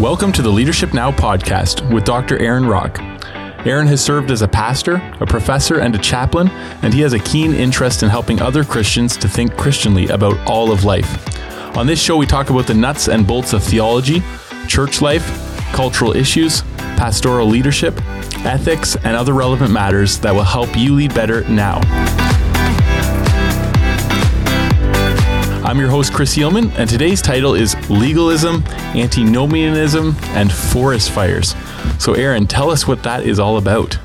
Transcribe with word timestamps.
Welcome 0.00 0.32
to 0.32 0.42
the 0.42 0.50
Leadership 0.50 0.92
Now 0.92 1.12
podcast 1.12 1.88
with 1.94 2.04
Dr. 2.04 2.36
Aaron 2.38 2.66
Rock. 2.66 2.98
Aaron 3.64 3.86
has 3.86 4.04
served 4.04 4.32
as 4.32 4.42
a 4.42 4.48
pastor, 4.48 4.96
a 5.20 5.26
professor, 5.26 5.78
and 5.78 5.94
a 5.94 5.98
chaplain, 5.98 6.48
and 6.82 6.92
he 6.92 7.00
has 7.02 7.12
a 7.12 7.20
keen 7.20 7.54
interest 7.54 8.02
in 8.02 8.08
helping 8.08 8.42
other 8.42 8.64
Christians 8.64 9.16
to 9.18 9.28
think 9.28 9.56
Christianly 9.56 10.08
about 10.08 10.36
all 10.50 10.72
of 10.72 10.82
life. 10.82 11.76
On 11.76 11.86
this 11.86 12.02
show, 12.02 12.16
we 12.16 12.26
talk 12.26 12.50
about 12.50 12.66
the 12.66 12.74
nuts 12.74 13.06
and 13.06 13.24
bolts 13.24 13.52
of 13.52 13.62
theology, 13.62 14.20
church 14.66 15.00
life, 15.00 15.24
cultural 15.72 16.14
issues, 16.16 16.62
pastoral 16.96 17.46
leadership, 17.46 17.94
ethics, 18.44 18.96
and 18.96 19.16
other 19.16 19.32
relevant 19.32 19.70
matters 19.70 20.18
that 20.18 20.34
will 20.34 20.42
help 20.42 20.76
you 20.76 20.94
lead 20.96 21.14
better 21.14 21.48
now. 21.48 21.80
I'm 25.64 25.78
your 25.78 25.88
host, 25.88 26.12
Chris 26.12 26.36
Yeoman, 26.36 26.70
and 26.72 26.90
today's 26.90 27.22
title 27.22 27.54
is 27.54 27.74
Legalism, 27.88 28.62
Antinomianism, 28.94 30.14
and 30.34 30.52
Forest 30.52 31.10
Fires. 31.10 31.54
So, 31.98 32.12
Aaron, 32.12 32.46
tell 32.46 32.70
us 32.70 32.86
what 32.86 33.02
that 33.04 33.24
is 33.24 33.38
all 33.38 33.56
about. 33.56 33.98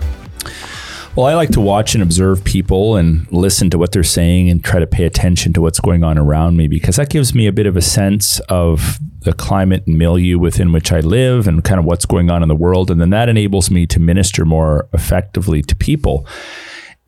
Well, 1.17 1.26
I 1.26 1.34
like 1.34 1.50
to 1.50 1.59
watch 1.59 1.95
and 1.95 2.02
observe 2.02 2.45
people 2.45 2.95
and 2.95 3.30
listen 3.30 3.70
to 3.72 3.77
what 3.77 3.91
they're 3.91 4.03
saying 4.03 4.50
and 4.50 4.64
try 4.64 4.80
to 4.80 4.88
pay 4.88 5.03
attention 5.03 5.52
to 5.52 5.59
what's 5.59 5.81
going 5.81 6.02
on 6.02 6.17
around 6.17 6.55
me 6.55 6.70
because 6.70 6.95
that 6.95 7.09
gives 7.09 7.36
me 7.36 7.45
a 7.45 7.52
bit 7.52 7.66
of 7.66 7.76
a 7.76 7.81
sense 7.81 8.39
of 8.48 8.98
the 9.23 9.34
climate 9.34 9.84
and 9.86 9.98
milieu 9.98 10.39
within 10.39 10.72
which 10.72 10.94
I 10.94 11.02
live 11.02 11.45
and 11.45 11.62
kind 11.62 11.78
of 11.78 11.84
what's 11.84 12.05
going 12.05 12.31
on 12.31 12.41
in 12.41 12.48
the 12.48 12.55
world. 12.55 12.89
And 12.89 13.02
then 13.02 13.09
that 13.09 13.28
enables 13.28 13.70
me 13.70 13.86
to 13.88 14.00
minister 14.00 14.45
more 14.45 14.88
effectively 14.94 15.62
to 15.64 15.76
people. 15.76 16.26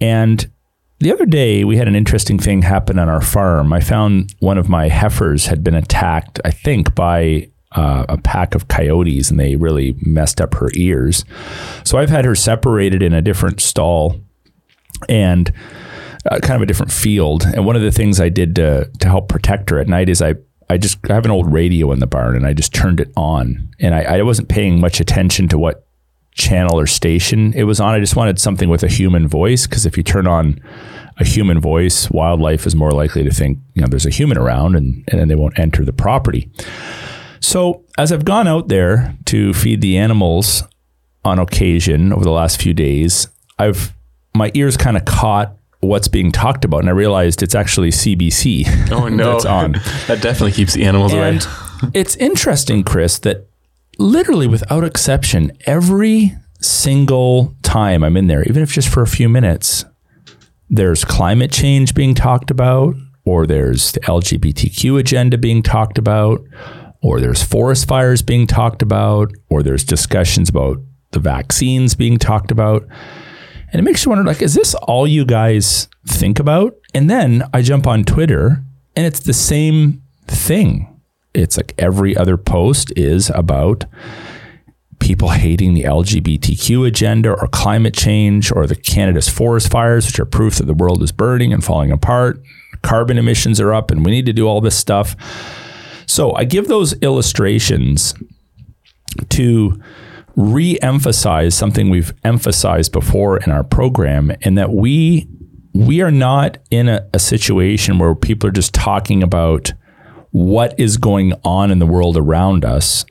And 0.01 0.51
the 1.01 1.11
other 1.11 1.25
day, 1.25 1.63
we 1.63 1.77
had 1.77 1.87
an 1.87 1.95
interesting 1.95 2.37
thing 2.37 2.61
happen 2.61 2.99
on 2.99 3.09
our 3.09 3.21
farm. 3.21 3.73
I 3.73 3.79
found 3.79 4.35
one 4.39 4.57
of 4.57 4.69
my 4.69 4.87
heifers 4.87 5.47
had 5.47 5.63
been 5.63 5.73
attacked, 5.73 6.39
I 6.45 6.51
think, 6.51 6.93
by 6.93 7.49
uh, 7.71 8.05
a 8.07 8.17
pack 8.17 8.53
of 8.53 8.67
coyotes, 8.67 9.31
and 9.31 9.39
they 9.39 9.55
really 9.55 9.95
messed 10.01 10.39
up 10.39 10.53
her 10.55 10.69
ears. 10.75 11.25
So 11.83 11.97
I've 11.97 12.09
had 12.09 12.25
her 12.25 12.35
separated 12.35 13.01
in 13.01 13.13
a 13.13 13.21
different 13.21 13.61
stall 13.61 14.19
and 15.09 15.51
uh, 16.29 16.39
kind 16.39 16.55
of 16.55 16.61
a 16.61 16.67
different 16.67 16.91
field. 16.91 17.45
And 17.45 17.65
one 17.65 17.75
of 17.75 17.81
the 17.81 17.91
things 17.91 18.19
I 18.19 18.29
did 18.29 18.55
to, 18.57 18.89
to 18.99 19.07
help 19.07 19.27
protect 19.27 19.71
her 19.71 19.79
at 19.79 19.87
night 19.87 20.07
is 20.07 20.21
I 20.21 20.35
I 20.69 20.77
just 20.77 20.99
I 21.09 21.15
have 21.15 21.25
an 21.25 21.31
old 21.31 21.51
radio 21.51 21.91
in 21.91 21.99
the 21.99 22.07
barn 22.07 22.35
and 22.35 22.45
I 22.45 22.53
just 22.53 22.73
turned 22.73 23.01
it 23.01 23.11
on 23.17 23.69
and 23.81 23.93
I, 23.93 24.03
I 24.03 24.21
wasn't 24.21 24.47
paying 24.47 24.79
much 24.79 25.01
attention 25.01 25.49
to 25.49 25.57
what 25.57 25.85
channel 26.35 26.79
or 26.79 26.87
station 26.87 27.53
it 27.53 27.63
was 27.63 27.81
on. 27.81 27.93
I 27.93 27.99
just 27.99 28.15
wanted 28.15 28.39
something 28.39 28.69
with 28.69 28.81
a 28.81 28.87
human 28.87 29.27
voice 29.27 29.67
because 29.67 29.85
if 29.85 29.97
you 29.97 30.03
turn 30.03 30.27
on 30.27 30.61
a 31.17 31.25
human 31.25 31.59
voice, 31.59 32.09
wildlife 32.09 32.65
is 32.65 32.75
more 32.75 32.91
likely 32.91 33.23
to 33.23 33.31
think, 33.31 33.59
you 33.73 33.81
know, 33.81 33.87
there's 33.87 34.05
a 34.05 34.09
human 34.11 34.37
around 34.37 34.75
and, 34.75 35.03
and 35.07 35.19
then 35.19 35.27
they 35.27 35.35
won't 35.35 35.57
enter 35.59 35.83
the 35.85 35.93
property. 35.93 36.49
So 37.39 37.83
as 37.97 38.11
I've 38.11 38.25
gone 38.25 38.47
out 38.47 38.67
there 38.67 39.17
to 39.25 39.53
feed 39.53 39.81
the 39.81 39.97
animals 39.97 40.63
on 41.25 41.39
occasion 41.39 42.13
over 42.13 42.23
the 42.23 42.31
last 42.31 42.61
few 42.61 42.73
days, 42.73 43.27
I've 43.59 43.93
my 44.33 44.51
ears 44.53 44.77
kind 44.77 44.95
of 44.95 45.05
caught 45.05 45.55
what's 45.81 46.07
being 46.07 46.31
talked 46.31 46.63
about, 46.63 46.79
and 46.79 46.89
I 46.89 46.93
realized 46.93 47.43
it's 47.43 47.55
actually 47.55 47.89
CBC. 47.89 48.91
Oh 48.91 49.07
no, 49.07 49.33
that's 49.33 49.45
on. 49.45 49.71
that 50.07 50.21
definitely 50.21 50.51
keeps 50.51 50.73
the 50.73 50.83
animals 50.83 51.13
and 51.13 51.43
away. 51.43 51.91
it's 51.93 52.15
interesting, 52.17 52.83
Chris, 52.83 53.19
that 53.19 53.47
literally 53.97 54.47
without 54.47 54.83
exception, 54.83 55.51
every 55.65 56.33
single 56.61 57.55
time 57.63 58.03
I'm 58.03 58.17
in 58.17 58.27
there, 58.27 58.43
even 58.43 58.61
if 58.61 58.71
just 58.71 58.89
for 58.89 59.01
a 59.01 59.07
few 59.07 59.29
minutes, 59.29 59.85
there's 60.71 61.03
climate 61.03 61.51
change 61.51 61.93
being 61.93 62.15
talked 62.15 62.49
about, 62.49 62.95
or 63.25 63.45
there's 63.45 63.91
the 63.91 63.99
LGBTQ 63.99 64.97
agenda 64.97 65.37
being 65.37 65.61
talked 65.61 65.97
about, 65.97 66.41
or 67.01 67.19
there's 67.19 67.43
forest 67.43 67.87
fires 67.87 68.21
being 68.21 68.47
talked 68.47 68.81
about, 68.81 69.33
or 69.49 69.63
there's 69.63 69.83
discussions 69.83 70.47
about 70.49 70.77
the 71.11 71.19
vaccines 71.19 71.93
being 71.93 72.17
talked 72.17 72.51
about. 72.51 72.87
And 73.71 73.79
it 73.79 73.83
makes 73.83 74.05
you 74.05 74.09
wonder 74.09 74.23
like, 74.23 74.41
is 74.41 74.53
this 74.53 74.73
all 74.75 75.05
you 75.05 75.25
guys 75.25 75.89
think 76.07 76.39
about? 76.39 76.73
And 76.93 77.09
then 77.09 77.43
I 77.53 77.61
jump 77.61 77.85
on 77.85 78.05
Twitter 78.05 78.63
and 78.95 79.05
it's 79.05 79.19
the 79.19 79.33
same 79.33 80.01
thing. 80.25 80.87
It's 81.33 81.57
like 81.57 81.73
every 81.77 82.15
other 82.15 82.37
post 82.37 82.93
is 82.95 83.29
about 83.35 83.85
people 85.11 85.27
hating 85.27 85.73
the 85.73 85.83
LGBTQ 85.83 86.87
agenda 86.87 87.31
or 87.31 87.45
climate 87.49 87.93
change 87.93 88.49
or 88.49 88.65
the 88.65 88.77
Canada's 88.77 89.27
forest 89.27 89.69
fires, 89.69 90.05
which 90.05 90.17
are 90.21 90.25
proof 90.25 90.55
that 90.55 90.67
the 90.67 90.73
world 90.73 91.03
is 91.03 91.11
burning 91.11 91.51
and 91.51 91.65
falling 91.65 91.91
apart. 91.91 92.41
Carbon 92.81 93.17
emissions 93.17 93.59
are 93.59 93.73
up 93.73 93.91
and 93.91 94.05
we 94.05 94.11
need 94.11 94.25
to 94.25 94.31
do 94.31 94.47
all 94.47 94.61
this 94.61 94.77
stuff. 94.77 95.17
So 96.05 96.33
I 96.33 96.45
give 96.45 96.69
those 96.69 96.93
illustrations 97.01 98.13
to 99.27 99.81
re-emphasize 100.37 101.55
something 101.55 101.89
we've 101.89 102.13
emphasized 102.23 102.93
before 102.93 103.35
in 103.35 103.51
our 103.51 103.65
program 103.65 104.31
and 104.43 104.57
that 104.57 104.71
we 104.71 105.27
we 105.73 105.99
are 105.99 106.11
not 106.11 106.57
in 106.69 106.87
a, 106.87 107.05
a 107.13 107.19
situation 107.19 107.99
where 107.99 108.15
people 108.15 108.47
are 108.47 108.53
just 108.53 108.73
talking 108.73 109.23
about 109.23 109.73
what 110.29 110.73
is 110.79 110.95
going 110.95 111.33
on 111.43 111.69
in 111.69 111.79
the 111.79 111.85
world 111.85 112.15
around 112.15 112.63
us 112.63 113.03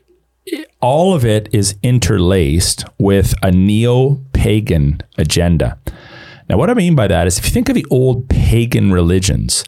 all 0.81 1.15
of 1.15 1.25
it 1.25 1.49
is 1.53 1.77
interlaced 1.83 2.85
with 2.99 3.35
a 3.43 3.51
neo 3.51 4.17
pagan 4.33 5.01
agenda. 5.19 5.79
Now, 6.49 6.57
what 6.57 6.71
I 6.71 6.75
mean 6.75 6.95
by 6.95 7.07
that 7.07 7.27
is 7.27 7.39
if 7.39 7.45
you 7.45 7.51
think 7.51 7.69
of 7.69 7.75
the 7.75 7.87
old 7.91 8.29
pagan 8.29 8.93
religions, 8.93 9.65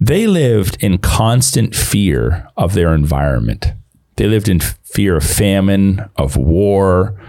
they 0.00 0.26
lived 0.26 0.82
in 0.82 0.98
constant 0.98 1.74
fear 1.74 2.48
of 2.56 2.74
their 2.74 2.94
environment. 2.94 3.72
They 4.16 4.26
lived 4.26 4.48
in 4.48 4.60
fear 4.60 5.16
of 5.16 5.24
famine, 5.24 6.08
of 6.16 6.36
war, 6.36 7.20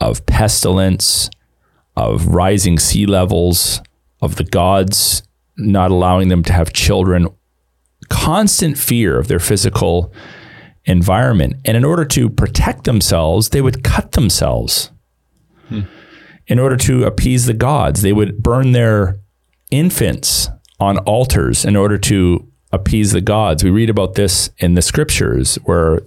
of 0.00 0.24
pestilence, 0.26 1.30
of 1.96 2.28
rising 2.28 2.78
sea 2.78 3.06
levels, 3.06 3.80
of 4.20 4.36
the 4.36 4.44
gods 4.44 5.22
not 5.56 5.90
allowing 5.90 6.28
them 6.28 6.42
to 6.44 6.52
have 6.52 6.72
children. 6.72 7.28
Constant 8.08 8.76
fear 8.76 9.18
of 9.18 9.28
their 9.28 9.38
physical 9.38 10.12
environment. 10.86 11.56
And 11.64 11.76
in 11.76 11.84
order 11.84 12.04
to 12.06 12.30
protect 12.30 12.84
themselves, 12.84 13.50
they 13.50 13.60
would 13.60 13.84
cut 13.84 14.12
themselves. 14.12 14.90
Hmm. 15.68 15.82
In 16.46 16.58
order 16.58 16.76
to 16.76 17.04
appease 17.04 17.46
the 17.46 17.54
gods, 17.54 18.02
they 18.02 18.12
would 18.12 18.42
burn 18.42 18.72
their 18.72 19.18
infants 19.70 20.48
on 20.78 20.98
altars 20.98 21.64
in 21.64 21.74
order 21.74 21.98
to 21.98 22.46
appease 22.72 23.12
the 23.12 23.20
gods. 23.20 23.64
We 23.64 23.70
read 23.70 23.90
about 23.90 24.14
this 24.14 24.50
in 24.58 24.74
the 24.74 24.82
scriptures 24.82 25.56
where 25.64 26.02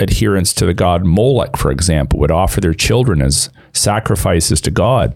adherents 0.00 0.52
to 0.54 0.66
the 0.66 0.74
god 0.74 1.04
Molech, 1.04 1.56
for 1.56 1.70
example, 1.70 2.18
would 2.20 2.30
offer 2.30 2.60
their 2.60 2.74
children 2.74 3.20
as 3.20 3.50
sacrifices 3.72 4.60
to 4.62 4.70
God. 4.70 5.14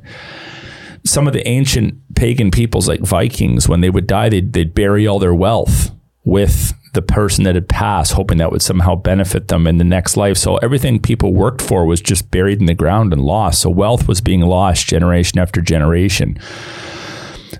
Some 1.04 1.26
of 1.26 1.32
the 1.32 1.46
ancient 1.48 1.94
pagan 2.14 2.50
peoples, 2.50 2.88
like 2.88 3.00
Vikings, 3.00 3.68
when 3.68 3.80
they 3.80 3.90
would 3.90 4.06
die, 4.06 4.28
they'd, 4.28 4.52
they'd 4.52 4.74
bury 4.74 5.06
all 5.06 5.18
their 5.18 5.34
wealth 5.34 5.90
with 6.24 6.74
the 6.98 7.02
person 7.02 7.44
that 7.44 7.54
had 7.54 7.68
passed, 7.68 8.14
hoping 8.14 8.38
that 8.38 8.50
would 8.50 8.60
somehow 8.60 8.96
benefit 8.96 9.46
them 9.46 9.68
in 9.68 9.78
the 9.78 9.84
next 9.84 10.16
life. 10.16 10.36
So 10.36 10.56
everything 10.56 10.98
people 10.98 11.32
worked 11.32 11.62
for 11.62 11.86
was 11.86 12.00
just 12.00 12.28
buried 12.32 12.58
in 12.58 12.66
the 12.66 12.74
ground 12.74 13.12
and 13.12 13.22
lost. 13.22 13.60
So 13.60 13.70
wealth 13.70 14.08
was 14.08 14.20
being 14.20 14.40
lost 14.40 14.88
generation 14.88 15.38
after 15.38 15.60
generation. 15.60 16.40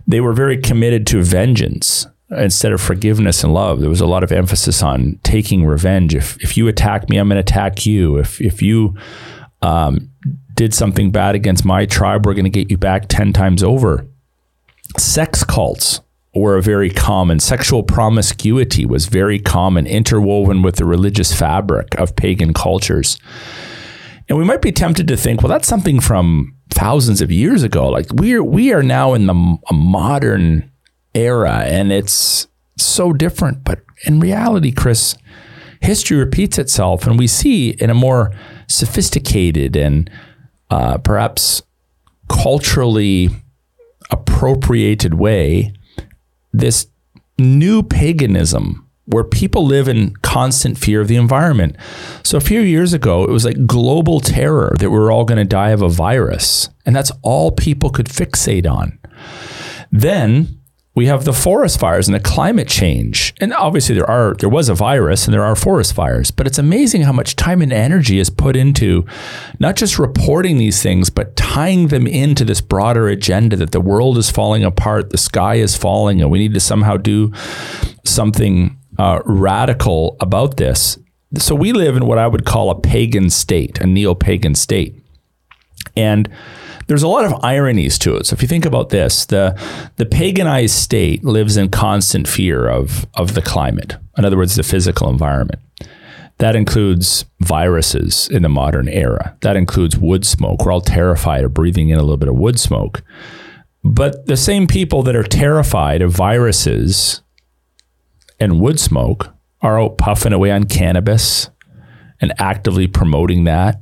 They 0.09 0.21
were 0.21 0.33
very 0.33 0.57
committed 0.61 1.07
to 1.09 1.23
vengeance 1.23 2.05
instead 2.31 2.73
of 2.73 2.81
forgiveness 2.81 3.45
and 3.45 3.55
love. 3.55 3.79
There 3.79 3.89
was 3.89 4.01
a 4.01 4.07
lot 4.07 4.25
of 4.25 4.33
emphasis 4.33 4.83
on 4.83 5.21
taking 5.23 5.65
revenge. 5.65 6.17
If 6.17 6.37
if 6.43 6.57
you 6.57 6.67
attack 6.67 7.09
me, 7.09 7.17
I'm 7.17 7.29
going 7.29 7.37
to 7.37 7.41
attack 7.41 7.87
you. 7.87 8.17
If 8.17 8.41
if 8.41 8.61
you 8.61 8.97
um, 9.63 10.11
did 10.55 10.75
something 10.75 11.13
bad 11.13 11.37
against 11.37 11.65
my 11.65 11.87
tribe, 11.87 12.27
we're 12.27 12.35
going 12.35 12.43
to 12.43 12.51
get 12.51 12.73
you 12.73 12.77
back 12.77 13.07
ten 13.07 13.33
times 13.33 13.63
over. 13.63 14.05
Sex 14.97 15.45
cults 15.45 16.01
were 16.39 16.57
a 16.57 16.63
very 16.63 16.91
common. 16.91 17.41
Sexual 17.41 17.83
promiscuity 17.83 18.85
was 18.87 19.07
very 19.07 19.39
common, 19.39 19.87
interwoven 19.87 20.63
with 20.63 20.77
the 20.77 20.85
religious 20.85 21.33
fabric 21.33 21.99
of 21.99 22.17
pagan 22.17 22.55
cultures. 22.55 23.19
And 24.29 24.39
we 24.39 24.45
might 24.45 24.63
be 24.63 24.73
tempted 24.73 25.09
to 25.09 25.17
think, 25.17 25.43
well, 25.43 25.49
that's 25.51 25.69
something 25.69 26.01
from 26.01 26.55
thousands 26.71 27.21
of 27.21 27.31
years 27.31 27.63
ago. 27.63 27.89
Like 27.89 28.07
we're 28.13 28.45
we 28.45 28.73
are 28.73 28.83
now 28.83 29.15
in 29.15 29.27
the 29.27 29.59
modern 29.73 30.71
era, 31.15 31.63
and 31.65 31.91
it's 31.91 32.47
so 32.77 33.13
different. 33.13 33.65
But 33.65 33.81
in 34.05 34.21
reality, 34.21 34.71
Chris, 34.71 35.17
history 35.81 36.19
repeats 36.19 36.59
itself, 36.59 37.07
and 37.07 37.19
we 37.19 37.27
see 37.27 37.71
in 37.71 37.91
a 37.91 37.95
more 37.95 38.33
sophisticated 38.67 39.77
and 39.77 40.11
uh, 40.71 40.99
perhaps 40.99 41.63
culturally 42.29 43.31
appropriated 44.11 45.15
way 45.15 45.73
this 46.53 46.87
new 47.39 47.83
paganism 47.83 48.89
where 49.07 49.25
people 49.25 49.65
live 49.65 49.89
in 49.89 50.15
constant 50.17 50.77
fear 50.77 51.01
of 51.01 51.09
the 51.09 51.17
environment. 51.17 51.75
So 52.23 52.37
a 52.37 52.43
few 52.43 52.61
years 52.61 52.93
ago, 52.93 53.25
it 53.25 53.31
was 53.31 53.45
like 53.45 53.67
global 53.67 54.21
terror 54.21 54.75
that 54.81 54.91
we 54.91 54.99
are 54.99 55.11
all 55.11 55.25
going 55.25 55.39
to 55.39 55.47
die 55.47 55.71
of 55.71 55.81
a 55.81 55.89
virus. 55.89 56.69
And 56.85 56.95
that's 56.95 57.11
all 57.23 57.51
people 57.51 57.89
could 57.89 58.07
fixate 58.07 58.71
on. 58.71 58.99
Then 59.91 60.58
we 60.99 61.07
have 61.07 61.25
the 61.25 61.33
forest 61.33 61.79
fires 61.79 62.09
and 62.09 62.15
the 62.15 62.21
climate 62.21 62.67
change. 62.67 63.33
And 63.41 63.55
obviously 63.55 63.95
there 63.95 64.11
are 64.11 64.35
there 64.35 64.49
was 64.49 64.69
a 64.69 64.75
virus 64.75 65.27
and 65.27 65.33
there 65.33 65.45
are 65.45 65.55
forest 65.55 65.95
fires, 65.95 66.33
but 66.33 66.49
it's 66.49 66.59
amazing 66.59 67.03
how 67.03 67.13
much 67.13 67.37
time 67.37 67.63
and 67.63 67.73
energy 67.73 68.19
is 68.19 68.31
put 68.31 68.57
into 68.57 69.07
not 69.61 69.77
just 69.77 70.01
reporting 70.01 70.59
these 70.59 70.83
things, 70.83 71.09
but 71.09 71.37
tying 71.37 71.87
them 71.87 72.09
into 72.09 72.45
this 72.45 72.61
broader 72.61 73.07
agenda 73.07 73.55
that 73.55 73.71
the 73.71 73.81
world 73.81 74.19
is 74.19 74.29
falling 74.29 74.65
apart, 74.65 75.11
the 75.11 75.19
sky 75.19 75.55
is 75.55 75.77
falling, 75.77 76.21
and 76.21 76.33
we 76.33 76.41
need 76.41 76.55
to 76.55 76.61
somehow 76.61 76.97
do 76.97 77.33
something 78.05 78.77
uh, 78.99 79.21
radical 79.25 80.17
about 80.19 80.57
this. 80.57 80.99
So 81.37 81.55
we 81.55 81.73
live 81.73 81.97
in 81.97 82.07
what 82.07 82.19
I 82.19 82.27
would 82.27 82.45
call 82.45 82.71
a 82.71 82.81
pagan 82.81 83.31
state, 83.31 83.79
a 83.81 83.87
neo-pagan 83.87 84.57
state. 84.57 85.01
And 85.97 86.29
there's 86.89 87.03
a 87.03 87.09
lot 87.09 87.25
of 87.25 87.45
ironies 87.45 87.99
to 88.01 88.17
it. 88.17 88.27
So 88.27 88.35
if 88.35 88.43
you 88.43 88.49
think 88.49 88.65
about 88.65 88.89
this, 88.89 89.27
the 89.27 89.59
the 89.97 90.07
paganized 90.07 90.75
state 90.75 91.23
lives 91.23 91.57
in 91.57 91.69
constant 91.69 92.27
fear 92.27 92.69
of 92.69 93.07
of 93.15 93.35
the 93.35 93.43
climate. 93.43 93.97
In 94.17 94.25
other 94.25 94.37
words, 94.37 94.57
the 94.57 94.63
physical 94.63 95.09
environment. 95.09 95.61
That 96.39 96.55
includes 96.55 97.25
viruses 97.41 98.29
in 98.29 98.43
the 98.43 98.49
modern 98.49 98.89
era. 98.89 99.37
That 99.41 99.57
includes 99.57 99.99
wood 99.99 100.25
smoke. 100.25 100.65
We're 100.65 100.73
all 100.73 100.81
terrified 100.81 101.45
of 101.45 101.53
breathing 101.53 101.89
in 101.89 101.99
a 101.99 102.03
little 102.03 102.17
bit 102.17 102.29
of 102.29 102.37
wood 102.37 102.61
smoke. 102.61 103.03
But 103.83 104.27
the 104.27 104.37
same 104.37 104.67
people 104.67 105.03
that 105.03 105.17
are 105.17 105.25
terrified 105.25 106.01
of 106.01 106.13
viruses 106.13 107.23
and 108.39 108.61
wood 108.61 108.79
smoke 108.79 109.35
are 109.63 109.81
out 109.81 109.99
puffing 109.99 110.33
away 110.33 110.53
on 110.53 110.65
cannabis 110.65 111.51
and 112.21 112.33
actively 112.39 112.87
promoting 112.87 113.45
that. 113.45 113.81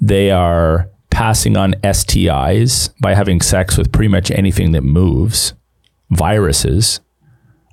They 0.00 0.32
are 0.32 0.90
passing 1.20 1.54
on 1.54 1.74
STIs 1.84 2.88
by 2.98 3.12
having 3.12 3.42
sex 3.42 3.76
with 3.76 3.92
pretty 3.92 4.08
much 4.08 4.30
anything 4.30 4.72
that 4.72 4.80
moves, 4.80 5.52
viruses. 6.08 7.00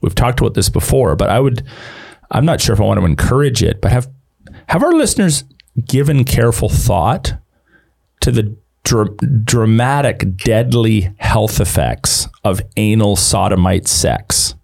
We've 0.01 0.13
talked 0.13 0.41
about 0.41 0.53
this 0.53 0.67
before, 0.67 1.15
but 1.15 1.29
I 1.29 1.39
would 1.39 1.65
I'm 2.29 2.43
not 2.43 2.59
sure 2.59 2.73
if 2.73 2.81
I 2.81 2.83
want 2.83 2.99
to 2.99 3.05
encourage 3.05 3.63
it, 3.63 3.79
but 3.79 3.93
have 3.93 4.09
have 4.67 4.83
our 4.83 4.91
listeners 4.91 5.45
given 5.87 6.25
careful 6.25 6.67
thought 6.67 7.35
to 8.19 8.31
the 8.31 8.57
dr- 8.83 9.15
dramatic 9.45 10.35
deadly 10.35 11.15
health 11.17 11.61
effects 11.61 12.27
of 12.43 12.59
anal 12.75 13.15
sodomite 13.15 13.87
sex? 13.87 14.55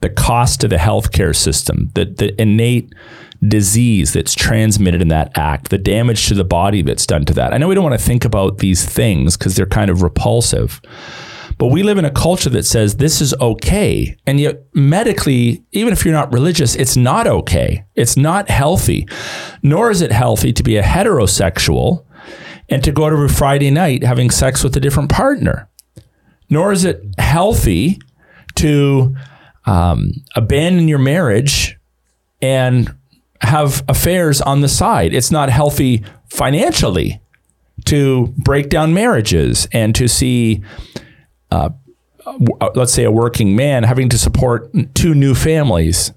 The 0.00 0.08
cost 0.08 0.62
to 0.62 0.68
the 0.68 0.76
healthcare 0.76 1.36
system, 1.36 1.90
the, 1.94 2.06
the 2.06 2.40
innate 2.40 2.94
disease 3.46 4.12
that's 4.12 4.34
transmitted 4.34 5.02
in 5.02 5.08
that 5.08 5.36
act, 5.36 5.70
the 5.70 5.78
damage 5.78 6.28
to 6.28 6.34
the 6.34 6.44
body 6.44 6.82
that's 6.82 7.06
done 7.06 7.24
to 7.24 7.34
that. 7.34 7.52
I 7.52 7.58
know 7.58 7.68
we 7.68 7.74
don't 7.74 7.84
want 7.84 7.98
to 7.98 8.04
think 8.06 8.24
about 8.24 8.58
these 8.58 8.84
things 8.84 9.36
because 9.36 9.56
they're 9.56 9.66
kind 9.66 9.90
of 9.90 10.02
repulsive. 10.02 10.80
But 11.58 11.68
we 11.68 11.82
live 11.82 11.98
in 11.98 12.04
a 12.04 12.10
culture 12.10 12.50
that 12.50 12.64
says 12.64 12.96
this 12.96 13.20
is 13.20 13.34
okay. 13.34 14.16
And 14.26 14.40
yet, 14.40 14.64
medically, 14.74 15.64
even 15.72 15.92
if 15.92 16.04
you're 16.04 16.14
not 16.14 16.32
religious, 16.32 16.74
it's 16.74 16.96
not 16.96 17.26
okay. 17.26 17.84
It's 17.94 18.16
not 18.16 18.48
healthy. 18.48 19.06
Nor 19.62 19.90
is 19.90 20.00
it 20.00 20.12
healthy 20.12 20.52
to 20.52 20.62
be 20.62 20.76
a 20.76 20.82
heterosexual 20.82 22.04
and 22.68 22.82
to 22.84 22.92
go 22.92 23.10
to 23.10 23.16
a 23.16 23.28
Friday 23.28 23.70
night 23.70 24.02
having 24.02 24.30
sex 24.30 24.64
with 24.64 24.76
a 24.76 24.80
different 24.80 25.10
partner. 25.10 25.68
Nor 26.48 26.72
is 26.72 26.84
it 26.84 27.02
healthy 27.18 28.00
to 28.56 29.14
um, 29.66 30.12
abandon 30.34 30.88
your 30.88 30.98
marriage 30.98 31.78
and 32.40 32.92
have 33.42 33.84
affairs 33.88 34.40
on 34.40 34.60
the 34.60 34.68
side. 34.68 35.12
It's 35.12 35.30
not 35.30 35.50
healthy 35.50 36.04
financially 36.30 37.20
to 37.86 38.32
break 38.38 38.68
down 38.68 38.94
marriages 38.94 39.68
and 39.72 39.94
to 39.94 40.08
see, 40.08 40.62
uh, 41.50 41.70
let's 42.74 42.92
say, 42.92 43.04
a 43.04 43.10
working 43.10 43.56
man 43.56 43.82
having 43.82 44.08
to 44.10 44.18
support 44.18 44.70
two 44.94 45.14
new 45.14 45.34
families. 45.34 46.12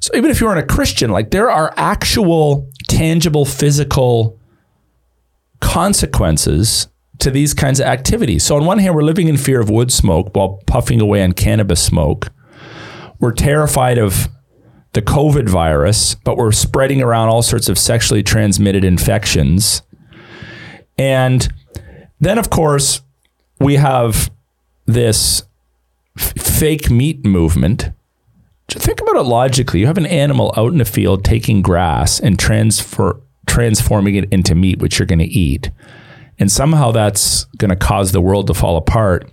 So 0.00 0.10
even 0.14 0.30
if 0.30 0.40
you 0.40 0.48
aren't 0.48 0.58
a 0.58 0.74
Christian, 0.74 1.10
like 1.10 1.30
there 1.30 1.50
are 1.50 1.72
actual, 1.76 2.68
tangible, 2.88 3.44
physical 3.44 4.38
consequences 5.60 6.88
to 7.20 7.30
these 7.30 7.54
kinds 7.54 7.78
of 7.78 7.86
activities. 7.86 8.42
So 8.44 8.56
on 8.56 8.64
one 8.64 8.78
hand, 8.78 8.94
we're 8.94 9.02
living 9.02 9.28
in 9.28 9.36
fear 9.36 9.60
of 9.60 9.70
wood 9.70 9.92
smoke 9.92 10.34
while 10.34 10.60
puffing 10.66 11.00
away 11.00 11.22
on 11.22 11.32
cannabis 11.32 11.80
smoke. 11.80 12.30
We're 13.20 13.32
terrified 13.32 13.96
of 13.96 14.28
the 14.92 15.02
COVID 15.02 15.48
virus, 15.48 16.14
but 16.14 16.36
we're 16.36 16.52
spreading 16.52 17.00
around 17.02 17.28
all 17.28 17.42
sorts 17.42 17.68
of 17.68 17.78
sexually 17.78 18.22
transmitted 18.22 18.84
infections. 18.84 19.82
And 20.98 21.48
then, 22.20 22.38
of 22.38 22.50
course, 22.50 23.00
we 23.58 23.76
have 23.76 24.30
this 24.86 25.44
f- 26.18 26.34
fake 26.36 26.90
meat 26.90 27.24
movement. 27.24 27.90
Think 28.68 29.00
about 29.00 29.16
it 29.16 29.22
logically. 29.22 29.80
You 29.80 29.86
have 29.86 29.98
an 29.98 30.06
animal 30.06 30.52
out 30.56 30.72
in 30.72 30.78
the 30.78 30.84
field 30.84 31.24
taking 31.24 31.62
grass 31.62 32.20
and 32.20 32.38
transfer, 32.38 33.20
transforming 33.46 34.14
it 34.14 34.32
into 34.32 34.54
meat, 34.54 34.78
which 34.78 34.98
you're 34.98 35.06
going 35.06 35.18
to 35.18 35.24
eat. 35.24 35.70
And 36.42 36.50
somehow 36.50 36.90
that's 36.90 37.44
going 37.56 37.70
to 37.70 37.76
cause 37.76 38.10
the 38.10 38.20
world 38.20 38.48
to 38.48 38.54
fall 38.54 38.76
apart 38.76 39.30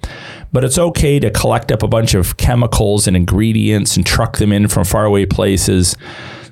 but 0.51 0.63
it's 0.63 0.77
okay 0.77 1.19
to 1.19 1.29
collect 1.29 1.71
up 1.71 1.83
a 1.83 1.88
bunch 1.88 2.13
of 2.13 2.38
chemicals 2.38 3.07
and 3.07 3.15
ingredients 3.15 3.95
and 3.95 4.06
truck 4.06 4.38
them 4.38 4.51
in 4.51 4.67
from 4.67 4.83
faraway 4.83 5.25
places 5.25 5.95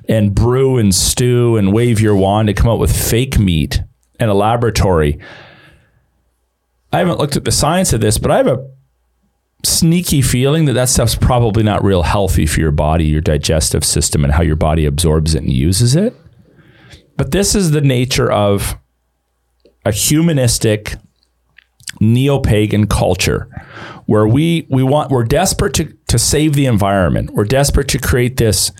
and 0.08 0.34
brew 0.34 0.78
and 0.78 0.94
stew 0.94 1.56
and 1.56 1.72
wave 1.72 2.00
your 2.00 2.16
wand 2.16 2.48
to 2.48 2.54
come 2.54 2.70
up 2.70 2.78
with 2.78 2.94
fake 2.96 3.38
meat 3.38 3.82
in 4.20 4.28
a 4.28 4.34
laboratory. 4.34 5.18
I 6.92 6.98
haven't 6.98 7.18
looked 7.18 7.36
at 7.36 7.44
the 7.44 7.52
science 7.52 7.92
of 7.92 8.00
this, 8.00 8.18
but 8.18 8.30
I 8.30 8.38
have 8.38 8.46
a 8.46 8.70
sneaky 9.64 10.22
feeling 10.22 10.64
that 10.66 10.74
that 10.74 10.88
stuff's 10.88 11.16
probably 11.16 11.62
not 11.62 11.84
real 11.84 12.02
healthy 12.02 12.46
for 12.46 12.60
your 12.60 12.72
body, 12.72 13.04
your 13.04 13.20
digestive 13.20 13.84
system, 13.84 14.24
and 14.24 14.32
how 14.32 14.42
your 14.42 14.56
body 14.56 14.86
absorbs 14.86 15.34
it 15.34 15.42
and 15.42 15.52
uses 15.52 15.94
it. 15.94 16.14
But 17.16 17.32
this 17.32 17.54
is 17.54 17.72
the 17.72 17.80
nature 17.80 18.30
of 18.30 18.78
a 19.88 19.92
humanistic 19.92 20.96
neo-pagan 22.00 22.86
culture 22.86 23.48
where 24.06 24.28
we 24.28 24.66
we 24.70 24.82
want 24.82 25.10
we're 25.10 25.24
desperate 25.24 25.72
to 25.74 25.92
to 26.06 26.18
save 26.18 26.54
the 26.54 26.66
environment. 26.66 27.30
We're 27.30 27.44
desperate 27.44 27.88
to 27.88 27.98
create 27.98 28.36
this 28.36 28.70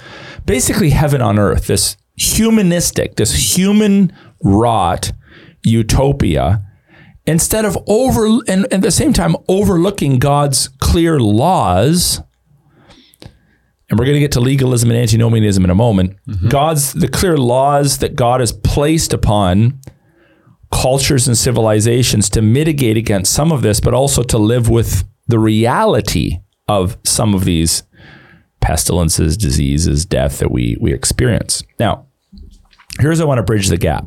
basically 0.44 0.90
heaven 0.90 1.22
on 1.22 1.38
earth, 1.38 1.66
this 1.66 1.96
humanistic, 2.16 3.16
this 3.16 3.56
human 3.56 4.12
wrought 4.42 5.12
utopia 5.64 6.62
instead 7.26 7.64
of 7.64 7.76
over 7.86 8.26
and 8.46 8.72
at 8.72 8.82
the 8.82 8.90
same 8.90 9.12
time 9.12 9.34
overlooking 9.48 10.18
God's 10.18 10.68
clear 10.80 11.18
laws 11.18 12.20
and 13.90 13.98
we're 13.98 14.04
going 14.04 14.16
to 14.16 14.20
get 14.20 14.32
to 14.32 14.40
legalism 14.40 14.90
and 14.90 14.98
antinomianism 14.98 15.64
in 15.64 15.70
a 15.70 15.74
moment. 15.74 16.16
Mm-hmm. 16.26 16.48
God's 16.48 16.92
the 16.92 17.08
clear 17.08 17.38
laws 17.38 17.98
that 17.98 18.14
God 18.14 18.40
has 18.40 18.52
placed 18.52 19.14
upon 19.14 19.80
cultures 20.70 21.26
and 21.26 21.36
civilizations 21.36 22.28
to 22.30 22.42
mitigate 22.42 22.96
against 22.96 23.32
some 23.32 23.52
of 23.52 23.62
this, 23.62 23.80
but 23.80 23.94
also 23.94 24.22
to 24.22 24.38
live 24.38 24.68
with 24.68 25.04
the 25.26 25.38
reality 25.38 26.38
of 26.66 26.98
some 27.04 27.34
of 27.34 27.44
these 27.44 27.82
pestilences, 28.60 29.36
diseases, 29.36 30.04
death 30.04 30.38
that 30.38 30.50
we 30.50 30.76
we 30.80 30.92
experience. 30.92 31.62
Now, 31.78 32.06
here's 33.00 33.20
I 33.20 33.24
want 33.24 33.38
to 33.38 33.42
bridge 33.42 33.68
the 33.68 33.76
gap. 33.76 34.06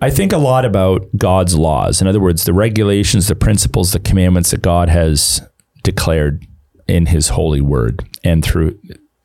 I 0.00 0.10
think 0.10 0.32
a 0.32 0.38
lot 0.38 0.64
about 0.64 1.06
God's 1.16 1.54
laws. 1.54 2.00
In 2.00 2.06
other 2.06 2.20
words, 2.20 2.44
the 2.44 2.52
regulations, 2.52 3.28
the 3.28 3.34
principles, 3.34 3.92
the 3.92 3.98
commandments 3.98 4.50
that 4.50 4.60
God 4.60 4.88
has 4.88 5.40
declared 5.82 6.46
in 6.86 7.06
his 7.06 7.30
holy 7.30 7.60
word 7.60 8.06
and 8.22 8.44
through 8.44 8.78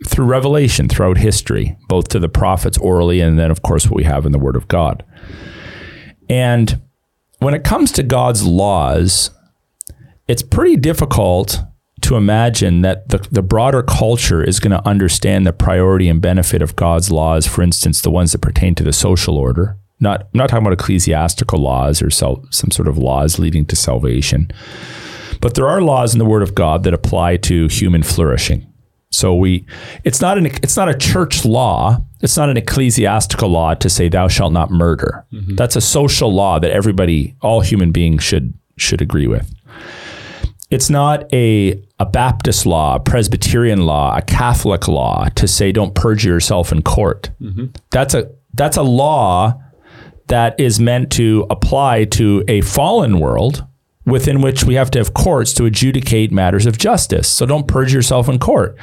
through 0.07 0.25
revelation 0.25 0.89
throughout 0.89 1.17
history, 1.17 1.77
both 1.87 2.07
to 2.09 2.19
the 2.19 2.29
prophets 2.29 2.77
orally 2.79 3.21
and 3.21 3.37
then 3.37 3.51
of 3.51 3.61
course 3.61 3.85
what 3.85 3.95
we 3.95 4.03
have 4.03 4.25
in 4.25 4.31
the 4.31 4.39
word 4.39 4.55
of 4.55 4.67
God. 4.67 5.03
And 6.31 6.81
when 7.39 7.53
it 7.53 7.65
comes 7.65 7.91
to 7.91 8.03
God's 8.03 8.45
laws, 8.45 9.31
it's 10.29 10.41
pretty 10.41 10.77
difficult 10.77 11.59
to 12.03 12.15
imagine 12.15 12.81
that 12.81 13.09
the, 13.09 13.17
the 13.29 13.41
broader 13.41 13.83
culture 13.83 14.41
is 14.41 14.61
going 14.61 14.71
to 14.71 14.87
understand 14.87 15.45
the 15.45 15.51
priority 15.51 16.07
and 16.07 16.21
benefit 16.21 16.61
of 16.61 16.77
God's 16.77 17.11
laws, 17.11 17.45
for 17.45 17.61
instance, 17.61 18.01
the 18.01 18.09
ones 18.09 18.31
that 18.31 18.39
pertain 18.39 18.75
to 18.75 18.83
the 18.83 18.93
social 18.93 19.37
order. 19.37 19.77
Not, 19.99 20.21
I'm 20.21 20.29
not 20.33 20.49
talking 20.49 20.65
about 20.65 20.79
ecclesiastical 20.79 21.59
laws 21.59 22.01
or 22.01 22.09
some 22.09 22.71
sort 22.71 22.87
of 22.87 22.97
laws 22.97 23.37
leading 23.37 23.65
to 23.65 23.75
salvation. 23.75 24.49
But 25.41 25.55
there 25.55 25.67
are 25.67 25.81
laws 25.81 26.13
in 26.13 26.19
the 26.19 26.25
Word 26.25 26.43
of 26.43 26.55
God 26.55 26.83
that 26.85 26.93
apply 26.93 27.37
to 27.37 27.67
human 27.67 28.03
flourishing. 28.03 28.71
So 29.11 29.35
we, 29.35 29.65
it's 30.05 30.21
not 30.21 30.37
an, 30.37 30.45
it's 30.45 30.77
not 30.77 30.87
a 30.87 30.97
church 30.97 31.43
law. 31.43 32.01
It's 32.21 32.37
not 32.37 32.49
an 32.49 32.57
ecclesiastical 32.57 33.49
law 33.49 33.73
to 33.75 33.89
say 33.89 34.09
thou 34.09 34.27
shalt 34.27 34.53
not 34.53 34.71
murder. 34.71 35.25
Mm-hmm. 35.33 35.55
That's 35.55 35.75
a 35.75 35.81
social 35.81 36.33
law 36.33 36.59
that 36.59 36.71
everybody, 36.71 37.35
all 37.41 37.61
human 37.61 37.91
beings 37.91 38.23
should 38.23 38.53
should 38.77 39.01
agree 39.01 39.27
with. 39.27 39.53
It's 40.69 40.89
not 40.89 41.31
a 41.33 41.81
a 41.99 42.05
Baptist 42.05 42.65
law, 42.65 42.95
a 42.95 42.99
Presbyterian 42.99 43.85
law, 43.85 44.15
a 44.15 44.21
Catholic 44.21 44.87
law 44.87 45.27
to 45.35 45.47
say 45.47 45.71
don't 45.71 45.93
perjure 45.93 46.29
yourself 46.29 46.71
in 46.71 46.81
court. 46.81 47.29
Mm-hmm. 47.41 47.65
That's 47.91 48.13
a 48.13 48.31
that's 48.53 48.77
a 48.77 48.83
law 48.83 49.61
that 50.27 50.59
is 50.59 50.79
meant 50.79 51.11
to 51.11 51.45
apply 51.49 52.05
to 52.05 52.43
a 52.47 52.61
fallen 52.61 53.19
world 53.19 53.65
within 54.05 54.41
which 54.41 54.63
we 54.63 54.75
have 54.75 54.89
to 54.91 54.99
have 54.99 55.13
courts 55.13 55.53
to 55.53 55.65
adjudicate 55.65 56.31
matters 56.31 56.65
of 56.65 56.77
justice. 56.77 57.27
So 57.27 57.45
don't 57.45 57.67
purge 57.67 57.93
yourself 57.93 58.27
in 58.29 58.39
court. 58.39 58.77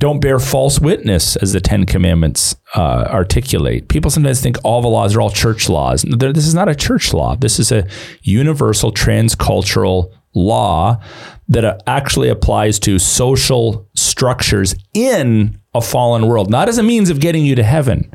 Don't 0.00 0.20
bear 0.20 0.40
false 0.40 0.80
witness, 0.80 1.36
as 1.36 1.52
the 1.52 1.60
Ten 1.60 1.86
Commandments 1.86 2.56
uh, 2.74 3.06
articulate. 3.08 3.88
People 3.88 4.10
sometimes 4.10 4.40
think 4.40 4.56
all 4.64 4.82
the 4.82 4.88
laws 4.88 5.14
are 5.14 5.20
all 5.20 5.30
church 5.30 5.68
laws. 5.68 6.02
This 6.02 6.46
is 6.46 6.54
not 6.54 6.68
a 6.68 6.74
church 6.74 7.14
law. 7.14 7.36
This 7.36 7.60
is 7.60 7.70
a 7.70 7.86
universal 8.22 8.92
transcultural 8.92 10.12
law 10.34 11.00
that 11.48 11.64
uh, 11.64 11.78
actually 11.86 12.28
applies 12.28 12.78
to 12.80 12.98
social 12.98 13.88
structures 13.94 14.74
in 14.94 15.60
a 15.74 15.80
fallen 15.80 16.26
world, 16.26 16.50
not 16.50 16.68
as 16.68 16.76
a 16.78 16.82
means 16.82 17.08
of 17.08 17.20
getting 17.20 17.44
you 17.44 17.54
to 17.54 17.62
heaven, 17.62 18.12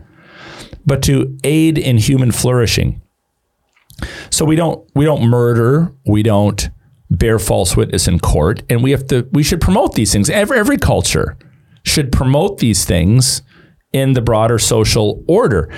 but 0.85 1.01
to 1.03 1.37
aid 1.45 1.77
in 1.77 1.97
human 1.97 2.31
flourishing. 2.31 3.01
So 4.29 4.43
we 4.45 4.55
don't 4.55 4.89
we 4.95 5.05
don't 5.05 5.23
murder, 5.23 5.93
we 6.05 6.23
don't 6.23 6.69
bear 7.09 7.39
false 7.39 7.75
witness 7.75 8.07
in 8.07 8.19
court, 8.19 8.63
and 8.69 8.83
we 8.83 8.91
have 8.91 9.07
to 9.07 9.27
we 9.31 9.43
should 9.43 9.61
promote 9.61 9.95
these 9.95 10.11
things. 10.11 10.29
Every 10.29 10.57
every 10.57 10.77
culture 10.77 11.37
should 11.83 12.11
promote 12.11 12.59
these 12.59 12.85
things 12.85 13.41
in 13.93 14.13
the 14.13 14.21
broader 14.21 14.59
social 14.59 15.23
order. 15.27 15.71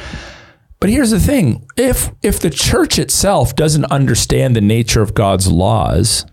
But 0.79 0.89
here's 0.89 1.11
the 1.11 1.19
thing, 1.19 1.67
if 1.77 2.11
if 2.23 2.39
the 2.39 2.49
church 2.49 2.97
itself 2.97 3.55
doesn't 3.55 3.85
understand 3.85 4.55
the 4.55 4.61
nature 4.61 5.01
of 5.01 5.13
God's 5.13 5.47
laws, 5.47 6.25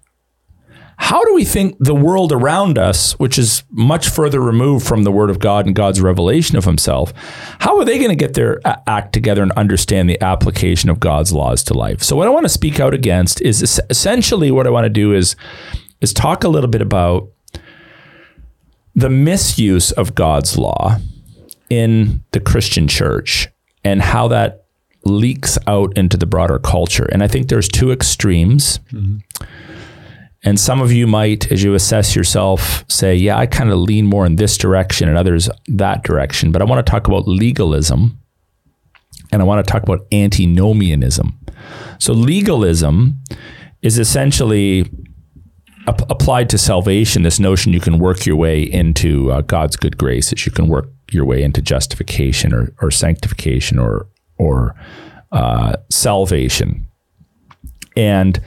how 0.97 1.23
do 1.25 1.35
we 1.35 1.45
think 1.45 1.77
the 1.79 1.95
world 1.95 2.33
around 2.33 2.77
us, 2.77 3.13
which 3.21 3.39
is 3.39 3.63
much 3.71 4.09
further 4.09 4.41
removed 4.41 4.87
from 4.87 5.05
the 5.05 5.13
Word 5.13 5.31
of 5.31 5.39
God 5.39 5.67
and 5.67 5.75
God's 5.75 6.01
revelation 6.01 6.57
of 6.57 6.65
Himself, 6.65 7.13
how 7.61 7.79
are 7.79 7.85
they 7.85 7.99
going 7.99 8.11
to 8.11 8.17
get 8.17 8.35
their 8.35 8.59
act 8.89 9.13
together 9.13 9.43
and 9.43 9.53
understand 9.53 10.11
the 10.11 10.21
application 10.23 10.91
of 10.91 10.99
God's 10.99 11.33
laws 11.33 11.63
to 11.65 11.75
life? 11.75 12.03
So, 12.03 12.17
what 12.17 12.27
I 12.27 12.31
want 12.31 12.45
to 12.45 12.51
speak 12.51 12.81
out 12.81 12.95
against 12.95 13.41
is 13.43 13.81
essentially 13.91 14.51
what 14.51 14.67
I 14.67 14.71
want 14.71 14.87
to 14.87 14.91
do 14.91 15.13
is 15.13 15.37
is 16.01 16.13
talk 16.13 16.43
a 16.43 16.49
little 16.49 16.71
bit 16.71 16.83
about 16.83 17.29
the 18.99 19.11
misuse 19.11 19.93
of 19.93 20.15
God's 20.15 20.59
law 20.59 20.97
in 21.71 22.23
the 22.33 22.41
Christian 22.41 22.89
church 22.89 23.49
and 23.85 24.03
how 24.03 24.29
that 24.29 24.65
leaks 25.05 25.59
out 25.67 25.97
into 25.97 26.17
the 26.17 26.27
broader 26.27 26.59
culture. 26.59 27.09
And 27.13 27.23
I 27.23 27.29
think 27.29 27.49
there's 27.49 27.69
two 27.69 27.93
extremes. 27.93 28.79
Mm-hmm 28.93 29.19
and 30.45 30.59
some 30.59 30.81
of 30.81 30.93
you 30.93 31.07
might, 31.07 31.51
as 31.51 31.63
you 31.63 31.75
assess 31.75 32.15
yourself, 32.15 32.85
say, 32.89 33.15
yeah, 33.15 33.37
I 33.37 33.47
kind 33.47 33.71
of 33.71 33.79
lean 33.79 34.07
more 34.07 34.25
in 34.25 34.37
this 34.37 34.57
direction 34.57 35.09
and 35.09 35.19
others 35.19 35.51
that 35.67 36.05
direction. 36.05 36.53
But 36.53 36.63
I 36.63 36.65
want 36.65 36.85
to 36.85 36.89
talk 36.89 37.09
about 37.09 37.27
legalism 37.27 38.19
and 39.33 39.43
I 39.43 39.45
want 39.45 39.65
to 39.65 39.71
talk 39.71 39.83
about 39.83 40.07
antinomianism. 40.13 41.39
So, 41.99 42.13
legalism 42.13 43.21
is 43.83 43.99
essentially 43.99 44.89
ap- 45.89 46.11
applied 46.11 46.51
to 46.51 46.59
salvation 46.59 47.23
this 47.23 47.41
notion 47.41 47.73
you 47.73 47.81
can 47.81 47.99
work 47.99 48.27
your 48.27 48.37
way 48.37 48.63
into 48.63 49.33
uh, 49.33 49.41
God's 49.41 49.77
good 49.77 49.97
grace, 49.97 50.31
that 50.31 50.45
you 50.47 50.53
can 50.53 50.69
work 50.69 50.87
your 51.11 51.25
way 51.25 51.43
into 51.43 51.63
justification 51.63 52.53
or, 52.53 52.73
or 52.81 52.91
sanctification 52.91 53.79
or, 53.79 54.07
or 54.37 54.75
uh, 55.33 55.77
salvation. 55.91 56.87
And 57.97 58.41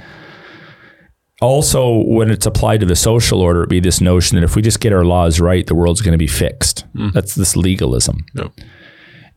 also 1.41 2.03
when 2.03 2.29
it's 2.29 2.45
applied 2.45 2.79
to 2.81 2.85
the 2.85 2.95
social 2.95 3.41
order, 3.41 3.61
it'd 3.61 3.69
be 3.69 3.79
this 3.79 3.99
notion 3.99 4.35
that 4.35 4.43
if 4.43 4.55
we 4.55 4.61
just 4.61 4.79
get 4.79 4.93
our 4.93 5.03
laws 5.03 5.39
right, 5.39 5.65
the 5.65 5.75
world's 5.75 6.01
going 6.01 6.13
to 6.13 6.17
be 6.17 6.27
fixed. 6.27 6.85
Mm. 6.93 7.11
That's 7.11 7.35
this 7.35 7.55
legalism. 7.55 8.25
Yep. 8.35 8.51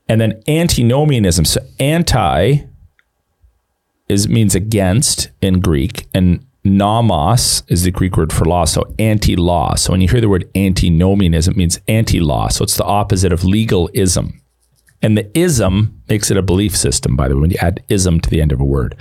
And 0.08 0.20
then 0.20 0.42
antinomianism. 0.46 1.46
So 1.46 1.60
anti 1.80 2.58
is 4.08 4.28
means 4.28 4.54
against 4.54 5.30
in 5.40 5.60
Greek, 5.60 6.06
and 6.12 6.44
nomos 6.64 7.62
is 7.68 7.82
the 7.82 7.90
Greek 7.90 8.16
word 8.16 8.32
for 8.32 8.44
law. 8.44 8.64
So 8.64 8.84
anti-law. 8.98 9.74
So 9.76 9.92
when 9.92 10.00
you 10.00 10.08
hear 10.08 10.20
the 10.20 10.28
word 10.28 10.50
antinomianism, 10.54 11.52
it 11.52 11.56
means 11.56 11.80
anti-law. 11.88 12.48
So 12.48 12.64
it's 12.64 12.76
the 12.76 12.84
opposite 12.84 13.32
of 13.32 13.44
legalism. 13.44 14.40
And 15.02 15.18
the 15.18 15.30
ism 15.38 16.02
makes 16.08 16.30
it 16.30 16.36
a 16.38 16.42
belief 16.42 16.74
system, 16.74 17.14
by 17.14 17.28
the 17.28 17.34
way, 17.34 17.42
when 17.42 17.50
you 17.50 17.58
add 17.60 17.84
ism 17.88 18.20
to 18.20 18.30
the 18.30 18.40
end 18.40 18.52
of 18.52 18.60
a 18.60 18.64
word. 18.64 18.96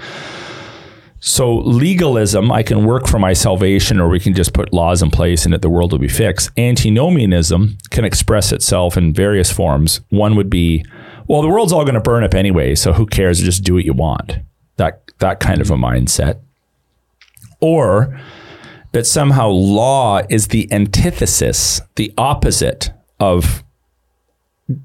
So 1.22 1.60
legalism, 1.60 2.52
I 2.52 2.64
can 2.64 2.84
work 2.84 3.08
for 3.08 3.18
my 3.18 3.32
salvation, 3.32 4.02
or 4.02 4.10
we 4.10 4.20
can 4.20 4.34
just 4.34 4.54
put 4.54 4.74
laws 4.74 5.02
in 5.02 5.10
place 5.10 5.46
and 5.46 5.54
that 5.54 5.62
the 5.62 5.70
world 5.70 5.94
will 5.94 6.00
be 6.00 6.10
fixed. 6.10 6.52
Antinomianism 6.58 7.78
can 7.92 8.04
express 8.04 8.52
itself 8.52 8.98
in 8.98 9.14
various 9.14 9.50
forms. 9.50 10.02
One 10.10 10.36
would 10.36 10.50
be, 10.50 10.84
well, 11.28 11.42
the 11.42 11.48
world's 11.48 11.72
all 11.72 11.86
going 11.86 11.94
to 11.94 12.02
burn 12.02 12.26
up 12.26 12.34
anyway, 12.34 12.76
so 12.76 12.92
who 12.92 13.06
cares? 13.06 13.40
Just 13.40 13.64
do 13.64 13.76
what 13.76 13.86
you 13.86 13.94
want. 13.94 14.40
That 14.76 15.10
that 15.20 15.40
kind 15.40 15.62
of 15.62 15.72
a 15.72 15.76
mindset. 15.76 16.42
Or 17.64 18.20
that 18.92 19.08
somehow 19.08 19.48
law 19.48 20.22
is 20.30 20.50
the 20.50 20.72
antithesis, 20.72 21.82
the 21.96 22.14
opposite 22.18 22.92
of 23.20 23.64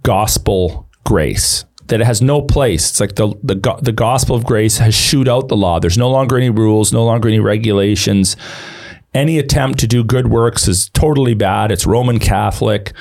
gospel 0.03 0.89
grace 1.05 1.65
that 1.89 2.01
it 2.01 2.05
has 2.05 2.23
no 2.23 2.41
place. 2.41 2.91
It's 2.91 3.01
like 3.01 3.17
the, 3.17 3.29
the, 3.43 3.79
the 3.83 3.93
gospel 3.93 4.37
of 4.37 4.45
grace 4.45 4.79
has 4.79 4.95
shoot 4.95 5.27
out 5.27 5.49
the 5.49 5.57
law. 5.57 5.81
There's 5.81 5.99
no 5.99 6.11
longer 6.11 6.37
any 6.37 6.51
rules, 6.51 6.93
no 6.93 7.05
longer 7.05 7.29
any 7.29 7.41
regulations. 7.41 8.37
Any 9.15 9.39
attempt 9.39 9.81
to 9.81 9.87
do 9.87 10.05
good 10.05 10.29
works 10.29 10.69
is 10.69 10.91
totally 10.91 11.35
bad. 11.35 11.73
It's 11.73 11.87
Roman 11.87 12.19
Catholic. 12.19 12.93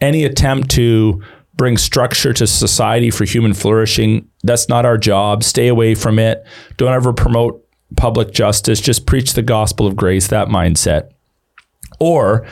Any 0.00 0.24
attempt 0.24 0.70
to 0.72 1.22
bring 1.54 1.76
structure 1.76 2.32
to 2.32 2.46
society 2.46 3.10
for 3.10 3.24
human 3.24 3.52
flourishing, 3.52 4.28
that's 4.44 4.68
not 4.68 4.86
our 4.86 4.96
job. 4.96 5.42
Stay 5.42 5.68
away 5.68 5.94
from 5.94 6.18
it. 6.18 6.46
Don't 6.76 6.94
ever 6.94 7.12
promote 7.12 7.66
public 7.96 8.32
justice. 8.32 8.80
Just 8.80 9.06
preach 9.06 9.34
the 9.34 9.42
gospel 9.42 9.86
of 9.86 9.96
grace, 9.96 10.28
that 10.28 10.48
mindset. 10.48 11.10
Or 11.98 12.46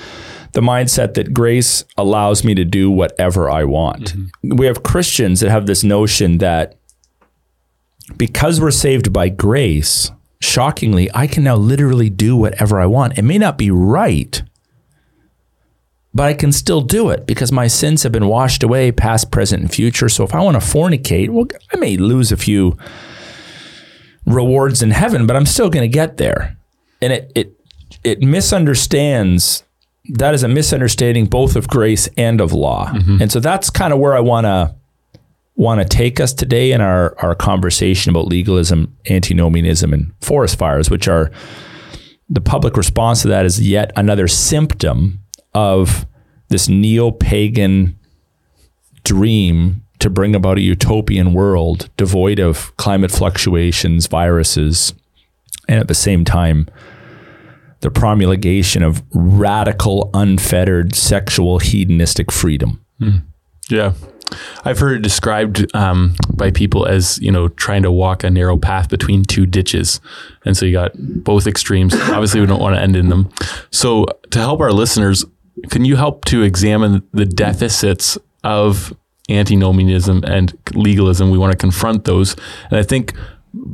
the 0.53 0.61
mindset 0.61 1.15
that 1.15 1.33
grace 1.33 1.85
allows 1.97 2.45
me 2.45 2.55
to 2.55 2.65
do 2.65 2.91
whatever 2.91 3.51
I 3.51 3.65
want. 3.65 4.15
Mm-hmm. 4.15 4.57
We 4.57 4.67
have 4.67 4.83
Christians 4.83 5.41
that 5.41 5.51
have 5.51 5.67
this 5.67 5.85
notion 5.85 6.39
that 6.39 6.77
because 8.17 8.61
we're 8.61 8.71
saved 8.71 9.13
by 9.13 9.29
grace, 9.29 10.11
shockingly, 10.41 11.11
I 11.15 11.27
can 11.27 11.45
now 11.45 11.57
literally 11.57 12.11
do 12.11 12.37
whatever 12.37 12.81
I 12.81 12.87
want. 12.87 13.19
It 13.19 13.23
may 13.23 13.39
not 13.39 13.59
be 13.59 13.71
right, 13.71 14.43
but 16.15 16.25
I 16.25 16.35
can 16.35 16.53
still 16.53 16.81
do 16.81 17.11
it 17.11 17.27
because 17.27 17.53
my 17.53 17.67
sins 17.67 18.03
have 18.03 18.13
been 18.13 18.27
washed 18.27 18.63
away, 18.63 18.91
past, 18.91 19.31
present, 19.31 19.63
and 19.63 19.73
future. 19.73 20.09
So 20.09 20.25
if 20.25 20.35
I 20.35 20.41
want 20.41 20.61
to 20.61 20.67
fornicate, 20.67 21.29
well, 21.29 21.47
I 21.73 21.77
may 21.77 21.97
lose 21.97 22.33
a 22.33 22.37
few 22.37 22.77
rewards 24.29 24.83
in 24.83 24.91
heaven, 24.91 25.27
but 25.27 25.37
I'm 25.37 25.47
still 25.47 25.71
going 25.71 25.89
to 25.89 25.93
get 25.93 26.17
there. 26.17 26.57
And 27.01 27.13
it 27.13 27.33
it 27.35 27.53
it 28.05 28.21
misunderstands 28.21 29.65
that 30.11 30.35
is 30.35 30.43
a 30.43 30.49
misunderstanding 30.49 31.27
both 31.27 31.57
of 31.57 31.69
grace 31.69 32.09
and 32.17 32.41
of 32.41 32.53
law. 32.53 32.93
Mm-hmm. 32.93 33.23
And 33.23 33.33
so 33.33 33.41
that's 33.41 33.71
kind 33.71 33.93
of 33.93 33.99
where 33.99 34.17
I 34.17 34.21
want 34.21 34.47
to 34.47 34.75
want 35.55 35.81
to 35.81 35.85
take 35.87 36.21
us 36.21 36.33
today 36.33 36.73
in 36.73 36.81
our 36.81 37.17
our 37.19 37.35
conversation 37.35 38.11
about 38.11 38.27
legalism, 38.27 38.97
antinomianism 39.11 39.93
and 39.93 40.13
forest 40.21 40.59
fires, 40.59 40.91
which 40.91 41.09
are 41.09 41.31
the 42.29 42.41
public 42.41 42.77
response 42.77 43.23
to 43.23 43.29
that 43.29 43.47
is 43.47 43.61
yet 43.61 43.91
another 43.97 44.29
symptom 44.29 45.21
of 45.55 46.07
this 46.49 46.69
neo-pagan 46.69 47.99
dream 49.05 49.83
to 49.99 50.11
bring 50.11 50.35
about 50.35 50.59
a 50.59 50.63
utopian 50.63 51.33
world 51.33 51.91
devoid 51.97 52.39
of 52.39 52.77
climate 52.77 53.11
fluctuations, 53.11 54.07
viruses, 54.07 54.95
and 55.69 55.81
at 55.81 55.89
the 55.89 55.95
same 55.95 56.25
time 56.25 56.69
the 57.81 57.91
promulgation 57.91 58.83
of 58.83 59.03
radical, 59.13 60.11
unfettered 60.15 60.95
sexual 60.95 61.59
hedonistic 61.59 62.33
freedom. 62.33 62.85
Mm. 63.01 63.23
Yeah. 63.69 63.93
I've 64.65 64.79
heard 64.79 64.97
it 64.97 65.03
described 65.03 65.75
um, 65.75 66.15
by 66.35 66.51
people 66.51 66.85
as 66.85 67.19
you 67.21 67.31
know 67.33 67.49
trying 67.49 67.83
to 67.85 67.91
walk 67.91 68.25
a 68.25 68.31
narrow 68.31 68.59
path 68.59 68.91
between 68.91 69.25
two 69.25 69.47
ditches, 69.47 70.03
and 70.45 70.55
so 70.55 70.67
you 70.67 70.73
got 70.73 70.93
both 70.97 71.47
extremes. 71.47 71.95
Obviously, 72.11 72.41
we 72.41 72.47
don't 72.47 72.61
want 72.61 72.77
to 72.77 72.83
end 72.83 72.95
in 72.95 73.09
them. 73.09 73.31
So, 73.71 74.05
to 74.31 74.39
help 74.39 74.61
our 74.61 74.71
listeners, 74.71 75.25
can 75.71 75.87
you 75.87 75.97
help 75.97 76.27
to 76.27 76.43
examine 76.43 77.09
the 77.13 77.25
deficits 77.25 78.19
of 78.45 78.95
antinomianism 79.29 80.25
and 80.25 80.57
legalism? 80.75 81.31
We 81.31 81.39
want 81.39 81.53
to 81.53 81.59
confront 81.59 82.05
those, 82.05 82.37
and 82.71 82.79
I 82.79 82.83
think 82.83 83.15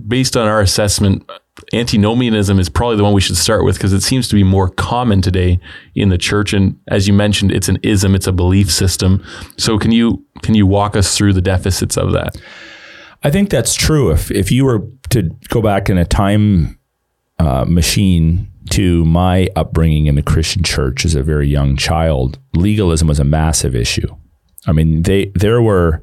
based 0.07 0.37
on 0.37 0.47
our 0.47 0.61
assessment, 0.61 1.29
antinomianism 1.73 2.59
is 2.59 2.69
probably 2.69 2.97
the 2.97 3.05
one 3.05 3.13
we 3.13 3.21
should 3.21 3.37
start 3.37 3.65
with 3.65 3.77
because 3.77 3.93
it 3.93 4.03
seems 4.03 4.29
to 4.29 4.35
be 4.35 4.43
more 4.43 4.69
common 4.69 5.21
today 5.21 5.61
in 5.95 6.09
the 6.09 6.19
church. 6.19 6.53
And 6.53 6.79
as 6.89 7.07
you 7.07 7.15
mentioned, 7.15 7.53
it's 7.53 7.69
an 7.69 7.79
ism, 7.83 8.15
it's 8.15 8.27
a 8.27 8.33
belief 8.33 8.71
system. 8.71 9.25
So 9.57 9.79
can 9.79 9.93
you 9.93 10.25
can 10.43 10.55
you 10.55 10.67
walk 10.67 10.97
us 10.97 11.17
through 11.17 11.33
the 11.33 11.43
deficits 11.43 11.97
of 11.97 12.13
that? 12.13 12.37
I 13.23 13.31
think 13.31 13.51
that's 13.51 13.75
true. 13.75 14.11
If 14.11 14.31
if 14.31 14.51
you 14.51 14.65
were 14.65 14.87
to 15.11 15.23
go 15.49 15.63
back 15.63 15.89
in 15.89 15.99
a 15.99 16.05
time 16.05 16.79
uh, 17.39 17.65
machine 17.67 18.51
to 18.71 19.05
my 19.05 19.49
upbringing 19.57 20.07
in 20.07 20.15
the 20.15 20.23
Christian 20.23 20.63
church 20.63 21.05
as 21.05 21.15
a 21.15 21.23
very 21.23 21.49
young 21.49 21.77
child, 21.77 22.39
legalism 22.55 23.09
was 23.09 23.21
a 23.21 23.25
massive 23.25 23.75
issue. 23.75 24.09
I 24.67 24.73
mean, 24.73 25.03
they 25.03 25.33
there 25.35 25.61
were 25.63 26.03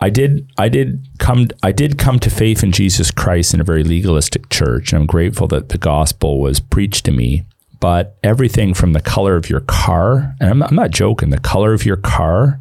I 0.00 0.10
did 0.10 0.50
I 0.58 0.68
did 0.68 1.06
come 1.18 1.48
I 1.62 1.72
did 1.72 1.98
come 1.98 2.18
to 2.20 2.30
faith 2.30 2.62
in 2.62 2.72
Jesus 2.72 3.10
Christ 3.10 3.54
in 3.54 3.60
a 3.60 3.64
very 3.64 3.84
legalistic 3.84 4.48
church 4.48 4.92
and 4.92 5.00
I'm 5.00 5.06
grateful 5.06 5.46
that 5.48 5.70
the 5.70 5.78
gospel 5.78 6.40
was 6.40 6.60
preached 6.60 7.04
to 7.06 7.12
me. 7.12 7.44
But 7.80 8.16
everything 8.22 8.74
from 8.74 8.92
the 8.92 9.00
color 9.00 9.34
of 9.34 9.50
your 9.50 9.60
car 9.60 10.34
and 10.40 10.50
I'm 10.50 10.58
not, 10.58 10.70
I'm 10.70 10.76
not 10.76 10.90
joking 10.90 11.30
the 11.30 11.40
color 11.40 11.72
of 11.72 11.84
your 11.84 11.96
car 11.96 12.60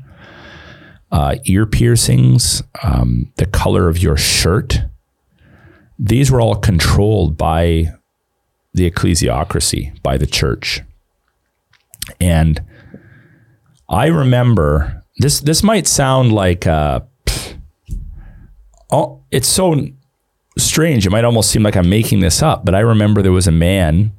uh, 1.11 1.35
ear 1.45 1.65
piercings 1.65 2.63
um, 2.83 3.31
the 3.35 3.45
color 3.45 3.89
of 3.89 3.99
your 3.99 4.17
shirt 4.17 4.81
these 6.03 6.31
were 6.31 6.41
all 6.41 6.55
controlled 6.55 7.37
by 7.37 7.93
the 8.73 8.89
ecclesiocracy 8.89 10.01
by 10.01 10.17
the 10.17 10.25
church. 10.25 10.81
And 12.19 12.63
I 13.91 14.07
remember 14.07 15.03
this 15.17 15.41
this 15.41 15.63
might 15.63 15.85
sound 15.85 16.31
like 16.31 16.65
uh, 16.65 17.01
oh, 18.89 19.23
it's 19.31 19.49
so 19.49 19.87
strange. 20.57 21.05
It 21.05 21.09
might 21.09 21.25
almost 21.25 21.51
seem 21.51 21.61
like 21.61 21.75
I'm 21.75 21.89
making 21.89 22.21
this 22.21 22.41
up, 22.41 22.63
but 22.63 22.73
I 22.73 22.79
remember 22.79 23.21
there 23.21 23.33
was 23.33 23.47
a 23.47 23.51
man, 23.51 24.13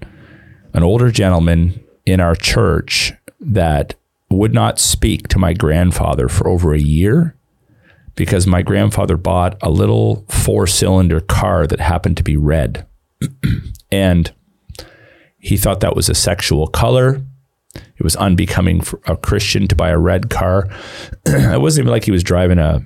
an 0.74 0.82
older 0.82 1.10
gentleman 1.10 1.82
in 2.04 2.20
our 2.20 2.34
church 2.34 3.14
that 3.40 3.94
would 4.28 4.52
not 4.52 4.78
speak 4.78 5.28
to 5.28 5.38
my 5.38 5.54
grandfather 5.54 6.28
for 6.28 6.48
over 6.48 6.74
a 6.74 6.78
year 6.78 7.34
because 8.14 8.46
my 8.46 8.60
grandfather 8.60 9.16
bought 9.16 9.56
a 9.62 9.70
little 9.70 10.26
four 10.28 10.66
cylinder 10.66 11.20
car 11.20 11.66
that 11.66 11.80
happened 11.80 12.18
to 12.18 12.22
be 12.22 12.36
red. 12.36 12.86
and 13.90 14.32
he 15.38 15.56
thought 15.56 15.80
that 15.80 15.96
was 15.96 16.10
a 16.10 16.14
sexual 16.14 16.66
color. 16.66 17.22
It 17.74 18.02
was 18.02 18.16
unbecoming 18.16 18.80
for 18.80 19.00
a 19.06 19.16
Christian 19.16 19.68
to 19.68 19.74
buy 19.74 19.90
a 19.90 19.98
red 19.98 20.30
car. 20.30 20.68
it 21.26 21.60
wasn't 21.60 21.84
even 21.84 21.92
like 21.92 22.04
he 22.04 22.10
was 22.10 22.22
driving 22.22 22.58
a 22.58 22.82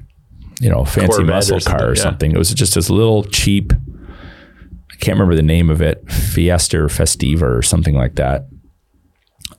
you 0.61 0.71
know, 0.71 0.85
fancy 0.85 1.09
Corvette 1.09 1.27
muscle 1.27 1.57
or 1.57 1.61
car 1.61 1.89
or 1.89 1.95
yeah. 1.95 2.03
something. 2.03 2.33
It 2.33 2.39
was 2.39 2.53
just 2.53 2.75
this 2.75 2.91
little 2.91 3.25
cheap, 3.25 3.73
I 3.73 4.97
can't 4.99 5.17
remember 5.17 5.35
the 5.35 5.43
name 5.43 5.71
of 5.71 5.83
it, 5.83 6.11
Fiesta 6.11 6.79
or 6.79 6.89
Festiva 6.89 7.43
or 7.43 7.63
something 7.63 7.95
like 7.95 8.15
that, 8.15 8.47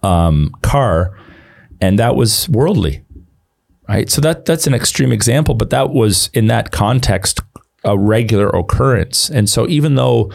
um, 0.02 0.52
car. 0.62 1.18
And 1.80 2.00
that 2.00 2.16
was 2.16 2.50
worldly, 2.50 3.06
right? 3.88 4.10
So 4.10 4.22
that 4.22 4.46
that's 4.46 4.66
an 4.66 4.74
extreme 4.74 5.12
example, 5.12 5.54
but 5.54 5.70
that 5.70 5.92
was 5.92 6.32
in 6.34 6.48
that 6.48 6.72
context 6.72 7.40
a 7.84 7.98
regular 7.98 8.50
occurrence. 8.50 9.30
And 9.30 9.48
so 9.48 9.68
even 9.68 9.96
though 9.96 10.32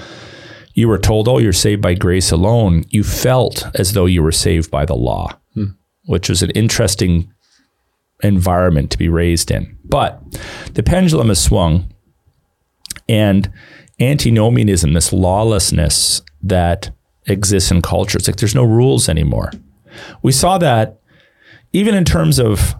you 0.75 0.88
were 0.88 0.99
told, 0.99 1.29
oh, 1.29 1.38
you're 1.38 1.52
saved 1.52 1.83
by 1.83 1.95
grace 1.95 2.31
alone, 2.31 2.85
you 2.88 3.05
felt 3.05 3.67
as 3.75 3.93
though 3.93 4.07
you 4.07 4.23
were 4.23 4.33
saved 4.33 4.71
by 4.71 4.85
the 4.85 4.95
law, 4.95 5.29
hmm. 5.55 5.67
which 6.05 6.29
was 6.29 6.43
an 6.43 6.50
interesting 6.50 7.33
environment 8.23 8.91
to 8.91 8.99
be 8.99 9.09
raised 9.09 9.50
in. 9.50 9.79
But 9.85 10.23
the 10.75 10.83
pendulum 10.83 11.29
has 11.29 11.43
swung, 11.43 11.93
and 13.09 13.52
antinomianism, 14.00 14.93
this 14.93 15.12
lawlessness 15.12 16.23
that 16.43 16.91
exists 17.26 17.71
in 17.71 17.83
culture, 17.83 18.19
it's 18.19 18.26
like 18.26 18.37
there's 18.37 18.55
no 18.55 18.64
rules 18.64 19.09
anymore. 19.09 19.52
We 20.23 20.33
saw 20.33 20.59
that 20.59 21.00
even 21.73 21.95
in 21.95 22.05
terms 22.05 22.38
of 22.38 22.75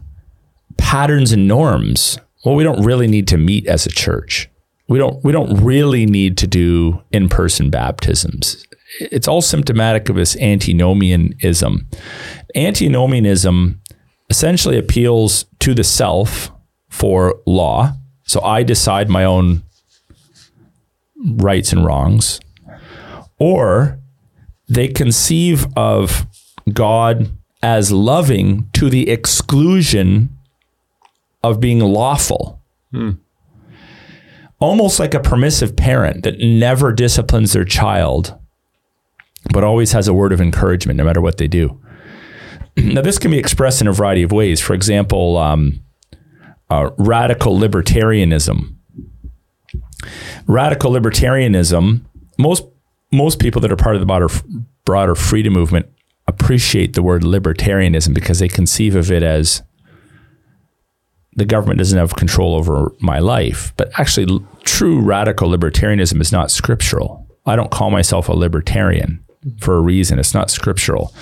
patterns 0.77 1.33
and 1.33 1.49
norms. 1.49 2.19
Well, 2.45 2.55
we 2.55 2.65
don't 2.65 2.85
really 2.85 3.07
need 3.07 3.29
to 3.29 3.39
meet 3.39 3.67
as 3.67 3.87
a 3.87 3.91
church. 3.91 4.51
We 4.89 4.99
don't 4.99 5.23
we 5.25 5.33
don't 5.33 5.63
really 5.63 6.07
need 6.07 6.37
to 6.39 6.47
do 6.47 7.03
in-person 7.13 7.71
baptisms. 7.71 8.67
It's 9.01 9.29
all 9.29 9.41
symptomatic 9.41 10.09
of 10.09 10.17
this 10.17 10.37
antinomianism. 10.37 11.89
Antinomianism 12.55 13.81
essentially 14.29 14.79
appeals 14.79 15.47
to 15.61 15.75
the 15.75 15.85
self 15.85 16.51
for 16.89 17.41
law. 17.47 17.93
So 18.25 18.43
I 18.43 18.63
decide 18.63 19.09
my 19.09 19.25
own 19.25 19.63
rights 21.17 21.73
and 21.73 21.85
wrongs. 21.85 22.41
Or 23.39 23.99
they 24.69 24.89
conceive 24.89 25.67
of 25.77 26.27
God 26.73 27.31
as 27.63 27.93
loving 27.93 28.69
to 28.75 28.91
the 28.91 29.11
exclusion 29.11 30.37
of 31.43 31.61
being 31.61 31.81
lawful. 31.81 32.61
Hmm. 32.93 33.13
Almost 34.63 35.01
like 35.01 35.13
a 35.13 35.19
permissive 35.19 35.75
parent 35.75 36.23
that 36.23 36.39
never 36.39 36.93
disciplines 36.93 37.53
their 37.53 37.65
child, 37.65 38.39
but 39.53 39.65
always 39.65 39.91
has 39.91 40.07
a 40.07 40.15
word 40.15 40.33
of 40.33 40.41
encouragement 40.41 40.97
no 40.97 41.05
matter 41.05 41.21
what 41.21 41.39
they 41.39 41.49
do. 41.49 41.81
Now, 42.77 43.03
this 43.03 43.19
can 43.19 43.33
be 43.33 43.39
expressed 43.39 43.81
in 43.81 43.89
a 43.89 43.93
variety 43.93 44.23
of 44.23 44.31
ways. 44.31 44.61
For 44.61 44.73
example, 44.73 45.37
um, 45.37 45.83
uh, 46.71 46.91
radical 46.97 47.59
libertarianism. 47.59 48.77
Radical 50.47 50.93
libertarianism. 50.93 52.05
Most 52.39 52.65
most 53.11 53.41
people 53.41 53.61
that 53.61 53.73
are 53.73 53.77
part 53.77 53.97
of 53.97 54.01
the 54.01 54.07
broader 54.07 54.29
broader 54.85 55.15
freedom 55.15 55.53
movement 55.53 55.87
appreciate 56.27 56.95
the 56.95 57.03
word 57.03 57.23
libertarianism 57.23 58.15
because 58.15 58.39
they 58.39 58.49
conceive 58.49 58.95
of 58.95 59.11
it 59.11 59.23
as 59.23 59.63
the 61.35 61.45
government 61.45 61.79
doesn't 61.79 61.99
have 61.99 62.17
control 62.17 62.55
over 62.55 62.93
my 63.01 63.19
life. 63.19 63.73
But 63.77 63.91
actually, 63.99 64.45
true 64.63 65.01
radical 65.01 65.49
libertarianism 65.49 66.21
is 66.21 66.33
not 66.33 66.51
scriptural. 66.51 67.27
I 67.47 67.57
don't 67.57 67.71
call 67.71 67.91
myself 67.91 68.29
a 68.29 68.33
libertarian 68.33 69.25
for 69.59 69.77
a 69.77 69.81
reason. 69.81 70.19
It's 70.19 70.35
not 70.35 70.51
scriptural. 70.51 71.15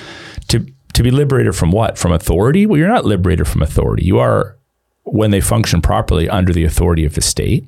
To 0.49 0.67
to 0.93 1.03
be 1.03 1.11
liberated 1.11 1.55
from 1.55 1.71
what? 1.71 1.97
From 1.97 2.13
authority? 2.13 2.67
Well, 2.67 2.79
you're 2.79 2.89
not 2.89 3.05
liberated 3.05 3.47
from 3.49 3.63
authority. 3.63 4.05
You 4.05 4.19
are, 4.19 4.59
when 5.05 5.31
they 5.31 5.41
function 5.41 5.81
properly, 5.81 6.29
under 6.29 6.53
the 6.53 6.65
authority 6.65 7.05
of 7.05 7.15
the 7.15 7.21
state. 7.21 7.67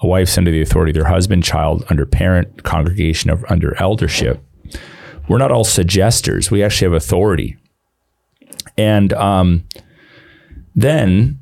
A 0.00 0.06
wife's 0.06 0.36
under 0.36 0.50
the 0.50 0.62
authority 0.62 0.90
of 0.90 0.94
their 0.94 1.04
husband, 1.04 1.44
child 1.44 1.84
under 1.88 2.04
parent, 2.04 2.64
congregation 2.64 3.30
of, 3.30 3.44
under 3.48 3.80
eldership. 3.80 4.42
We're 5.28 5.38
not 5.38 5.52
all 5.52 5.62
suggesters. 5.62 6.50
We 6.50 6.64
actually 6.64 6.86
have 6.86 7.00
authority. 7.00 7.56
And 8.76 9.12
um, 9.12 9.64
then, 10.74 11.38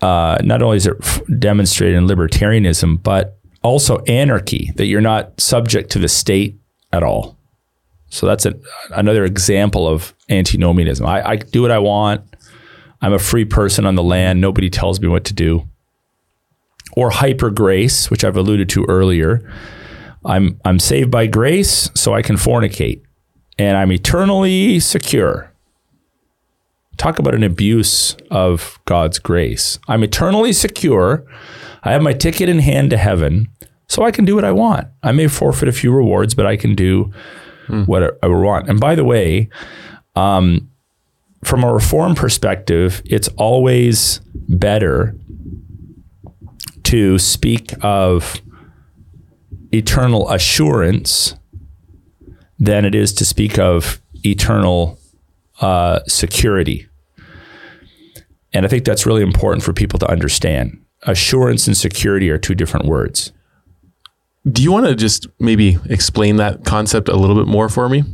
uh, 0.00 0.38
not 0.42 0.62
only 0.62 0.76
is 0.76 0.86
it 0.86 0.96
demonstrated 1.38 1.96
in 1.96 2.06
libertarianism, 2.06 3.02
but 3.02 3.38
also 3.62 3.98
anarchy, 4.00 4.72
that 4.76 4.86
you're 4.86 5.00
not 5.00 5.38
subject 5.40 5.90
to 5.90 5.98
the 5.98 6.08
state 6.08 6.58
at 6.92 7.02
all. 7.02 7.36
So 8.08 8.26
that's 8.26 8.46
a, 8.46 8.54
another 8.90 9.24
example 9.24 9.86
of 9.86 10.14
antinomianism. 10.28 11.06
I, 11.06 11.28
I 11.30 11.36
do 11.36 11.62
what 11.62 11.70
I 11.70 11.78
want. 11.78 12.22
I'm 13.02 13.12
a 13.12 13.18
free 13.18 13.44
person 13.44 13.86
on 13.86 13.94
the 13.94 14.02
land. 14.02 14.40
Nobody 14.40 14.68
tells 14.68 15.00
me 15.00 15.08
what 15.08 15.24
to 15.26 15.34
do. 15.34 15.68
Or 16.96 17.10
hyper 17.10 17.50
grace, 17.50 18.10
which 18.10 18.24
I've 18.24 18.36
alluded 18.36 18.68
to 18.70 18.84
earlier. 18.88 19.48
I'm 20.24 20.60
I'm 20.64 20.78
saved 20.78 21.10
by 21.10 21.26
grace, 21.26 21.90
so 21.94 22.12
I 22.12 22.20
can 22.20 22.36
fornicate, 22.36 23.02
and 23.58 23.76
I'm 23.76 23.92
eternally 23.92 24.80
secure. 24.80 25.49
Talk 27.00 27.18
about 27.18 27.34
an 27.34 27.42
abuse 27.42 28.14
of 28.30 28.78
God's 28.84 29.18
grace. 29.18 29.78
I'm 29.88 30.02
eternally 30.02 30.52
secure. 30.52 31.24
I 31.82 31.92
have 31.92 32.02
my 32.02 32.12
ticket 32.12 32.50
in 32.50 32.58
hand 32.58 32.90
to 32.90 32.98
heaven, 32.98 33.48
so 33.88 34.02
I 34.02 34.10
can 34.10 34.26
do 34.26 34.34
what 34.34 34.44
I 34.44 34.52
want. 34.52 34.88
I 35.02 35.12
may 35.12 35.26
forfeit 35.26 35.66
a 35.66 35.72
few 35.72 35.94
rewards, 35.94 36.34
but 36.34 36.44
I 36.44 36.58
can 36.58 36.74
do 36.74 37.10
what 37.86 38.18
I 38.22 38.26
want. 38.26 38.68
And 38.68 38.78
by 38.78 38.94
the 38.94 39.04
way, 39.04 39.48
um, 40.14 40.68
from 41.42 41.64
a 41.64 41.72
reform 41.72 42.14
perspective, 42.14 43.00
it's 43.06 43.28
always 43.38 44.20
better 44.34 45.16
to 46.82 47.18
speak 47.18 47.72
of 47.80 48.42
eternal 49.72 50.28
assurance 50.28 51.34
than 52.58 52.84
it 52.84 52.94
is 52.94 53.14
to 53.14 53.24
speak 53.24 53.58
of 53.58 54.02
eternal 54.22 54.98
uh, 55.62 56.00
security. 56.06 56.89
And 58.52 58.64
I 58.64 58.68
think 58.68 58.84
that's 58.84 59.06
really 59.06 59.22
important 59.22 59.62
for 59.62 59.72
people 59.72 59.98
to 60.00 60.10
understand. 60.10 60.78
Assurance 61.02 61.66
and 61.66 61.76
security 61.76 62.30
are 62.30 62.38
two 62.38 62.54
different 62.54 62.86
words. 62.86 63.32
Do 64.50 64.62
you 64.62 64.72
want 64.72 64.86
to 64.86 64.94
just 64.94 65.26
maybe 65.38 65.78
explain 65.88 66.36
that 66.36 66.64
concept 66.64 67.08
a 67.08 67.16
little 67.16 67.36
bit 67.36 67.46
more 67.46 67.68
for 67.68 67.88
me? 67.88 68.04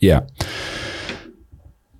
Yeah. 0.00 0.20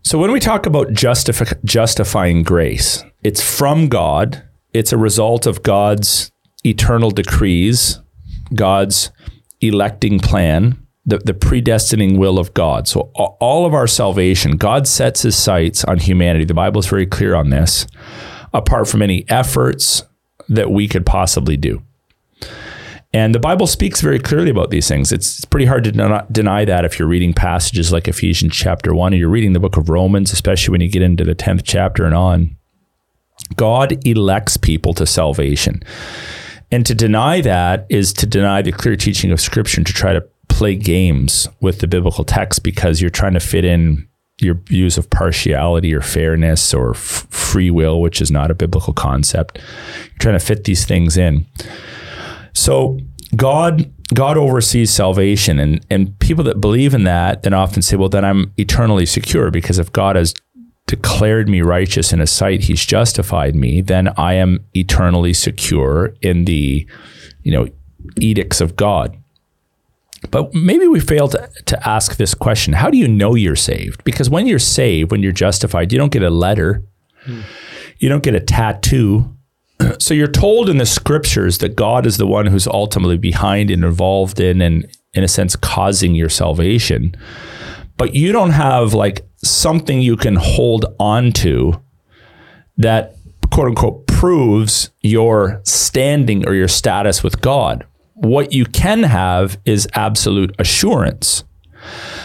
So 0.03 0.19
when 0.19 0.33
we 0.33 0.41
talk 0.41 0.67
about 0.67 0.89
justif- 0.89 1.65
justifying 1.65 2.43
grace, 2.43 3.05
it's 3.23 3.43
from 3.43 3.89
God. 3.89 4.43
It's 4.73 4.93
a 4.93 4.99
result 4.99 5.47
of 5.47 5.63
God's 5.63 6.31
eternal 6.65 7.11
decrees, 7.11 8.01
God's 8.55 9.11
electing 9.61 10.19
plan, 10.19 10.79
the, 11.09 11.19
the 11.19 11.33
predestining 11.33 12.19
will 12.19 12.39
of 12.39 12.53
God. 12.53 12.87
So 12.87 13.11
all 13.15 13.65
of 13.65 13.73
our 13.73 13.87
salvation, 13.87 14.53
God 14.53 14.87
sets 14.87 15.23
his 15.23 15.37
sights 15.37 15.83
on 15.85 15.99
humanity. 15.99 16.45
The 16.45 16.53
Bible 16.53 16.81
is 16.81 16.87
very 16.87 17.07
clear 17.07 17.35
on 17.35 17.49
this, 17.49 17.87
apart 18.53 18.89
from 18.89 19.01
any 19.01 19.25
efforts 19.31 20.03
that 20.51 20.71
we 20.71 20.87
could 20.87 21.07
possibly 21.07 21.57
do. 21.57 21.83
And 23.15 23.35
the 23.35 23.41
Bible 23.41 23.67
speaks 23.67 24.03
very 24.03 24.19
clearly 24.19 24.51
about 24.51 24.69
these 24.69 24.87
things. 24.87 25.11
It's, 25.11 25.39
it's 25.39 25.45
pretty 25.47 25.65
hard 25.65 25.85
to 25.85 25.93
den- 25.93 26.27
deny 26.31 26.67
that 26.67 26.85
if 26.85 26.99
you're 26.99 27.09
reading 27.09 27.33
passages 27.33 27.91
like 27.91 28.07
Ephesians 28.07 28.55
chapter 28.55 28.95
1 28.95 29.15
or 29.15 29.17
you're 29.17 29.31
reading 29.31 29.55
the 29.55 29.61
book 29.61 29.79
of 29.79 29.89
Romans, 29.89 30.31
especially 30.31 30.73
when 30.73 30.83
you 30.83 30.91
get 30.91 31.01
into 31.01 31.25
the 31.25 31.35
10th 31.35 31.63
chapter 31.65 32.05
and 32.05 32.15
on. 32.15 32.55
God 33.57 34.07
elects 34.07 34.59
people 34.59 34.93
to 34.93 35.07
salvation. 35.07 35.83
And 36.71 36.85
to 36.85 36.95
deny 36.95 37.41
that 37.41 37.87
is 37.89 38.13
to 38.15 38.27
deny 38.27 38.61
the 38.61 38.73
clear 38.73 38.95
teaching 38.95 39.31
of 39.31 39.41
Scripture 39.41 39.83
to 39.83 39.93
try 39.95 40.13
to 40.13 40.23
play 40.59 40.75
games 40.75 41.47
with 41.61 41.79
the 41.79 41.87
biblical 41.87 42.25
text 42.25 42.65
because 42.65 43.01
you're 43.01 43.11
trying 43.11 43.35
to 43.35 43.39
fit 43.39 43.65
in 43.65 44.09
your 44.41 44.55
views 44.55 44.99
of 44.99 45.09
partiality 45.09 45.95
or 45.95 46.01
fairness 46.01 46.75
or 46.75 46.91
f- 46.91 47.29
free 47.31 47.71
will, 47.71 48.01
which 48.01 48.21
is 48.21 48.33
not 48.33 48.51
a 48.51 48.57
biblical 48.57 48.93
concept. 48.93 49.59
You're 49.59 50.19
trying 50.19 50.39
to 50.39 50.45
fit 50.45 50.65
these 50.65 50.85
things 50.85 51.17
in. 51.17 51.47
So 52.55 52.99
God 53.37 53.93
God 54.13 54.37
oversees 54.37 54.91
salvation 54.91 55.61
and 55.61 55.87
and 55.91 56.19
people 56.19 56.43
that 56.43 56.61
believe 56.61 56.93
in 56.93 57.05
that 57.05 57.45
then 57.45 57.55
often 57.55 57.81
say, 57.81 57.95
well, 57.95 58.09
then 58.09 58.25
I'm 58.25 58.53
eternally 58.57 59.07
secure 59.07 59.53
because 59.53 59.79
if 59.79 59.93
God 59.93 60.17
has 60.17 60.35
declared 60.89 61.49
me 61.49 61.63
righteous 61.63 62.13
in 62.13 62.19
his 62.19 62.33
sight, 62.33 62.63
he's 62.63 62.85
justified 62.85 63.55
me, 63.55 63.81
then 63.81 64.09
I 64.17 64.33
am 64.33 64.65
eternally 64.75 65.35
secure 65.35 66.15
in 66.21 66.47
the, 66.47 66.89
you 67.45 67.53
know, 67.53 67.69
edicts 68.17 68.61
of 68.61 68.75
God. 68.75 69.17
But 70.31 70.53
maybe 70.55 70.87
we 70.87 71.01
fail 71.01 71.29
to, 71.29 71.49
to 71.67 71.89
ask 71.89 72.17
this 72.17 72.35
question 72.35 72.75
How 72.75 72.91
do 72.91 72.99
you 72.99 73.09
know 73.09 73.35
you're 73.35 73.57
saved? 73.57 74.05
Because 74.05 74.29
when 74.29 74.47
you're 74.47 74.59
saved, 74.59 75.11
when 75.11 75.23
you're 75.23 75.33
justified, 75.33 75.93
you 75.93 75.99
don't 75.99 76.13
get 76.13 76.23
a 76.23 76.31
letter, 76.31 76.83
hmm. 77.25 77.41
you 77.99 78.09
don't 78.09 78.23
get 78.23 78.35
a 78.35 78.41
tattoo. 78.41 79.35
So 80.01 80.13
you're 80.13 80.27
told 80.27 80.69
in 80.69 80.79
the 80.79 80.87
scriptures 80.87 81.59
that 81.59 81.77
God 81.77 82.05
is 82.05 82.17
the 82.17 82.27
one 82.27 82.47
who's 82.47 82.67
ultimately 82.67 83.17
behind 83.17 83.71
and 83.71 83.85
involved 83.85 84.41
in 84.41 84.61
and, 84.61 84.89
in 85.15 85.23
a 85.23 85.29
sense, 85.29 85.55
causing 85.55 86.17
your 86.17 86.29
salvation. 86.29 87.15
But 87.97 88.15
you 88.15 88.33
don't 88.33 88.51
have 88.51 88.93
like 88.93 89.25
something 89.37 90.01
you 90.01 90.17
can 90.17 90.35
hold 90.35 90.87
on 90.99 91.31
to 91.33 91.81
that 92.77 93.15
quote 93.53 93.69
unquote 93.69 94.07
proves 94.07 94.91
your 95.01 95.61
standing 95.65 96.47
or 96.47 96.55
your 96.55 96.69
status 96.69 97.23
with 97.23 97.41
God. 97.41 97.87
What 98.21 98.53
you 98.53 98.65
can 98.65 99.05
have 99.05 99.59
is 99.65 99.89
absolute 99.95 100.55
assurance. 100.59 101.45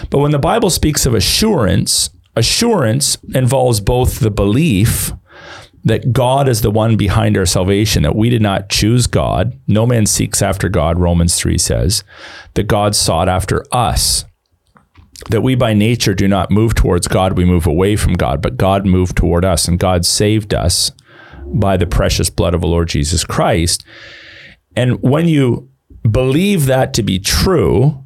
But 0.10 0.19
when 0.19 0.32
the 0.32 0.39
Bible 0.39 0.69
speaks 0.69 1.06
of 1.06 1.13
assurance, 1.13 2.10
assurance 2.36 3.17
involves 3.36 3.79
both 3.79 4.19
the 4.19 4.32
belief 4.32 5.12
that 5.84 6.13
God 6.13 6.47
is 6.47 6.62
the 6.62 6.71
one 6.71 6.95
behind 6.95 7.38
our 7.38 7.45
salvation, 7.45 8.03
that 8.03 8.15
we 8.15 8.29
did 8.29 8.41
not 8.41 8.69
choose 8.69 9.06
God. 9.06 9.60
No 9.67 9.86
man 9.86 10.06
seeks 10.06 10.41
after 10.41 10.69
God, 10.69 10.97
Romans 10.97 11.36
3 11.36 11.58
says, 11.58 12.03
that 12.53 12.67
God 12.67 12.95
sought 12.95 13.27
after 13.29 13.63
us 13.71 14.25
that 15.29 15.41
we 15.41 15.56
by 15.56 15.73
nature 15.73 16.13
do 16.13 16.27
not 16.27 16.51
move 16.51 16.75
towards 16.75 17.08
God, 17.08 17.38
we 17.38 17.45
move 17.45 17.67
away 17.67 17.95
from 17.95 18.13
God, 18.13 18.41
but 18.41 18.58
God 18.58 18.86
moved 18.86 19.15
toward 19.15 19.45
us 19.45 19.67
and 19.67 19.79
God 19.79 20.06
saved 20.06 20.53
us 20.53 20.91
by 21.45 21.77
the 21.77 21.86
precious 21.86 22.29
blood 22.29 22.53
of 22.53 22.62
the 22.62 22.67
Lord 22.67 22.89
Jesus 22.89 23.23
Christ. 23.23 23.86
And 24.75 25.01
when 25.01 25.27
you 25.27 25.69
believe 26.09 26.65
that 26.65 26.93
to 26.95 27.03
be 27.03 27.19
true, 27.19 28.03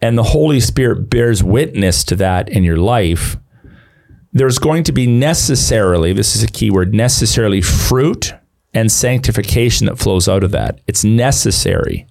and 0.00 0.16
the 0.16 0.22
Holy 0.24 0.60
Spirit 0.60 1.10
bears 1.10 1.42
witness 1.42 2.04
to 2.04 2.16
that 2.16 2.48
in 2.48 2.64
your 2.64 2.76
life, 2.76 3.36
there's 4.32 4.58
going 4.58 4.84
to 4.84 4.92
be 4.92 5.06
necessarily, 5.06 6.12
this 6.12 6.36
is 6.36 6.42
a 6.42 6.48
key 6.48 6.70
word, 6.70 6.94
necessarily 6.94 7.60
fruit 7.60 8.34
and 8.74 8.92
sanctification 8.92 9.86
that 9.86 9.98
flows 9.98 10.28
out 10.28 10.44
of 10.44 10.52
that. 10.52 10.80
It's 10.86 11.02
necessary. 11.02 12.06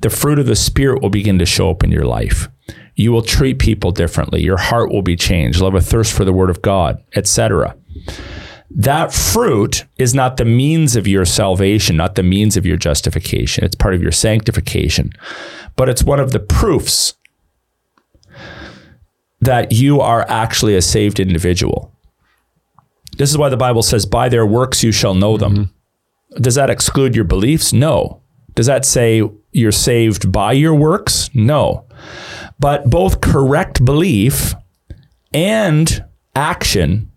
The 0.00 0.10
fruit 0.10 0.38
of 0.38 0.46
the 0.46 0.56
Spirit 0.56 1.00
will 1.00 1.10
begin 1.10 1.38
to 1.38 1.46
show 1.46 1.70
up 1.70 1.82
in 1.82 1.90
your 1.90 2.04
life 2.04 2.48
you 2.98 3.12
will 3.12 3.22
treat 3.22 3.60
people 3.60 3.92
differently. 3.92 4.42
Your 4.42 4.56
heart 4.56 4.90
will 4.90 5.02
be 5.02 5.14
changed. 5.14 5.62
Have 5.62 5.74
a 5.74 5.80
thirst 5.80 6.12
for 6.12 6.24
the 6.24 6.32
word 6.32 6.50
of 6.50 6.60
God, 6.62 7.02
etc. 7.14 7.76
That 8.70 9.14
fruit 9.14 9.84
is 9.96 10.14
not 10.14 10.36
the 10.36 10.44
means 10.44 10.94
of 10.94 11.06
your 11.06 11.24
salvation, 11.24 11.96
not 11.96 12.16
the 12.16 12.22
means 12.22 12.56
of 12.56 12.66
your 12.66 12.76
justification. 12.76 13.64
It's 13.64 13.74
part 13.74 13.94
of 13.94 14.02
your 14.02 14.12
sanctification, 14.12 15.12
but 15.76 15.88
it's 15.88 16.02
one 16.02 16.20
of 16.20 16.32
the 16.32 16.40
proofs 16.40 17.14
that 19.40 19.72
you 19.72 20.00
are 20.00 20.26
actually 20.28 20.76
a 20.76 20.82
saved 20.82 21.18
individual. 21.18 21.94
This 23.16 23.30
is 23.30 23.38
why 23.38 23.48
the 23.48 23.56
Bible 23.56 23.82
says, 23.82 24.04
By 24.04 24.28
their 24.28 24.46
works 24.46 24.84
you 24.84 24.92
shall 24.92 25.14
know 25.14 25.36
them. 25.36 25.54
Mm-hmm. 25.54 26.42
Does 26.42 26.56
that 26.56 26.70
exclude 26.70 27.16
your 27.16 27.24
beliefs? 27.24 27.72
No. 27.72 28.22
Does 28.54 28.66
that 28.66 28.84
say 28.84 29.22
you're 29.52 29.72
saved 29.72 30.30
by 30.30 30.52
your 30.52 30.74
works? 30.74 31.30
No. 31.34 31.86
But 32.60 32.90
both 32.90 33.20
correct 33.20 33.84
belief 33.84 34.54
and 35.32 36.04
action 36.34 37.10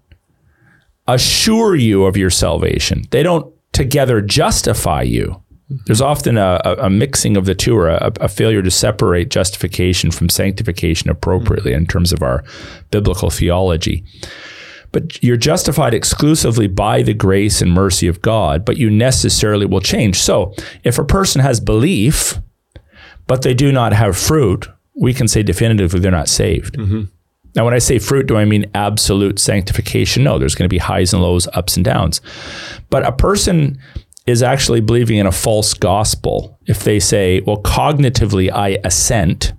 assure 1.08 1.76
you 1.76 2.06
of 2.06 2.18
your 2.18 2.30
salvation. 2.30 3.06
They 3.12 3.24
don't 3.24 3.54
together 3.72 4.22
justify 4.22 5.04
you. 5.04 5.42
There's 5.86 6.02
often 6.02 6.38
a, 6.38 6.60
a, 6.66 6.90
mixing 6.90 7.38
of 7.38 7.46
the 7.46 7.56
two 7.56 7.78
or 7.78 7.88
a, 7.88 8.12
a, 8.20 8.28
failure 8.28 8.62
to 8.62 8.70
separate 8.70 9.30
justification 9.30 10.12
from 10.12 10.28
sanctification 10.28 11.10
appropriately 11.10 11.72
in 11.72 11.88
terms 11.88 12.12
of 12.12 12.22
our 12.22 12.44
biblical 12.92 13.30
theology. 13.30 14.04
But 14.92 15.24
you're 15.24 15.38
justified 15.38 15.94
exclusively 15.94 16.68
by 16.68 17.04
the 17.04 17.14
grace 17.14 17.62
and 17.62 17.72
mercy 17.72 18.08
of 18.08 18.22
God, 18.22 18.66
but 18.66 18.76
you 18.76 18.90
necessarily 18.90 19.66
will 19.66 19.80
change. 19.80 20.20
So 20.20 20.54
if 20.84 21.00
a 21.00 21.06
person 21.06 21.42
has 21.42 21.62
belief, 21.62 22.40
but 23.28 23.44
they 23.44 23.54
do 23.54 23.72
not 23.72 23.94
have 23.94 24.18
fruit, 24.18 24.68
we 24.96 25.14
can 25.14 25.30
say 25.30 25.42
definitively 25.42 26.02
they're 26.02 26.12
not 26.12 26.28
saved. 26.28 26.76
Mm-hmm. 26.78 27.04
Now, 27.56 27.66
when 27.66 27.74
I 27.74 27.80
say 27.80 28.00
fruit, 28.00 28.28
do 28.28 28.38
I 28.38 28.46
mean 28.46 28.72
absolute 28.74 29.40
sanctification? 29.40 30.24
No, 30.24 30.40
there's 30.40 30.56
going 30.56 30.70
to 30.70 30.74
be 30.74 30.78
highs 30.78 31.14
and 31.14 31.22
lows, 31.22 31.48
ups 31.54 31.76
and 31.76 31.84
downs. 31.84 32.22
But 32.90 33.06
a 33.06 33.12
person 33.12 33.78
is 34.26 34.42
actually 34.42 34.82
believing 34.82 35.18
in 35.18 35.28
a 35.28 35.32
false 35.32 35.74
gospel 35.74 36.58
if 36.68 36.84
they 36.84 37.00
say, 37.00 37.42
well, 37.42 37.62
cognitively, 37.62 38.52
I 38.52 38.80
assent 38.84 39.54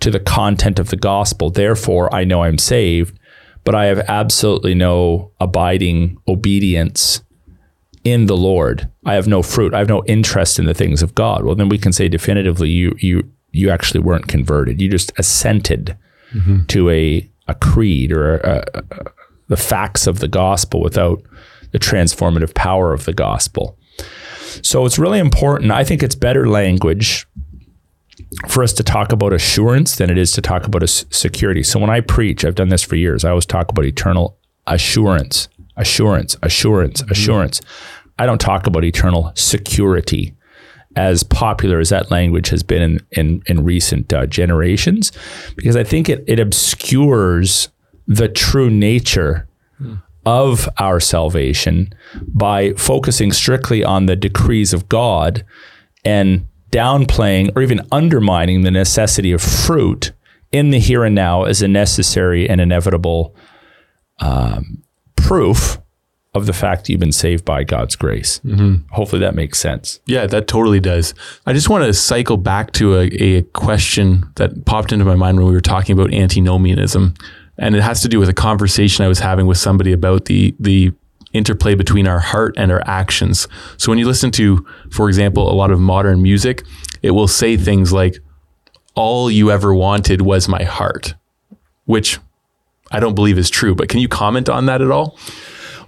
to 0.00 0.10
the 0.10 0.20
content 0.20 0.78
of 0.78 0.88
the 0.88 0.96
gospel, 0.96 1.50
therefore 1.50 2.12
I 2.14 2.24
know 2.24 2.42
I'm 2.42 2.58
saved, 2.58 3.18
but 3.64 3.74
I 3.74 3.86
have 3.86 3.98
absolutely 4.08 4.74
no 4.74 5.32
abiding 5.40 6.16
obedience 6.26 7.22
in 8.02 8.26
the 8.26 8.36
Lord. 8.36 8.88
I 9.04 9.14
have 9.14 9.28
no 9.28 9.42
fruit. 9.42 9.74
I 9.74 9.78
have 9.78 9.88
no 9.88 10.02
interest 10.06 10.58
in 10.58 10.64
the 10.64 10.74
things 10.74 11.02
of 11.02 11.14
God. 11.14 11.44
Well, 11.44 11.54
then 11.54 11.68
we 11.68 11.76
can 11.76 11.92
say 11.92 12.08
definitively 12.08 12.70
you 12.70 12.94
you 12.98 13.30
you 13.52 13.68
actually 13.68 14.00
weren't 14.00 14.28
converted. 14.28 14.80
You 14.80 14.88
just 14.88 15.12
assented 15.18 15.96
mm-hmm. 16.34 16.64
to 16.66 16.90
a, 16.90 17.28
a 17.48 17.54
creed 17.54 18.12
or 18.12 18.38
a, 18.38 18.64
a, 18.74 18.82
the 19.48 19.56
facts 19.56 20.06
of 20.06 20.20
the 20.20 20.28
gospel 20.28 20.80
without 20.80 21.22
the 21.72 21.78
transformative 21.78 22.54
power 22.54 22.92
of 22.92 23.04
the 23.04 23.12
gospel. 23.12 23.76
So 24.62 24.84
it's 24.84 24.98
really 24.98 25.18
important. 25.18 25.70
I 25.70 25.84
think 25.84 26.02
it's 26.02 26.14
better 26.14 26.48
language 26.48 27.26
for 28.48 28.62
us 28.62 28.72
to 28.74 28.82
talk 28.82 29.12
about 29.12 29.32
assurance 29.32 29.96
than 29.96 30.10
it 30.10 30.18
is 30.18 30.32
to 30.32 30.40
talk 30.40 30.66
about 30.66 30.82
a 30.82 30.86
security. 30.86 31.62
So 31.62 31.78
when 31.80 31.90
I 31.90 32.00
preach, 32.00 32.44
I've 32.44 32.54
done 32.54 32.68
this 32.68 32.82
for 32.82 32.96
years. 32.96 33.24
I 33.24 33.30
always 33.30 33.46
talk 33.46 33.70
about 33.70 33.84
eternal 33.84 34.38
assurance, 34.66 35.48
assurance, 35.76 36.36
assurance, 36.42 37.02
mm-hmm. 37.02 37.10
assurance. 37.10 37.60
I 38.18 38.26
don't 38.26 38.40
talk 38.40 38.66
about 38.66 38.84
eternal 38.84 39.32
security 39.34 40.34
as 40.96 41.22
popular 41.22 41.78
as 41.78 41.90
that 41.90 42.10
language 42.10 42.48
has 42.48 42.62
been 42.62 42.82
in 42.82 43.00
in, 43.12 43.42
in 43.46 43.64
recent 43.64 44.12
uh, 44.12 44.26
generations, 44.26 45.12
because 45.56 45.76
I 45.76 45.84
think 45.84 46.08
it 46.08 46.24
it 46.26 46.38
obscures 46.38 47.68
the 48.06 48.28
true 48.28 48.70
nature 48.70 49.46
of 50.26 50.68
our 50.78 51.00
salvation 51.00 51.92
by 52.28 52.72
focusing 52.74 53.32
strictly 53.32 53.82
on 53.82 54.06
the 54.06 54.16
decrees 54.16 54.72
of 54.72 54.88
God 54.88 55.44
and 56.04 56.46
downplaying 56.70 57.52
or 57.56 57.62
even 57.62 57.80
undermining 57.90 58.62
the 58.62 58.70
necessity 58.70 59.32
of 59.32 59.40
fruit 59.40 60.12
in 60.52 60.70
the 60.70 60.78
here 60.78 61.04
and 61.04 61.14
now 61.14 61.44
as 61.44 61.62
a 61.62 61.68
necessary 61.68 62.48
and 62.48 62.60
inevitable 62.60 63.34
um, 64.18 64.82
proof 65.16 65.78
of 66.32 66.46
the 66.46 66.52
fact 66.52 66.84
that 66.84 66.92
you've 66.92 67.00
been 67.00 67.10
saved 67.10 67.44
by 67.44 67.64
God's 67.64 67.96
grace. 67.96 68.40
Mm-hmm. 68.44 68.92
Hopefully 68.94 69.20
that 69.20 69.34
makes 69.34 69.58
sense. 69.58 69.98
Yeah, 70.06 70.26
that 70.26 70.46
totally 70.46 70.78
does. 70.78 71.12
I 71.44 71.52
just 71.52 71.68
want 71.68 71.84
to 71.84 71.92
cycle 71.92 72.36
back 72.36 72.72
to 72.74 72.98
a, 72.98 73.06
a 73.06 73.42
question 73.42 74.30
that 74.36 74.64
popped 74.64 74.92
into 74.92 75.04
my 75.04 75.16
mind 75.16 75.38
when 75.38 75.46
we 75.46 75.52
were 75.52 75.60
talking 75.60 75.92
about 75.92 76.14
antinomianism. 76.14 77.14
And 77.58 77.74
it 77.74 77.82
has 77.82 78.00
to 78.02 78.08
do 78.08 78.20
with 78.20 78.28
a 78.28 78.34
conversation 78.34 79.04
I 79.04 79.08
was 79.08 79.18
having 79.18 79.46
with 79.46 79.58
somebody 79.58 79.92
about 79.92 80.26
the 80.26 80.54
the 80.60 80.92
interplay 81.32 81.74
between 81.74 82.08
our 82.08 82.18
heart 82.18 82.54
and 82.56 82.72
our 82.72 82.82
actions. 82.86 83.46
So 83.76 83.90
when 83.90 83.98
you 83.98 84.06
listen 84.06 84.30
to, 84.32 84.66
for 84.90 85.08
example, 85.08 85.50
a 85.50 85.54
lot 85.54 85.70
of 85.70 85.78
modern 85.78 86.22
music, 86.22 86.64
it 87.02 87.12
will 87.12 87.28
say 87.28 87.56
things 87.56 87.92
like, 87.92 88.18
all 88.94 89.30
you 89.30 89.50
ever 89.50 89.72
wanted 89.72 90.22
was 90.22 90.48
my 90.48 90.64
heart, 90.64 91.14
which 91.84 92.18
I 92.90 92.98
don't 92.98 93.14
believe 93.14 93.38
is 93.38 93.48
true. 93.48 93.74
But 93.74 93.88
can 93.88 94.00
you 94.00 94.08
comment 94.08 94.48
on 94.48 94.66
that 94.66 94.82
at 94.82 94.90
all? 94.90 95.16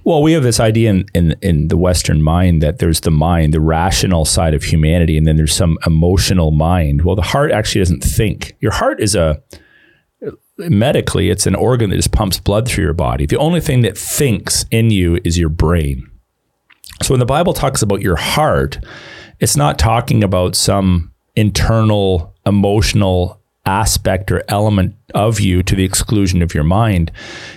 Well, 0.04 0.22
we 0.22 0.32
have 0.32 0.42
this 0.42 0.58
idea 0.58 0.90
in, 0.90 1.06
in, 1.14 1.36
in 1.42 1.68
the 1.68 1.76
Western 1.76 2.22
mind 2.22 2.62
that 2.62 2.78
there's 2.78 3.00
the 3.00 3.10
mind, 3.10 3.54
the 3.54 3.60
rational 3.60 4.24
side 4.24 4.52
of 4.52 4.64
humanity, 4.64 5.16
and 5.16 5.26
then 5.26 5.36
there's 5.36 5.54
some 5.54 5.78
emotional 5.86 6.50
mind. 6.50 7.02
Well, 7.02 7.14
the 7.14 7.22
heart 7.22 7.52
actually 7.52 7.82
doesn't 7.82 8.02
think. 8.02 8.56
Your 8.60 8.72
heart 8.72 9.00
is 9.00 9.14
a 9.14 9.42
medically, 10.58 11.30
it's 11.30 11.46
an 11.46 11.54
organ 11.54 11.90
that 11.90 11.96
just 11.96 12.12
pumps 12.12 12.38
blood 12.38 12.68
through 12.68 12.84
your 12.84 12.92
body. 12.92 13.26
The 13.26 13.38
only 13.38 13.60
thing 13.60 13.82
that 13.82 13.98
thinks 13.98 14.64
in 14.70 14.90
you 14.90 15.18
is 15.24 15.38
your 15.38 15.48
brain. 15.48 16.10
So 17.02 17.14
when 17.14 17.20
the 17.20 17.26
Bible 17.26 17.52
talks 17.52 17.82
about 17.82 18.00
your 18.00 18.16
heart, 18.16 18.78
it's 19.40 19.56
not 19.56 19.78
talking 19.78 20.22
about 20.22 20.54
some 20.54 21.12
internal 21.34 22.34
emotional 22.46 23.41
aspect 23.64 24.30
or 24.32 24.42
element 24.48 24.96
of 25.14 25.40
you 25.40 25.62
to 25.62 25.76
the 25.76 25.84
exclusion 25.84 26.42
of 26.42 26.54
your 26.54 26.64
mind. 26.64 27.12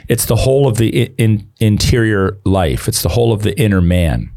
It's 0.07 0.25
the 0.25 0.35
whole 0.35 0.67
of 0.67 0.77
the 0.77 1.05
in, 1.17 1.49
interior 1.59 2.37
life. 2.45 2.87
It's 2.87 3.01
the 3.01 3.09
whole 3.09 3.33
of 3.33 3.41
the 3.41 3.59
inner 3.59 3.81
man. 3.81 4.31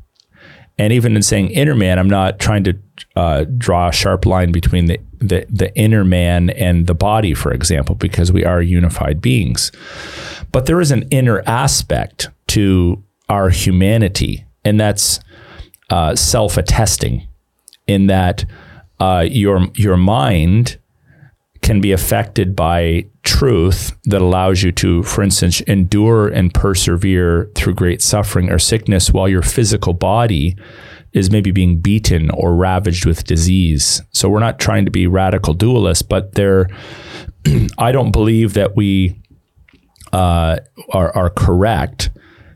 And 0.79 0.93
even 0.93 1.17
in 1.17 1.23
saying 1.23 1.51
inner 1.51 1.75
man, 1.75 1.99
I'm 1.99 2.09
not 2.09 2.39
trying 2.39 2.65
to 2.65 2.79
uh, 3.17 3.45
draw 3.57 3.89
a 3.89 3.93
sharp 3.93 4.25
line 4.25 4.53
between 4.53 4.87
the, 4.87 5.01
the, 5.19 5.45
the 5.51 5.75
inner 5.77 6.05
man 6.05 6.51
and 6.51 6.87
the 6.87 6.95
body, 6.95 7.35
for 7.35 7.53
example, 7.53 7.97
because 7.97 8.33
we 8.33 8.45
are 8.45 8.63
unified 8.63 9.21
beings. 9.21 9.73
But 10.53 10.67
there 10.67 10.81
is 10.81 10.93
an 10.93 11.09
inner 11.11 11.43
aspect 11.47 12.29
to 12.49 13.03
our 13.29 13.51
humanity, 13.51 14.47
and 14.65 14.79
that's 14.79 15.21
uh, 15.91 16.15
self 16.15 16.57
attesting, 16.57 17.27
in 17.87 18.07
that 18.07 18.45
uh, 19.01 19.27
your 19.29 19.67
your 19.75 19.97
mind 19.97 20.79
can 21.69 21.83
be 21.83 21.93
affected 21.93 22.57
by 22.57 23.05
truth 23.25 23.95
that 24.05 24.23
allows 24.23 24.63
you 24.63 24.73
to, 24.73 25.03
for 25.03 25.23
instance, 25.23 25.61
endure 25.61 26.27
and 26.27 26.55
persevere 26.55 27.51
through 27.55 27.75
great 27.75 28.01
suffering 28.01 28.49
or 28.49 28.59
sickness 28.59 29.13
while 29.13 29.29
your 29.29 29.43
physical 29.43 29.93
body 29.93 30.57
is 31.13 31.31
maybe 31.31 31.51
being 31.51 31.79
beaten 31.79 32.31
or 32.31 32.57
ravaged 32.57 33.05
with 33.05 33.25
disease. 33.25 34.01
So 34.13 34.31
we're 34.31 34.39
not 34.39 34.59
trying 34.59 34.87
to 34.87 34.91
be 34.91 35.07
radical 35.07 35.55
dualists, 35.55 36.03
but 36.09 36.37
there, 36.37 36.71
I 37.79 37.93
don't 37.93 38.13
believe 38.13 38.55
that 38.55 38.75
we 38.75 39.21
uh, 40.15 40.61
are, 40.95 41.15
are 41.15 41.29
correct 41.29 42.09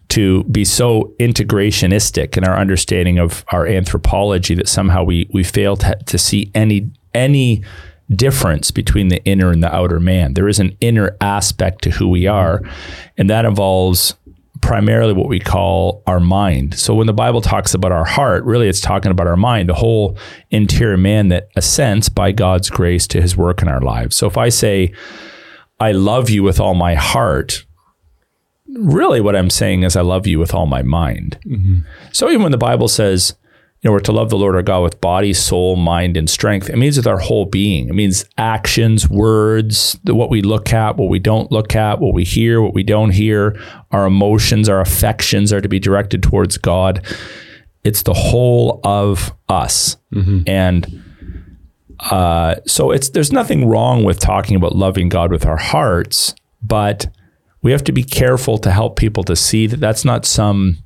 to 0.08 0.44
be 0.44 0.64
so 0.64 1.12
integrationistic 1.20 2.38
in 2.38 2.44
our 2.44 2.56
understanding 2.56 3.18
of 3.18 3.44
our 3.52 3.66
anthropology 3.66 4.54
that 4.54 4.68
somehow 4.68 5.04
we 5.04 5.28
we 5.34 5.44
fail 5.44 5.76
to, 5.76 5.98
to 6.06 6.16
see 6.16 6.50
any 6.54 6.90
any 7.12 7.62
difference 8.12 8.70
between 8.70 9.08
the 9.08 9.22
inner 9.24 9.50
and 9.50 9.62
the 9.62 9.74
outer 9.74 10.00
man. 10.00 10.34
There 10.34 10.48
is 10.48 10.60
an 10.60 10.76
inner 10.80 11.16
aspect 11.20 11.82
to 11.82 11.90
who 11.90 12.08
we 12.08 12.26
are, 12.26 12.62
and 13.16 13.28
that 13.30 13.44
involves 13.44 14.14
primarily 14.60 15.12
what 15.12 15.28
we 15.28 15.40
call 15.40 16.02
our 16.06 16.20
mind. 16.20 16.78
So 16.78 16.94
when 16.94 17.08
the 17.08 17.12
Bible 17.12 17.40
talks 17.40 17.74
about 17.74 17.92
our 17.92 18.04
heart, 18.04 18.44
really 18.44 18.68
it's 18.68 18.80
talking 18.80 19.10
about 19.10 19.26
our 19.26 19.36
mind, 19.36 19.68
the 19.68 19.74
whole 19.74 20.16
interior 20.50 20.96
man 20.96 21.28
that 21.28 21.48
assents 21.56 22.08
by 22.08 22.32
God's 22.32 22.70
grace 22.70 23.06
to 23.08 23.20
his 23.20 23.36
work 23.36 23.60
in 23.60 23.68
our 23.68 23.80
lives. 23.80 24.16
So 24.16 24.26
if 24.26 24.38
I 24.38 24.48
say, 24.48 24.94
I 25.80 25.90
love 25.90 26.30
you 26.30 26.44
with 26.44 26.60
all 26.60 26.74
my 26.74 26.94
heart, 26.94 27.66
really 28.68 29.20
what 29.20 29.34
I'm 29.34 29.50
saying 29.50 29.82
is 29.82 29.96
I 29.96 30.02
love 30.02 30.28
you 30.28 30.38
with 30.38 30.54
all 30.54 30.66
my 30.66 30.82
mind. 30.82 31.38
Mm-hmm. 31.44 31.80
So 32.12 32.28
even 32.28 32.42
when 32.42 32.52
the 32.52 32.58
Bible 32.58 32.88
says, 32.88 33.34
you 33.82 33.88
know, 33.88 33.92
we're 33.94 34.00
to 34.00 34.12
love 34.12 34.30
the 34.30 34.38
Lord 34.38 34.54
our 34.54 34.62
God 34.62 34.82
with 34.82 35.00
body, 35.00 35.32
soul, 35.32 35.74
mind, 35.74 36.16
and 36.16 36.30
strength. 36.30 36.70
It 36.70 36.76
means 36.76 36.96
with 36.96 37.06
our 37.08 37.18
whole 37.18 37.46
being. 37.46 37.88
It 37.88 37.94
means 37.94 38.24
actions, 38.38 39.10
words, 39.10 39.98
what 40.04 40.30
we 40.30 40.40
look 40.40 40.72
at, 40.72 40.96
what 40.96 41.08
we 41.08 41.18
don't 41.18 41.50
look 41.50 41.74
at, 41.74 41.98
what 41.98 42.14
we 42.14 42.22
hear, 42.22 42.62
what 42.62 42.74
we 42.74 42.84
don't 42.84 43.10
hear. 43.10 43.58
Our 43.90 44.06
emotions, 44.06 44.68
our 44.68 44.80
affections 44.80 45.52
are 45.52 45.60
to 45.60 45.68
be 45.68 45.80
directed 45.80 46.22
towards 46.22 46.58
God. 46.58 47.04
It's 47.82 48.04
the 48.04 48.14
whole 48.14 48.80
of 48.84 49.34
us. 49.48 49.96
Mm-hmm. 50.14 50.42
And 50.46 51.02
uh, 51.98 52.56
so 52.64 52.92
it's 52.92 53.08
there's 53.08 53.32
nothing 53.32 53.68
wrong 53.68 54.04
with 54.04 54.20
talking 54.20 54.54
about 54.54 54.76
loving 54.76 55.08
God 55.08 55.32
with 55.32 55.44
our 55.44 55.56
hearts, 55.56 56.36
but 56.62 57.08
we 57.62 57.72
have 57.72 57.82
to 57.84 57.92
be 57.92 58.04
careful 58.04 58.58
to 58.58 58.70
help 58.70 58.96
people 58.96 59.24
to 59.24 59.34
see 59.34 59.66
that 59.66 59.80
that's 59.80 60.04
not 60.04 60.24
some 60.24 60.78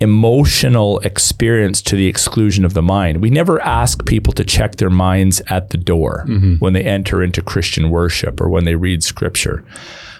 emotional 0.00 0.98
experience 1.00 1.82
to 1.82 1.94
the 1.94 2.06
exclusion 2.06 2.64
of 2.64 2.74
the 2.74 2.82
mind. 2.82 3.20
We 3.20 3.30
never 3.30 3.60
ask 3.60 4.06
people 4.06 4.32
to 4.34 4.44
check 4.44 4.76
their 4.76 4.90
minds 4.90 5.42
at 5.48 5.70
the 5.70 5.76
door 5.78 6.24
mm-hmm. 6.26 6.54
when 6.54 6.72
they 6.72 6.82
enter 6.82 7.22
into 7.22 7.42
Christian 7.42 7.90
worship 7.90 8.40
or 8.40 8.48
when 8.48 8.64
they 8.64 8.74
read 8.74 9.04
scripture. 9.04 9.64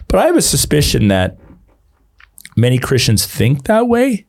But 0.08 0.20
I 0.20 0.26
have 0.26 0.36
a 0.36 0.42
suspicion 0.42 1.08
that 1.08 1.38
many 2.56 2.78
Christians 2.78 3.26
think 3.26 3.64
that 3.64 3.88
way. 3.88 4.26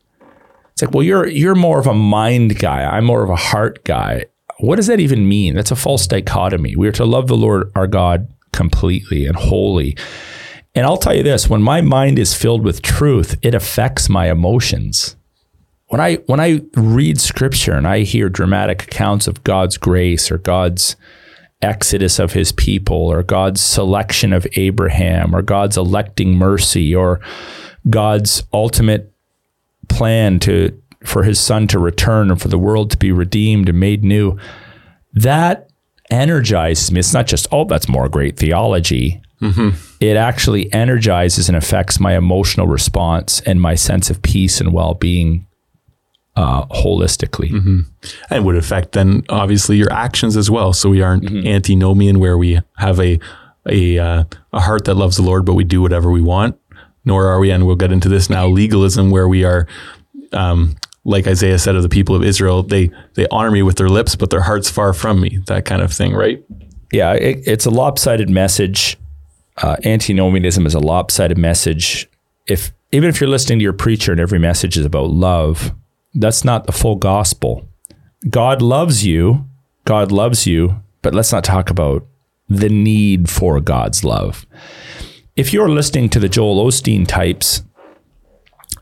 It's 0.72 0.80
like, 0.80 0.94
well, 0.94 1.02
you're 1.02 1.26
you're 1.26 1.54
more 1.54 1.78
of 1.78 1.86
a 1.86 1.94
mind 1.94 2.58
guy. 2.58 2.82
I'm 2.84 3.04
more 3.04 3.22
of 3.22 3.28
a 3.28 3.36
heart 3.36 3.84
guy. 3.84 4.24
What 4.60 4.76
does 4.76 4.86
that 4.86 5.00
even 5.00 5.28
mean? 5.28 5.54
That's 5.54 5.70
a 5.70 5.76
false 5.76 6.06
dichotomy. 6.06 6.76
We 6.76 6.88
are 6.88 6.92
to 6.92 7.04
love 7.04 7.26
the 7.26 7.36
Lord 7.36 7.70
our 7.74 7.86
God 7.86 8.32
completely 8.52 9.26
and 9.26 9.36
wholly. 9.36 9.96
And 10.74 10.86
I'll 10.86 10.96
tell 10.96 11.14
you 11.14 11.22
this, 11.22 11.50
when 11.50 11.62
my 11.62 11.82
mind 11.82 12.18
is 12.18 12.32
filled 12.32 12.64
with 12.64 12.80
truth, 12.80 13.36
it 13.42 13.54
affects 13.54 14.08
my 14.08 14.30
emotions 14.30 15.16
when 15.92 16.00
I 16.00 16.14
when 16.24 16.40
I 16.40 16.62
read 16.74 17.20
scripture 17.20 17.74
and 17.74 17.86
I 17.86 17.98
hear 18.00 18.30
dramatic 18.30 18.84
accounts 18.84 19.28
of 19.28 19.44
God's 19.44 19.76
grace 19.76 20.30
or 20.30 20.38
God's 20.38 20.96
exodus 21.60 22.18
of 22.18 22.32
his 22.32 22.50
people 22.50 22.96
or 22.96 23.22
God's 23.22 23.60
selection 23.60 24.32
of 24.32 24.46
Abraham 24.56 25.36
or 25.36 25.42
God's 25.42 25.76
electing 25.76 26.34
mercy 26.34 26.94
or 26.94 27.20
God's 27.90 28.42
ultimate 28.54 29.12
plan 29.90 30.38
to 30.40 30.80
for 31.04 31.24
his 31.24 31.38
son 31.38 31.66
to 31.68 31.78
return 31.78 32.30
and 32.30 32.40
for 32.40 32.48
the 32.48 32.56
world 32.56 32.90
to 32.92 32.96
be 32.96 33.12
redeemed 33.12 33.68
and 33.68 33.78
made 33.78 34.02
new 34.02 34.38
that 35.12 35.68
energizes 36.10 36.90
me. 36.90 37.00
It's 37.00 37.12
not 37.12 37.26
just 37.26 37.46
oh 37.52 37.66
that's 37.66 37.86
more 37.86 38.08
great 38.08 38.38
theology. 38.38 39.20
Mm-hmm. 39.42 39.70
it 39.98 40.16
actually 40.16 40.72
energizes 40.72 41.48
and 41.48 41.56
affects 41.56 41.98
my 41.98 42.16
emotional 42.16 42.68
response 42.68 43.40
and 43.40 43.60
my 43.60 43.74
sense 43.74 44.08
of 44.08 44.22
peace 44.22 44.60
and 44.60 44.72
well-being 44.72 45.48
uh, 46.36 46.66
holistically. 46.66 47.50
Mm-hmm. 47.50 47.80
And 48.30 48.44
would 48.44 48.56
affect 48.56 48.92
then 48.92 49.22
obviously 49.28 49.76
your 49.76 49.92
actions 49.92 50.36
as 50.36 50.50
well. 50.50 50.72
So 50.72 50.90
we 50.90 51.02
aren't 51.02 51.24
mm-hmm. 51.24 51.46
antinomian 51.46 52.18
where 52.18 52.38
we 52.38 52.60
have 52.76 53.00
a 53.00 53.18
a 53.68 53.98
uh, 53.98 54.24
a 54.52 54.60
heart 54.60 54.84
that 54.86 54.94
loves 54.94 55.16
the 55.16 55.22
Lord, 55.22 55.44
but 55.44 55.54
we 55.54 55.64
do 55.64 55.82
whatever 55.82 56.10
we 56.10 56.22
want. 56.22 56.58
Nor 57.04 57.26
are 57.26 57.40
we, 57.40 57.50
and 57.50 57.66
we'll 57.66 57.76
get 57.76 57.90
into 57.90 58.08
this 58.08 58.30
now, 58.30 58.46
legalism 58.46 59.10
where 59.10 59.26
we 59.26 59.44
are. 59.44 59.66
Um, 60.32 60.76
like 61.04 61.26
Isaiah 61.26 61.58
said 61.58 61.74
of 61.74 61.82
the 61.82 61.88
people 61.88 62.14
of 62.14 62.22
Israel, 62.22 62.62
they 62.62 62.90
they 63.14 63.26
honor 63.30 63.50
me 63.50 63.62
with 63.62 63.76
their 63.76 63.88
lips, 63.88 64.14
but 64.14 64.30
their 64.30 64.40
hearts 64.40 64.70
far 64.70 64.92
from 64.92 65.20
me. 65.20 65.40
That 65.46 65.64
kind 65.64 65.82
of 65.82 65.92
thing, 65.92 66.14
right? 66.14 66.44
Yeah, 66.92 67.12
it, 67.14 67.42
it's 67.46 67.66
a 67.66 67.70
lopsided 67.70 68.30
message. 68.30 68.96
Uh, 69.56 69.76
antinomianism 69.84 70.64
is 70.64 70.74
a 70.74 70.80
lopsided 70.80 71.38
message. 71.38 72.08
If 72.46 72.72
even 72.92 73.08
if 73.08 73.20
you're 73.20 73.30
listening 73.30 73.58
to 73.58 73.62
your 73.62 73.72
preacher 73.72 74.12
and 74.12 74.20
every 74.20 74.38
message 74.38 74.76
is 74.76 74.84
about 74.84 75.10
love, 75.10 75.72
that's 76.14 76.44
not 76.44 76.66
the 76.66 76.72
full 76.72 76.96
gospel. 76.96 77.66
God 78.28 78.62
loves 78.62 79.04
you. 79.04 79.46
God 79.84 80.12
loves 80.12 80.46
you, 80.46 80.82
but 81.00 81.14
let's 81.14 81.32
not 81.32 81.44
talk 81.44 81.70
about 81.70 82.06
the 82.48 82.68
need 82.68 83.28
for 83.28 83.60
God's 83.60 84.04
love. 84.04 84.46
If 85.34 85.52
you're 85.52 85.68
listening 85.68 86.08
to 86.10 86.20
the 86.20 86.28
Joel 86.28 86.64
Osteen 86.64 87.06
types 87.06 87.62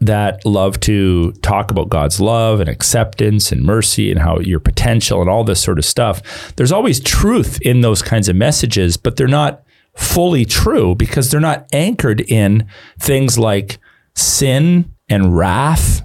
that 0.00 0.44
love 0.44 0.80
to 0.80 1.32
talk 1.42 1.70
about 1.70 1.88
God's 1.88 2.20
love 2.20 2.60
and 2.60 2.68
acceptance 2.68 3.52
and 3.52 3.62
mercy 3.62 4.10
and 4.10 4.20
how 4.20 4.38
your 4.40 4.60
potential 4.60 5.20
and 5.20 5.30
all 5.30 5.44
this 5.44 5.62
sort 5.62 5.78
of 5.78 5.84
stuff, 5.84 6.54
there's 6.56 6.72
always 6.72 7.00
truth 7.00 7.60
in 7.62 7.80
those 7.80 8.02
kinds 8.02 8.28
of 8.28 8.36
messages, 8.36 8.96
but 8.96 9.16
they're 9.16 9.28
not 9.28 9.62
fully 9.94 10.44
true 10.44 10.94
because 10.94 11.30
they're 11.30 11.40
not 11.40 11.66
anchored 11.72 12.20
in 12.22 12.66
things 12.98 13.38
like 13.38 13.78
sin 14.14 14.92
and 15.08 15.36
wrath 15.36 16.02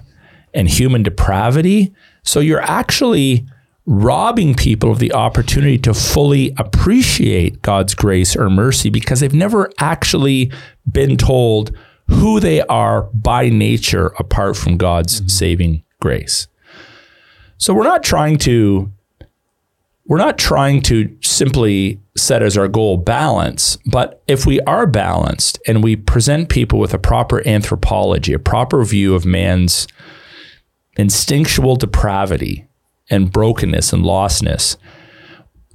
and 0.56 0.68
human 0.68 1.02
depravity. 1.02 1.94
So 2.24 2.40
you're 2.40 2.62
actually 2.62 3.46
robbing 3.86 4.54
people 4.54 4.90
of 4.90 4.98
the 4.98 5.12
opportunity 5.12 5.78
to 5.78 5.94
fully 5.94 6.52
appreciate 6.58 7.62
God's 7.62 7.94
grace 7.94 8.34
or 8.34 8.50
mercy 8.50 8.90
because 8.90 9.20
they've 9.20 9.32
never 9.32 9.70
actually 9.78 10.50
been 10.90 11.16
told 11.16 11.76
who 12.08 12.40
they 12.40 12.62
are 12.62 13.02
by 13.14 13.48
nature 13.48 14.08
apart 14.18 14.56
from 14.56 14.76
God's 14.76 15.20
mm-hmm. 15.20 15.28
saving 15.28 15.84
grace. 16.00 16.48
So 17.58 17.72
we're 17.74 17.84
not 17.84 18.02
trying 18.02 18.38
to 18.38 18.92
we're 20.08 20.18
not 20.18 20.38
trying 20.38 20.82
to 20.82 21.16
simply 21.20 22.00
set 22.16 22.40
as 22.40 22.56
our 22.56 22.68
goal 22.68 22.96
balance, 22.96 23.76
but 23.86 24.22
if 24.28 24.46
we 24.46 24.60
are 24.60 24.86
balanced 24.86 25.58
and 25.66 25.82
we 25.82 25.96
present 25.96 26.48
people 26.48 26.78
with 26.78 26.94
a 26.94 26.98
proper 26.98 27.46
anthropology, 27.46 28.32
a 28.32 28.38
proper 28.38 28.84
view 28.84 29.16
of 29.16 29.26
man's 29.26 29.88
instinctual 30.96 31.76
depravity 31.76 32.66
and 33.10 33.32
brokenness 33.32 33.92
and 33.92 34.04
lostness. 34.04 34.76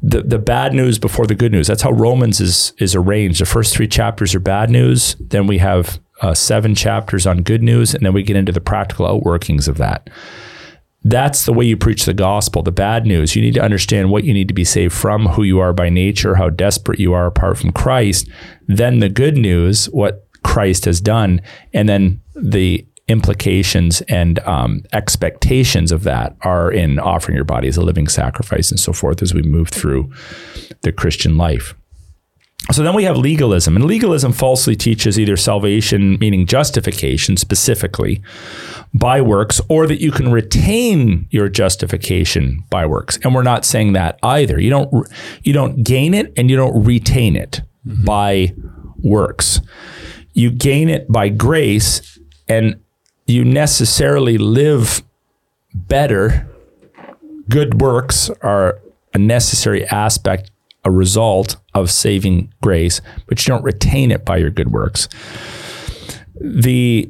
The, 0.02 0.24
the 0.24 0.40
bad 0.40 0.74
news 0.74 0.98
before 0.98 1.28
the 1.28 1.36
good 1.36 1.52
news. 1.52 1.68
That's 1.68 1.84
how 1.84 1.92
Romans 1.92 2.42
is 2.42 2.74
is 2.80 2.96
arranged. 2.96 3.40
The 3.40 3.46
first 3.46 3.76
three 3.76 3.88
chapters 3.88 4.34
are 4.34 4.40
bad 4.40 4.70
news. 4.70 5.16
Then 5.20 5.46
we 5.46 5.60
have 5.60 6.00
uh, 6.22 6.34
seven 6.34 6.74
chapters 6.76 7.28
on 7.28 7.44
good 7.44 7.62
news, 7.62 7.94
and 7.94 8.06
then 8.06 8.14
we 8.14 8.24
get 8.24 8.36
into 8.36 8.52
the 8.52 8.62
practical 8.62 9.06
outworkings 9.08 9.68
of 9.68 9.78
that. 9.78 10.10
that's 11.04 11.46
the 11.46 11.54
way 11.54 11.66
you 11.66 11.76
preach 11.76 12.06
the 12.06 12.14
gospel. 12.14 12.62
The 12.62 12.72
bad 12.72 13.06
news, 13.06 13.36
you 13.36 13.42
need 13.42 13.56
to 13.56 13.64
understand 13.64 14.12
what 14.12 14.24
you 14.24 14.34
need 14.34 14.48
to 14.50 14.54
be 14.54 14.64
saved 14.64 14.94
from, 14.94 15.28
who 15.28 15.44
you 15.44 15.60
are 15.60 15.74
by 15.74 15.90
nature, 15.90 16.36
how 16.36 16.50
desperate 16.50 17.00
you 17.00 17.14
are 17.14 17.26
apart 17.26 17.58
from 17.58 17.72
Christ. 17.72 18.30
Then 18.68 19.00
the 19.00 19.10
good 19.10 19.36
news, 19.36 19.86
what 19.86 20.28
Christ 20.44 20.86
has 20.86 21.02
done, 21.02 21.42
and 21.74 21.90
then 21.90 22.22
the 22.36 22.86
implications 23.12 24.02
and 24.02 24.40
um, 24.40 24.84
expectations 24.94 25.92
of 25.92 26.04
that 26.04 26.36
are 26.42 26.72
in 26.72 27.00
offering 27.00 27.36
your 27.36 27.46
body 27.46 27.68
as 27.68 27.78
a 27.78 27.82
living 27.82 28.08
sacrifice 28.08 28.72
and 28.72 28.80
so 28.80 28.94
forth 28.94 29.22
as 29.22 29.34
we 29.34 29.42
move 29.44 29.70
through 29.70 30.12
the 30.82 30.92
Christian 30.92 31.38
life. 31.38 31.76
So 32.72 32.84
then 32.84 32.94
we 32.94 33.04
have 33.06 33.18
legalism, 33.18 33.76
and 33.76 33.86
legalism 33.86 34.32
falsely 34.32 34.76
teaches 34.76 35.20
either 35.20 35.36
salvation, 35.36 36.18
meaning 36.20 36.46
justification 36.46 37.36
specifically, 37.36 38.22
by 38.94 39.20
works, 39.20 39.60
or 39.68 39.88
that 39.88 40.00
you 40.00 40.12
can 40.12 40.32
retain 40.32 41.28
your 41.32 41.50
justification 41.50 42.64
by 42.70 42.86
works. 42.86 43.18
And 43.24 43.34
we're 43.34 43.42
not 43.42 43.66
saying 43.66 43.94
that 43.94 44.20
either. 44.22 44.60
You 44.60 44.70
don't 44.70 45.08
you 45.44 45.54
don't 45.54 45.84
gain 45.84 46.14
it 46.14 46.32
and 46.38 46.50
you 46.52 46.56
don't 46.56 46.86
retain 46.86 47.36
it 47.36 47.62
mm-hmm. 47.86 48.06
by 48.06 48.54
works. 49.04 49.60
You 50.34 50.52
gain 50.52 50.88
it 50.88 51.12
by 51.12 51.30
grace, 51.30 52.20
and 52.48 52.80
you 53.26 53.46
necessarily 53.46 54.38
live 54.38 55.04
better. 55.74 56.48
Good 57.50 57.82
works 57.82 58.30
are 58.42 58.80
a 59.14 59.18
necessary 59.18 59.86
aspect 59.88 60.52
a 60.84 60.92
result 60.92 61.58
of 61.74 61.92
saving 61.92 62.54
grace, 62.62 63.02
but 63.28 63.46
you 63.46 63.54
don't 63.54 63.64
retain 63.64 64.12
it 64.12 64.26
by 64.26 64.38
your 64.38 64.50
good 64.50 64.72
works. 64.72 65.08
The 66.40 67.10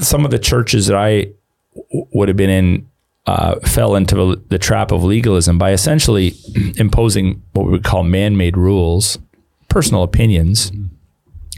some 0.00 0.24
of 0.24 0.30
the 0.30 0.38
churches 0.38 0.86
that 0.88 0.96
I 0.96 1.28
w- 1.74 2.06
would 2.12 2.28
have 2.28 2.36
been 2.36 2.50
in 2.50 2.88
uh, 3.26 3.60
fell 3.60 3.94
into 3.94 4.42
the 4.48 4.58
trap 4.58 4.90
of 4.90 5.04
legalism 5.04 5.56
by 5.56 5.72
essentially 5.72 6.34
imposing 6.76 7.42
what 7.52 7.66
we 7.66 7.72
would 7.72 7.84
call 7.84 8.02
man-made 8.02 8.56
rules, 8.56 9.18
personal 9.68 10.02
opinions 10.02 10.72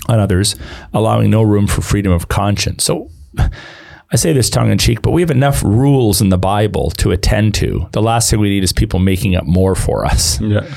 on 0.09 0.19
others, 0.19 0.55
allowing 0.93 1.31
no 1.31 1.43
room 1.43 1.67
for 1.67 1.81
freedom 1.83 2.13
of 2.13 2.29
conscience. 2.29 2.85
So. 2.85 3.11
I 3.39 4.17
say 4.17 4.33
this 4.35 4.51
tongue 4.51 4.71
in 4.71 4.77
cheek, 4.77 5.01
but 5.01 5.13
we 5.13 5.23
have 5.23 5.31
enough 5.31 5.63
rules 5.63 6.21
in 6.21 6.29
the 6.29 6.39
Bible 6.39 6.91
to 6.99 7.13
attend 7.13 7.55
to. 7.55 7.89
The 7.93 8.03
last 8.03 8.31
thing 8.31 8.41
we 8.41 8.51
need 8.51 8.63
is 8.63 8.73
people 8.73 8.99
making 8.99 9.37
up 9.37 9.45
more 9.45 9.75
for 9.75 10.05
us. 10.05 10.41
Yeah 10.41 10.71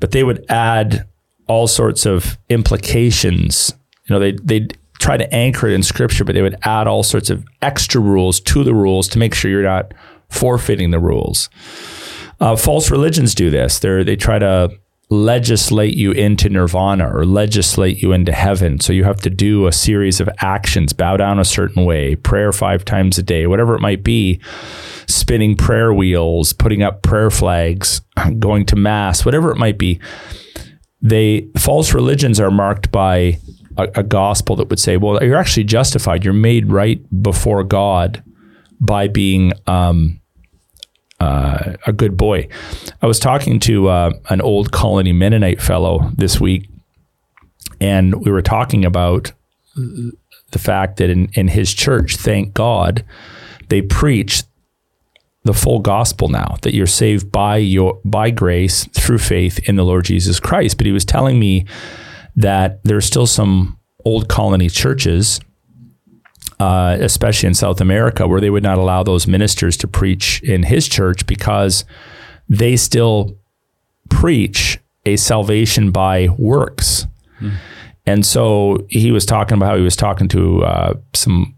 but 0.00 0.10
they 0.10 0.24
would 0.24 0.44
add 0.50 1.06
all 1.46 1.66
sorts 1.66 2.06
of 2.06 2.38
implications. 2.48 3.74
You 4.08 4.14
know, 4.14 4.20
they 4.20 4.32
they'd 4.32 4.76
try 4.98 5.16
to 5.16 5.34
anchor 5.34 5.68
it 5.68 5.72
in 5.72 5.82
scripture, 5.82 6.24
but 6.24 6.34
they 6.34 6.42
would 6.42 6.56
add 6.62 6.86
all 6.86 7.02
sorts 7.02 7.30
of 7.30 7.44
extra 7.62 8.00
rules 8.00 8.40
to 8.40 8.64
the 8.64 8.74
rules 8.74 9.08
to 9.08 9.18
make 9.18 9.34
sure 9.34 9.50
you're 9.50 9.62
not 9.62 9.92
forfeiting 10.28 10.90
the 10.90 10.98
rules. 10.98 11.50
Uh, 12.40 12.56
false 12.56 12.90
religions 12.90 13.34
do 13.34 13.50
this. 13.50 13.78
They 13.78 14.02
they 14.02 14.16
try 14.16 14.38
to 14.38 14.70
legislate 15.14 15.94
you 15.94 16.12
into 16.12 16.48
nirvana 16.48 17.08
or 17.08 17.24
legislate 17.24 18.02
you 18.02 18.12
into 18.12 18.32
heaven. 18.32 18.80
So 18.80 18.92
you 18.92 19.04
have 19.04 19.20
to 19.22 19.30
do 19.30 19.66
a 19.66 19.72
series 19.72 20.20
of 20.20 20.28
actions, 20.38 20.92
bow 20.92 21.16
down 21.16 21.38
a 21.38 21.44
certain 21.44 21.84
way, 21.84 22.16
prayer 22.16 22.52
five 22.52 22.84
times 22.84 23.18
a 23.18 23.22
day, 23.22 23.46
whatever 23.46 23.74
it 23.74 23.80
might 23.80 24.02
be 24.02 24.40
spinning 25.06 25.56
prayer 25.56 25.92
wheels, 25.92 26.52
putting 26.52 26.82
up 26.82 27.02
prayer 27.02 27.30
flags, 27.30 28.00
going 28.38 28.66
to 28.66 28.76
mass, 28.76 29.24
whatever 29.24 29.50
it 29.50 29.58
might 29.58 29.78
be. 29.78 30.00
They 31.00 31.48
false 31.58 31.92
religions 31.92 32.40
are 32.40 32.50
marked 32.50 32.90
by 32.90 33.38
a, 33.76 33.88
a 33.96 34.02
gospel 34.02 34.56
that 34.56 34.68
would 34.68 34.78
say, 34.78 34.96
well, 34.96 35.22
you're 35.22 35.36
actually 35.36 35.64
justified. 35.64 36.24
You're 36.24 36.32
made 36.34 36.70
right 36.70 37.00
before 37.22 37.64
God 37.64 38.22
by 38.80 39.08
being 39.08 39.52
um, 39.66 40.20
uh, 41.20 41.74
a 41.86 41.92
good 41.92 42.16
boy. 42.16 42.48
I 43.02 43.06
was 43.06 43.18
talking 43.18 43.60
to 43.60 43.88
uh, 43.88 44.12
an 44.30 44.40
old 44.40 44.72
colony 44.72 45.12
Mennonite 45.12 45.60
fellow 45.60 46.10
this 46.16 46.40
week, 46.40 46.68
and 47.80 48.24
we 48.24 48.30
were 48.30 48.42
talking 48.42 48.84
about 48.84 49.32
the 49.74 50.58
fact 50.58 50.96
that 50.98 51.10
in, 51.10 51.28
in 51.34 51.48
his 51.48 51.74
church, 51.74 52.16
thank 52.16 52.54
God, 52.54 53.04
they 53.68 53.82
preach 53.82 54.44
the 55.44 55.52
full 55.52 55.78
gospel 55.78 56.28
now 56.28 56.56
that 56.62 56.74
you're 56.74 56.86
saved 56.86 57.30
by 57.30 57.58
your 57.58 58.00
by 58.04 58.30
grace 58.30 58.86
through 58.94 59.18
faith 59.18 59.58
in 59.68 59.76
the 59.76 59.84
Lord 59.84 60.04
Jesus 60.06 60.40
Christ. 60.40 60.78
But 60.78 60.86
he 60.86 60.92
was 60.92 61.04
telling 61.04 61.38
me 61.38 61.66
that 62.34 62.82
there's 62.84 63.04
still 63.04 63.26
some 63.26 63.78
old 64.04 64.28
colony 64.28 64.68
churches, 64.68 65.40
uh, 66.60 66.96
especially 67.00 67.46
in 67.48 67.54
South 67.54 67.80
America, 67.80 68.26
where 68.26 68.40
they 68.40 68.50
would 68.50 68.62
not 68.62 68.78
allow 68.78 69.02
those 69.02 69.26
ministers 69.26 69.76
to 69.78 69.88
preach 69.88 70.42
in 70.42 70.62
his 70.64 70.88
church 70.88 71.26
because 71.26 71.84
they 72.48 72.76
still 72.76 73.36
preach 74.10 74.78
a 75.06 75.16
salvation 75.16 75.90
by 75.90 76.28
works. 76.38 77.06
Hmm. 77.38 77.50
And 78.06 78.26
so 78.26 78.86
he 78.88 79.10
was 79.10 79.24
talking 79.24 79.56
about 79.56 79.66
how 79.70 79.76
he 79.76 79.82
was 79.82 79.96
talking 79.96 80.28
to 80.28 80.64
uh, 80.64 80.94
some 81.14 81.54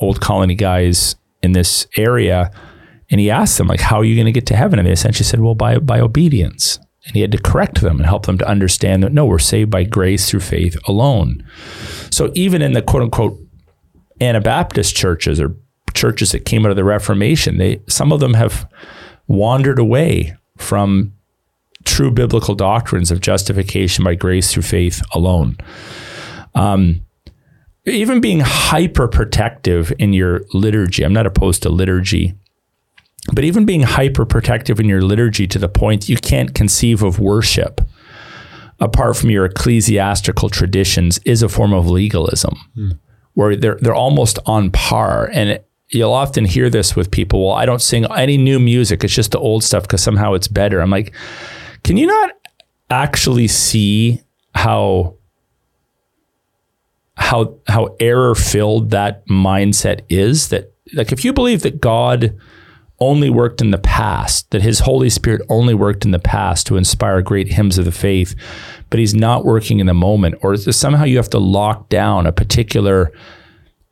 old 0.00 0.20
colony 0.20 0.54
guys 0.54 1.16
in 1.42 1.52
this 1.52 1.86
area 1.96 2.50
and 3.10 3.20
he 3.20 3.30
asked 3.30 3.58
them, 3.58 3.68
like, 3.68 3.80
how 3.80 3.98
are 3.98 4.04
you 4.04 4.16
going 4.16 4.26
to 4.26 4.32
get 4.32 4.46
to 4.46 4.56
heaven? 4.56 4.78
And 4.78 4.86
they 4.86 4.92
essentially 4.92 5.24
said, 5.24 5.40
well, 5.40 5.54
by, 5.54 5.78
by 5.78 6.00
obedience. 6.00 6.78
And 7.06 7.14
he 7.14 7.20
had 7.20 7.32
to 7.32 7.38
correct 7.38 7.80
them 7.80 7.98
and 7.98 8.06
help 8.06 8.26
them 8.26 8.36
to 8.38 8.48
understand 8.48 9.04
that, 9.04 9.12
no, 9.12 9.24
we're 9.24 9.38
saved 9.38 9.70
by 9.70 9.84
grace 9.84 10.28
through 10.28 10.40
faith 10.40 10.76
alone. 10.88 11.44
So 12.10 12.32
even 12.34 12.62
in 12.62 12.72
the 12.72 12.82
quote 12.82 13.04
unquote 13.04 13.38
Anabaptist 14.20 14.94
churches 14.94 15.40
or 15.40 15.54
churches 15.94 16.32
that 16.32 16.44
came 16.44 16.64
out 16.64 16.70
of 16.70 16.76
the 16.76 16.84
Reformation, 16.84 17.58
they 17.58 17.82
some 17.88 18.12
of 18.12 18.20
them 18.20 18.34
have 18.34 18.68
wandered 19.26 19.78
away 19.78 20.36
from 20.56 21.12
true 21.84 22.10
biblical 22.10 22.54
doctrines 22.54 23.10
of 23.10 23.20
justification 23.20 24.04
by 24.04 24.14
grace 24.14 24.52
through 24.52 24.62
faith 24.62 25.02
alone. 25.14 25.56
Um, 26.54 27.02
even 27.84 28.20
being 28.20 28.40
hyper 28.40 29.06
protective 29.06 29.92
in 29.98 30.12
your 30.12 30.40
liturgy, 30.52 31.04
I'm 31.04 31.12
not 31.12 31.26
opposed 31.26 31.62
to 31.62 31.68
liturgy 31.68 32.34
but 33.32 33.44
even 33.44 33.64
being 33.64 33.82
hyper 33.82 34.24
protective 34.24 34.78
in 34.78 34.86
your 34.86 35.02
liturgy 35.02 35.46
to 35.48 35.58
the 35.58 35.68
point 35.68 36.08
you 36.08 36.16
can't 36.16 36.54
conceive 36.54 37.02
of 37.02 37.18
worship 37.18 37.80
apart 38.78 39.16
from 39.16 39.30
your 39.30 39.46
ecclesiastical 39.46 40.48
traditions 40.48 41.18
is 41.24 41.42
a 41.42 41.48
form 41.48 41.72
of 41.72 41.88
legalism 41.88 42.54
mm. 42.76 42.98
Where 43.36 43.54
they're 43.54 43.78
they're 43.80 43.94
almost 43.94 44.38
on 44.46 44.70
par. 44.70 45.30
And 45.32 45.60
you'll 45.90 46.12
often 46.12 46.46
hear 46.46 46.68
this 46.70 46.96
with 46.96 47.10
people. 47.10 47.46
Well 47.46 47.54
I 47.54 47.66
don't 47.66 47.82
sing 47.82 48.06
any 48.16 48.38
new 48.38 48.58
music. 48.58 49.04
It's 49.04 49.14
just 49.14 49.32
the 49.32 49.38
old 49.38 49.62
stuff 49.62 49.84
because 49.84 50.02
somehow 50.02 50.32
it's 50.32 50.48
better. 50.48 50.80
I'm 50.80 50.90
like 50.90 51.14
can 51.84 51.96
you 51.96 52.06
not 52.06 52.30
actually 52.90 53.46
see 53.46 54.22
how 54.54 55.16
how 57.16 57.58
how 57.68 57.94
error 58.00 58.34
filled 58.34 58.90
that 58.90 59.26
mindset 59.28 60.00
is 60.08 60.48
that 60.48 60.72
like 60.94 61.12
if 61.12 61.24
you 61.24 61.32
believe 61.32 61.62
that 61.62 61.80
God 61.80 62.36
only 62.98 63.28
worked 63.28 63.60
in 63.60 63.70
the 63.70 63.78
past, 63.78 64.50
that 64.50 64.62
his 64.62 64.80
Holy 64.80 65.10
Spirit 65.10 65.42
only 65.50 65.74
worked 65.74 66.06
in 66.06 66.12
the 66.12 66.18
past 66.18 66.66
to 66.66 66.76
inspire 66.76 67.20
great 67.20 67.52
hymns 67.52 67.76
of 67.76 67.84
the 67.84 67.92
faith, 67.92 68.34
but 68.96 69.00
he's 69.00 69.14
not 69.14 69.44
working 69.44 69.78
in 69.78 69.86
the 69.86 69.92
moment, 69.92 70.36
or 70.40 70.56
somehow 70.56 71.04
you 71.04 71.18
have 71.18 71.28
to 71.28 71.38
lock 71.38 71.90
down 71.90 72.24
a 72.24 72.32
particular 72.32 73.12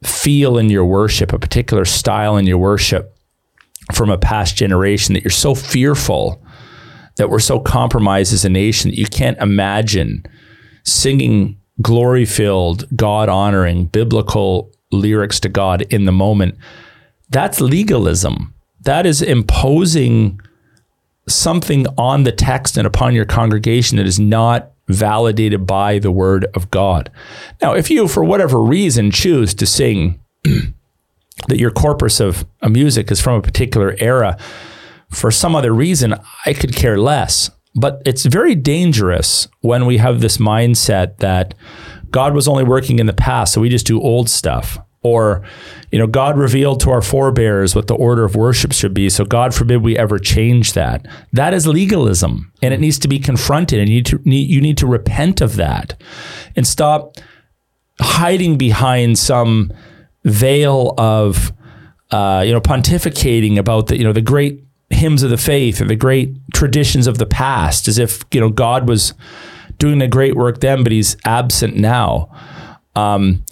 feel 0.02 0.56
in 0.56 0.70
your 0.70 0.86
worship, 0.86 1.30
a 1.30 1.38
particular 1.38 1.84
style 1.84 2.38
in 2.38 2.46
your 2.46 2.56
worship 2.56 3.14
from 3.92 4.08
a 4.08 4.16
past 4.16 4.56
generation 4.56 5.12
that 5.12 5.22
you're 5.22 5.30
so 5.30 5.54
fearful 5.54 6.42
that 7.18 7.28
we're 7.28 7.38
so 7.38 7.60
compromised 7.60 8.32
as 8.32 8.46
a 8.46 8.48
nation 8.48 8.90
that 8.90 8.96
you 8.98 9.04
can't 9.04 9.36
imagine 9.42 10.24
singing 10.84 11.60
glory 11.82 12.24
filled, 12.24 12.86
God 12.96 13.28
honoring, 13.28 13.84
biblical 13.88 14.72
lyrics 14.90 15.38
to 15.40 15.50
God 15.50 15.82
in 15.82 16.06
the 16.06 16.12
moment. 16.12 16.56
That's 17.28 17.60
legalism 17.60 18.54
that 18.84 19.04
is 19.04 19.20
imposing 19.20 20.40
something 21.28 21.86
on 21.98 22.22
the 22.24 22.32
text 22.32 22.78
and 22.78 22.86
upon 22.86 23.14
your 23.14 23.26
congregation 23.26 23.98
that 23.98 24.06
is 24.06 24.18
not 24.18 24.70
validated 24.88 25.66
by 25.66 25.98
the 25.98 26.10
word 26.10 26.46
of 26.54 26.70
God. 26.70 27.10
Now, 27.62 27.74
if 27.74 27.90
you, 27.90 28.08
for 28.08 28.24
whatever 28.24 28.60
reason, 28.60 29.10
choose 29.10 29.54
to 29.54 29.66
sing 29.66 30.20
that 30.44 31.58
your 31.58 31.70
corpus 31.70 32.20
of 32.20 32.44
music 32.62 33.10
is 33.10 33.20
from 33.20 33.38
a 33.38 33.42
particular 33.42 33.96
era, 33.98 34.36
for 35.10 35.30
some 35.30 35.54
other 35.54 35.72
reason, 35.72 36.14
I 36.44 36.54
could 36.54 36.74
care 36.74 36.98
less. 36.98 37.50
But 37.74 38.02
it's 38.04 38.24
very 38.24 38.54
dangerous 38.54 39.48
when 39.60 39.86
we 39.86 39.96
have 39.96 40.20
this 40.20 40.38
mindset 40.38 41.18
that 41.18 41.54
God 42.10 42.34
was 42.34 42.46
only 42.46 42.62
working 42.62 42.98
in 42.98 43.06
the 43.06 43.12
past, 43.12 43.52
so 43.52 43.60
we 43.60 43.68
just 43.68 43.86
do 43.86 44.00
old 44.00 44.28
stuff 44.28 44.78
or 45.04 45.42
you 45.92 45.98
know 45.98 46.06
god 46.06 46.36
revealed 46.36 46.80
to 46.80 46.90
our 46.90 47.02
forebears 47.02 47.74
what 47.74 47.86
the 47.86 47.94
order 47.94 48.24
of 48.24 48.34
worship 48.34 48.72
should 48.72 48.92
be 48.92 49.08
so 49.08 49.24
god 49.24 49.54
forbid 49.54 49.76
we 49.82 49.96
ever 49.96 50.18
change 50.18 50.72
that 50.72 51.06
that 51.32 51.54
is 51.54 51.66
legalism 51.66 52.50
and 52.60 52.74
it 52.74 52.80
needs 52.80 52.98
to 52.98 53.06
be 53.06 53.20
confronted 53.20 53.78
and 53.78 53.88
you 53.88 53.96
need 53.96 54.06
to 54.06 54.20
you 54.24 54.60
need 54.60 54.76
to 54.76 54.86
repent 54.86 55.40
of 55.40 55.54
that 55.54 56.00
and 56.56 56.66
stop 56.66 57.16
hiding 58.00 58.58
behind 58.58 59.16
some 59.16 59.72
veil 60.24 60.94
of 60.98 61.52
uh, 62.10 62.42
you 62.42 62.52
know, 62.52 62.60
pontificating 62.60 63.58
about 63.58 63.88
the 63.88 63.98
you 63.98 64.04
know 64.04 64.12
the 64.12 64.20
great 64.20 64.62
hymns 64.90 65.24
of 65.24 65.30
the 65.30 65.36
faith 65.36 65.80
or 65.80 65.86
the 65.86 65.96
great 65.96 66.36
traditions 66.52 67.08
of 67.08 67.18
the 67.18 67.26
past, 67.26 67.88
as 67.88 67.98
if 67.98 68.22
you 68.32 68.40
know 68.40 68.50
God 68.50 68.88
was 68.88 69.14
doing 69.78 70.00
a 70.00 70.06
great 70.06 70.36
work 70.36 70.60
then, 70.60 70.84
but 70.84 70.92
He's 70.92 71.16
absent 71.24 71.76
now. 71.76 72.30
Um, 72.94 73.44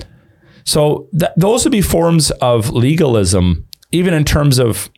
so 0.64 1.08
th- 1.18 1.32
those 1.36 1.64
would 1.64 1.72
be 1.72 1.82
forms 1.82 2.30
of 2.32 2.70
legalism, 2.70 3.66
even 3.90 4.14
in 4.14 4.24
terms 4.24 4.58
of 4.58 4.90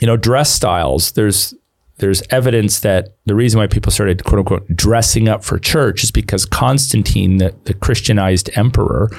you 0.00 0.06
know 0.06 0.16
dress 0.16 0.52
styles. 0.52 1.12
There's 1.12 1.54
there's 1.98 2.22
evidence 2.30 2.80
that 2.80 3.16
the 3.26 3.34
reason 3.34 3.58
why 3.58 3.66
people 3.66 3.92
started 3.92 4.24
quote 4.24 4.38
unquote 4.38 4.68
dressing 4.68 5.28
up 5.28 5.44
for 5.44 5.58
church 5.58 6.04
is 6.04 6.10
because 6.10 6.44
Constantine, 6.44 7.38
the, 7.38 7.54
the 7.64 7.74
Christianized 7.74 8.50
emperor, 8.56 9.10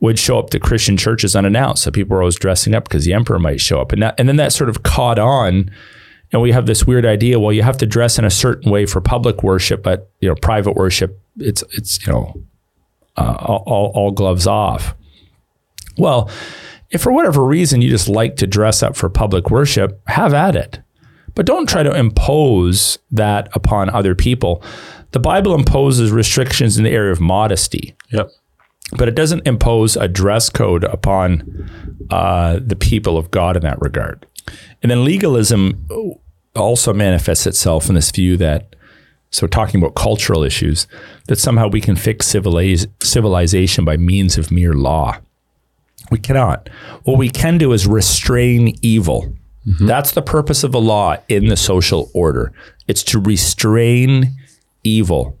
would 0.00 0.18
show 0.18 0.38
up 0.38 0.50
to 0.50 0.60
Christian 0.60 0.96
churches 0.96 1.34
unannounced. 1.34 1.82
So 1.82 1.90
people 1.90 2.14
were 2.14 2.22
always 2.22 2.36
dressing 2.36 2.74
up 2.74 2.88
because 2.88 3.04
the 3.04 3.14
emperor 3.14 3.38
might 3.38 3.60
show 3.60 3.80
up. 3.80 3.92
And 3.92 4.02
that, 4.02 4.14
and 4.18 4.28
then 4.28 4.36
that 4.36 4.52
sort 4.52 4.68
of 4.68 4.82
caught 4.82 5.18
on. 5.18 5.70
And 6.32 6.42
we 6.42 6.52
have 6.52 6.66
this 6.66 6.84
weird 6.86 7.06
idea, 7.06 7.38
well, 7.38 7.52
you 7.52 7.62
have 7.62 7.78
to 7.78 7.86
dress 7.86 8.18
in 8.18 8.24
a 8.24 8.30
certain 8.30 8.70
way 8.70 8.86
for 8.86 9.00
public 9.00 9.42
worship, 9.42 9.82
but 9.82 10.10
you 10.20 10.28
know, 10.28 10.34
private 10.34 10.74
worship, 10.74 11.18
it's 11.38 11.62
it's 11.72 12.04
you 12.06 12.12
know, 12.12 12.34
uh, 13.16 13.36
all, 13.40 13.92
all 13.94 14.10
gloves 14.10 14.46
off. 14.46 14.94
Well, 15.96 16.30
if 16.90 17.00
for 17.02 17.12
whatever 17.12 17.44
reason 17.44 17.82
you 17.82 17.90
just 17.90 18.08
like 18.08 18.36
to 18.36 18.46
dress 18.46 18.82
up 18.82 18.96
for 18.96 19.08
public 19.08 19.50
worship, 19.50 20.00
have 20.08 20.34
at 20.34 20.56
it. 20.56 20.80
But 21.34 21.46
don't 21.46 21.68
try 21.68 21.82
to 21.82 21.96
impose 21.96 22.98
that 23.10 23.48
upon 23.54 23.90
other 23.90 24.14
people. 24.14 24.62
The 25.10 25.20
Bible 25.20 25.54
imposes 25.54 26.12
restrictions 26.12 26.78
in 26.78 26.84
the 26.84 26.90
area 26.90 27.12
of 27.12 27.20
modesty. 27.20 27.96
Yep. 28.12 28.30
But 28.96 29.08
it 29.08 29.14
doesn't 29.16 29.46
impose 29.46 29.96
a 29.96 30.06
dress 30.06 30.48
code 30.50 30.84
upon 30.84 31.68
uh, 32.10 32.60
the 32.64 32.76
people 32.76 33.18
of 33.18 33.30
God 33.30 33.56
in 33.56 33.62
that 33.62 33.80
regard. 33.80 34.26
And 34.82 34.90
then 34.90 35.04
legalism 35.04 35.88
also 36.54 36.92
manifests 36.92 37.46
itself 37.46 37.88
in 37.88 37.94
this 37.94 38.10
view 38.10 38.36
that, 38.36 38.76
so 39.34 39.48
talking 39.48 39.82
about 39.82 39.96
cultural 39.96 40.44
issues, 40.44 40.86
that 41.26 41.40
somehow 41.40 41.66
we 41.66 41.80
can 41.80 41.96
fix 41.96 42.32
civiliz- 42.32 42.86
civilization 43.02 43.84
by 43.84 43.96
means 43.96 44.38
of 44.38 44.52
mere 44.52 44.74
law. 44.74 45.18
We 46.12 46.18
cannot. 46.18 46.68
What 47.02 47.18
we 47.18 47.28
can 47.30 47.58
do 47.58 47.72
is 47.72 47.84
restrain 47.84 48.76
evil. 48.80 49.34
Mm-hmm. 49.66 49.88
That's 49.88 50.12
the 50.12 50.22
purpose 50.22 50.62
of 50.62 50.70
the 50.70 50.80
law 50.80 51.16
in 51.28 51.48
the 51.48 51.56
social 51.56 52.12
order. 52.14 52.52
It's 52.86 53.02
to 53.04 53.18
restrain 53.18 54.36
evil. 54.84 55.36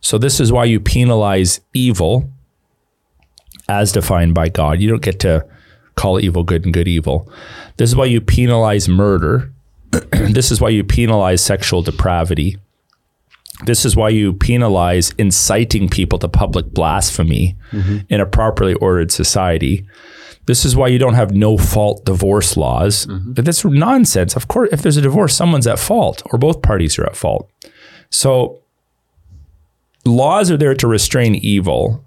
So 0.00 0.18
this 0.18 0.40
is 0.40 0.50
why 0.50 0.64
you 0.64 0.80
penalize 0.80 1.60
evil 1.72 2.28
as 3.68 3.92
defined 3.92 4.34
by 4.34 4.48
God. 4.48 4.80
You 4.80 4.90
don't 4.90 5.02
get 5.02 5.20
to 5.20 5.46
call 5.94 6.18
evil 6.18 6.42
good 6.42 6.64
and 6.64 6.74
good 6.74 6.88
evil. 6.88 7.32
This 7.76 7.90
is 7.90 7.94
why 7.94 8.06
you 8.06 8.20
penalize 8.20 8.88
murder. 8.88 9.52
this 10.10 10.50
is 10.50 10.60
why 10.60 10.70
you 10.70 10.82
penalize 10.82 11.44
sexual 11.44 11.82
depravity. 11.82 12.58
This 13.64 13.84
is 13.84 13.96
why 13.96 14.10
you 14.10 14.32
penalize 14.34 15.12
inciting 15.12 15.88
people 15.88 16.18
to 16.18 16.28
public 16.28 16.66
blasphemy 16.72 17.56
mm-hmm. 17.70 17.98
in 18.08 18.20
a 18.20 18.26
properly 18.26 18.74
ordered 18.74 19.10
society. 19.10 19.86
This 20.44 20.64
is 20.64 20.76
why 20.76 20.88
you 20.88 20.98
don't 20.98 21.14
have 21.14 21.32
no 21.32 21.56
fault 21.56 22.04
divorce 22.04 22.56
laws. 22.56 23.06
Mm-hmm. 23.06 23.32
But 23.32 23.44
that's 23.44 23.64
nonsense. 23.64 24.36
Of 24.36 24.48
course, 24.48 24.68
if 24.72 24.82
there's 24.82 24.96
a 24.96 25.02
divorce, 25.02 25.34
someone's 25.34 25.66
at 25.66 25.78
fault 25.78 26.22
or 26.26 26.38
both 26.38 26.62
parties 26.62 26.98
are 26.98 27.06
at 27.06 27.16
fault. 27.16 27.50
So 28.10 28.60
laws 30.04 30.50
are 30.50 30.56
there 30.56 30.74
to 30.74 30.86
restrain 30.86 31.34
evil 31.34 32.04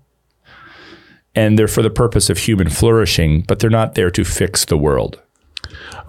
and 1.36 1.58
they're 1.58 1.68
for 1.68 1.82
the 1.82 1.90
purpose 1.90 2.30
of 2.30 2.38
human 2.38 2.70
flourishing, 2.70 3.42
but 3.42 3.60
they're 3.60 3.70
not 3.70 3.96
there 3.96 4.12
to 4.12 4.24
fix 4.24 4.66
the 4.66 4.78
world. 4.78 5.22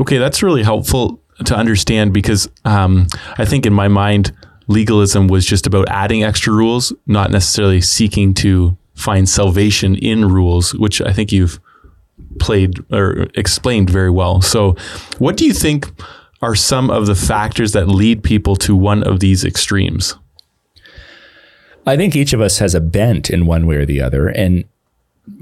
Okay, 0.00 0.18
that's 0.18 0.42
really 0.42 0.62
helpful 0.62 1.20
to 1.44 1.56
understand 1.56 2.12
because 2.12 2.48
um, 2.64 3.06
I 3.38 3.44
think 3.44 3.66
in 3.66 3.72
my 3.72 3.88
mind, 3.88 4.32
legalism 4.70 5.26
was 5.26 5.44
just 5.44 5.66
about 5.66 5.88
adding 5.88 6.22
extra 6.22 6.52
rules, 6.52 6.92
not 7.06 7.30
necessarily 7.30 7.80
seeking 7.80 8.32
to 8.34 8.76
find 8.94 9.28
salvation 9.28 9.96
in 9.96 10.26
rules, 10.26 10.74
which 10.74 11.00
I 11.02 11.12
think 11.12 11.32
you've 11.32 11.58
played 12.38 12.78
or 12.92 13.26
explained 13.34 13.90
very 13.90 14.10
well. 14.10 14.40
So, 14.40 14.76
what 15.18 15.36
do 15.36 15.44
you 15.44 15.52
think 15.52 15.90
are 16.40 16.54
some 16.54 16.90
of 16.90 17.06
the 17.06 17.14
factors 17.14 17.72
that 17.72 17.88
lead 17.88 18.22
people 18.22 18.56
to 18.56 18.76
one 18.76 19.02
of 19.02 19.20
these 19.20 19.44
extremes? 19.44 20.16
I 21.86 21.96
think 21.96 22.14
each 22.14 22.32
of 22.32 22.40
us 22.40 22.58
has 22.58 22.74
a 22.74 22.80
bent 22.80 23.30
in 23.30 23.46
one 23.46 23.66
way 23.66 23.76
or 23.76 23.86
the 23.86 24.00
other. 24.00 24.28
And 24.28 24.64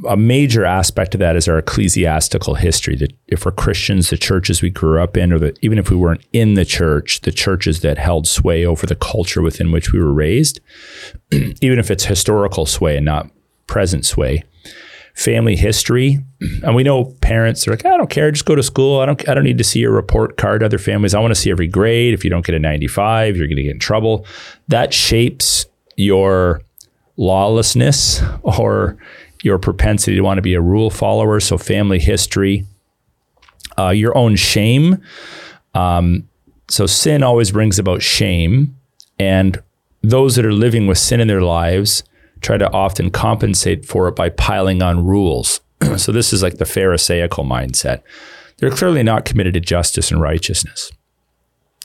a 0.09 0.16
major 0.16 0.64
aspect 0.64 1.14
of 1.14 1.20
that 1.20 1.37
is 1.37 1.49
our 1.49 1.59
ecclesiastical 1.59 2.55
history. 2.55 2.97
That 2.97 3.12
if 3.26 3.45
we're 3.45 3.53
Christians, 3.53 4.11
the 4.11 4.16
churches 4.16 4.62
we 4.62 4.70
grew 4.70 5.03
up 5.03 5.16
in, 5.16 5.33
or 5.33 5.39
that 5.39 5.59
even 5.62 5.79
if 5.79 5.91
we 5.91 5.97
weren't 5.97 6.24
in 6.33 6.55
the 6.55 6.64
church, 6.64 7.20
the 7.22 7.33
churches 7.33 7.81
that 7.81 7.99
held 7.99 8.26
sway 8.26 8.64
over 8.64 8.87
the 8.87 8.97
culture 8.97 9.43
within 9.43 9.72
which 9.72 9.93
we 9.93 9.99
were 9.99 10.12
raised, 10.12 10.61
even 11.33 11.79
if 11.79 11.91
it's 11.91 12.05
historical 12.05 12.66
sway 12.66 12.97
and 12.97 13.05
not 13.05 13.31
present 13.66 14.05
sway, 14.05 14.45
family 15.14 15.57
history. 15.57 16.18
And 16.62 16.76
we 16.76 16.85
know 16.85 17.16
parents 17.20 17.66
are 17.66 17.72
like, 17.72 17.85
I 17.85 17.97
don't 17.97 18.11
care, 18.11 18.31
just 18.31 18.45
go 18.45 18.55
to 18.55 18.62
school. 18.62 19.01
I 19.01 19.07
don't 19.07 19.29
I 19.29 19.35
don't 19.35 19.45
need 19.45 19.59
to 19.59 19.64
see 19.64 19.81
your 19.81 19.93
report 19.93 20.37
card. 20.37 20.62
Other 20.62 20.79
families, 20.79 21.14
I 21.14 21.20
want 21.20 21.33
to 21.33 21.41
see 21.41 21.51
every 21.51 21.66
grade. 21.66 22.14
If 22.14 22.24
you 22.24 22.31
don't 22.31 22.45
get 22.45 22.55
a 22.55 22.61
95, 22.61 23.37
you're 23.37 23.47
going 23.47 23.57
to 23.57 23.62
get 23.62 23.72
in 23.72 23.79
trouble. 23.81 24.26
That 24.68 24.93
shapes 24.93 25.66
your 25.97 26.62
lawlessness 27.16 28.22
or 28.43 28.97
your 29.43 29.59
propensity 29.59 30.16
to 30.16 30.22
want 30.22 30.39
to 30.39 30.43
be 30.43 30.55
a 30.55 30.61
rule 30.61 30.91
follower. 30.91 31.41
So 31.41 31.59
family 31.59 31.99
history, 31.99 32.66
uh, 33.78 33.91
your 33.91 34.16
own 34.16 34.36
shame. 34.36 35.03
Um, 35.74 36.28
so 36.68 36.86
sin 36.86 37.22
always 37.22 37.51
brings 37.51 37.78
about 37.78 38.03
shame, 38.03 38.76
and 39.18 39.62
those 40.03 40.36
that 40.36 40.45
are 40.45 40.53
living 40.53 40.86
with 40.86 40.99
sin 40.99 41.20
in 41.20 41.28
their 41.28 41.43
lives 41.43 42.03
try 42.41 42.57
to 42.57 42.70
often 42.72 43.11
compensate 43.11 43.84
for 43.84 44.07
it 44.09 44.14
by 44.14 44.28
piling 44.28 44.82
on 44.82 45.05
rules. 45.05 45.61
so 45.97 46.12
this 46.12 46.32
is 46.32 46.43
like 46.43 46.59
the 46.59 46.64
Pharisaical 46.64 47.45
mindset. 47.45 48.03
They're 48.59 48.70
clearly 48.70 49.03
not 49.03 49.24
committed 49.24 49.55
to 49.55 49.61
justice 49.61 50.11
and 50.11 50.20
righteousness, 50.20 50.93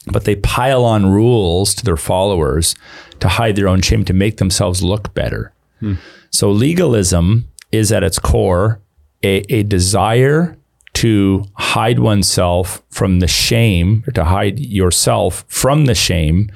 but 0.08 0.26
they 0.26 0.36
pile 0.36 0.84
on 0.84 1.12
rules 1.12 1.74
to 1.76 1.86
their 1.86 1.98
followers 1.98 2.76
to 3.20 3.30
hide 3.30 3.56
their 3.56 3.68
own 3.68 3.82
shame, 3.82 4.04
to 4.06 4.14
make 4.14 4.38
themselves 4.38 4.84
look 4.84 5.14
better. 5.14 5.54
Hmm. 5.80 5.96
So 6.34 6.52
legalism 6.52 7.48
is 7.72 7.92
at 7.92 8.04
its 8.04 8.20
core 8.20 8.82
a, 9.24 9.44
a 9.54 9.64
desire 9.64 10.58
to 10.96 11.46
hide 11.56 12.00
oneself 12.00 12.84
from 12.90 13.20
the 13.20 13.28
shame, 13.28 14.04
or 14.08 14.12
to 14.12 14.26
hide 14.26 14.60
yourself 14.60 15.46
from 15.48 15.86
the 15.86 15.96
shame 15.96 16.52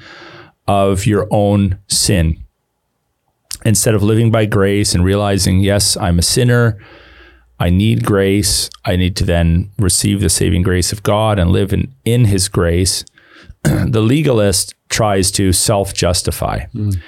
of 0.66 1.06
your 1.06 1.26
own 1.30 1.78
sin 1.88 2.44
instead 3.64 3.94
of 3.94 4.02
living 4.02 4.30
by 4.30 4.46
grace 4.46 4.94
and 4.94 5.04
realizing, 5.04 5.60
yes, 5.60 5.96
I'm 5.96 6.18
a 6.18 6.22
sinner. 6.22 6.78
I 7.60 7.70
need 7.70 8.04
grace. 8.04 8.70
I 8.84 8.96
need 8.96 9.16
to 9.16 9.24
then 9.24 9.70
receive 9.78 10.20
the 10.20 10.28
saving 10.28 10.62
grace 10.62 10.92
of 10.92 11.02
God 11.02 11.38
and 11.38 11.50
live 11.50 11.72
in, 11.72 11.92
in 12.04 12.26
his 12.26 12.48
grace. 12.48 13.04
the 13.62 14.00
legalist 14.00 14.74
tries 14.88 15.30
to 15.32 15.52
self 15.52 15.92
justify. 15.92 16.66
Mm. 16.74 17.00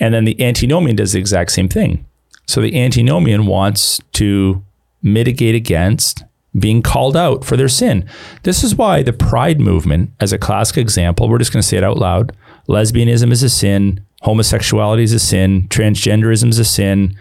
And 0.00 0.14
then 0.14 0.24
the 0.24 0.42
antinomian 0.42 0.96
does 0.96 1.12
the 1.12 1.18
exact 1.18 1.52
same 1.52 1.68
thing. 1.68 2.06
So 2.48 2.62
the 2.62 2.80
antinomian 2.80 3.46
wants 3.46 4.00
to 4.14 4.64
mitigate 5.02 5.54
against 5.54 6.24
being 6.58 6.82
called 6.82 7.16
out 7.16 7.44
for 7.44 7.56
their 7.56 7.68
sin. 7.68 8.08
This 8.42 8.64
is 8.64 8.74
why 8.74 9.02
the 9.02 9.12
pride 9.12 9.60
movement, 9.60 10.10
as 10.18 10.32
a 10.32 10.38
classic 10.38 10.78
example, 10.78 11.28
we're 11.28 11.38
just 11.38 11.52
going 11.52 11.60
to 11.60 11.68
say 11.68 11.76
it 11.76 11.84
out 11.84 11.98
loud 11.98 12.32
lesbianism 12.68 13.32
is 13.32 13.42
a 13.42 13.48
sin, 13.48 14.04
homosexuality 14.22 15.02
is 15.02 15.12
a 15.12 15.18
sin, 15.18 15.66
transgenderism 15.68 16.48
is 16.48 16.58
a 16.58 16.64
sin. 16.64 17.16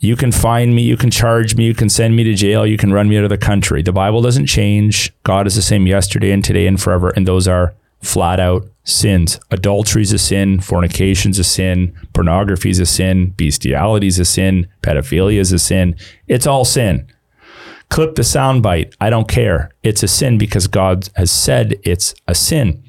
You 0.00 0.16
can 0.16 0.32
find 0.32 0.74
me, 0.74 0.82
you 0.82 0.98
can 0.98 1.10
charge 1.10 1.56
me, 1.56 1.64
you 1.64 1.74
can 1.74 1.88
send 1.88 2.14
me 2.14 2.24
to 2.24 2.34
jail, 2.34 2.66
you 2.66 2.76
can 2.76 2.92
run 2.92 3.08
me 3.08 3.16
out 3.16 3.24
of 3.24 3.30
the 3.30 3.38
country. 3.38 3.80
The 3.80 3.92
Bible 3.92 4.20
doesn't 4.20 4.46
change. 4.46 5.14
God 5.22 5.46
is 5.46 5.54
the 5.54 5.62
same 5.62 5.86
yesterday 5.86 6.30
and 6.30 6.44
today 6.44 6.66
and 6.66 6.80
forever. 6.80 7.10
And 7.10 7.26
those 7.26 7.48
are 7.48 7.74
flat 8.04 8.38
out 8.38 8.68
sins. 8.84 9.40
Adultery 9.50 10.02
is 10.02 10.12
a 10.12 10.18
sin, 10.18 10.60
fornication 10.60 11.30
is 11.30 11.38
a 11.38 11.44
sin, 11.44 11.94
pornography 12.12 12.70
is 12.70 12.78
a 12.78 12.86
sin, 12.86 13.30
bestiality 13.30 14.06
is 14.06 14.18
a 14.18 14.24
sin, 14.24 14.66
pedophilia 14.82 15.38
is 15.38 15.52
a 15.52 15.58
sin. 15.58 15.96
It's 16.28 16.46
all 16.46 16.64
sin. 16.64 17.10
Clip 17.88 18.14
the 18.14 18.22
soundbite. 18.22 18.94
I 19.00 19.10
don't 19.10 19.28
care. 19.28 19.70
It's 19.82 20.02
a 20.02 20.08
sin 20.08 20.38
because 20.38 20.66
God 20.66 21.08
has 21.16 21.30
said 21.30 21.76
it's 21.82 22.14
a 22.26 22.34
sin. 22.34 22.82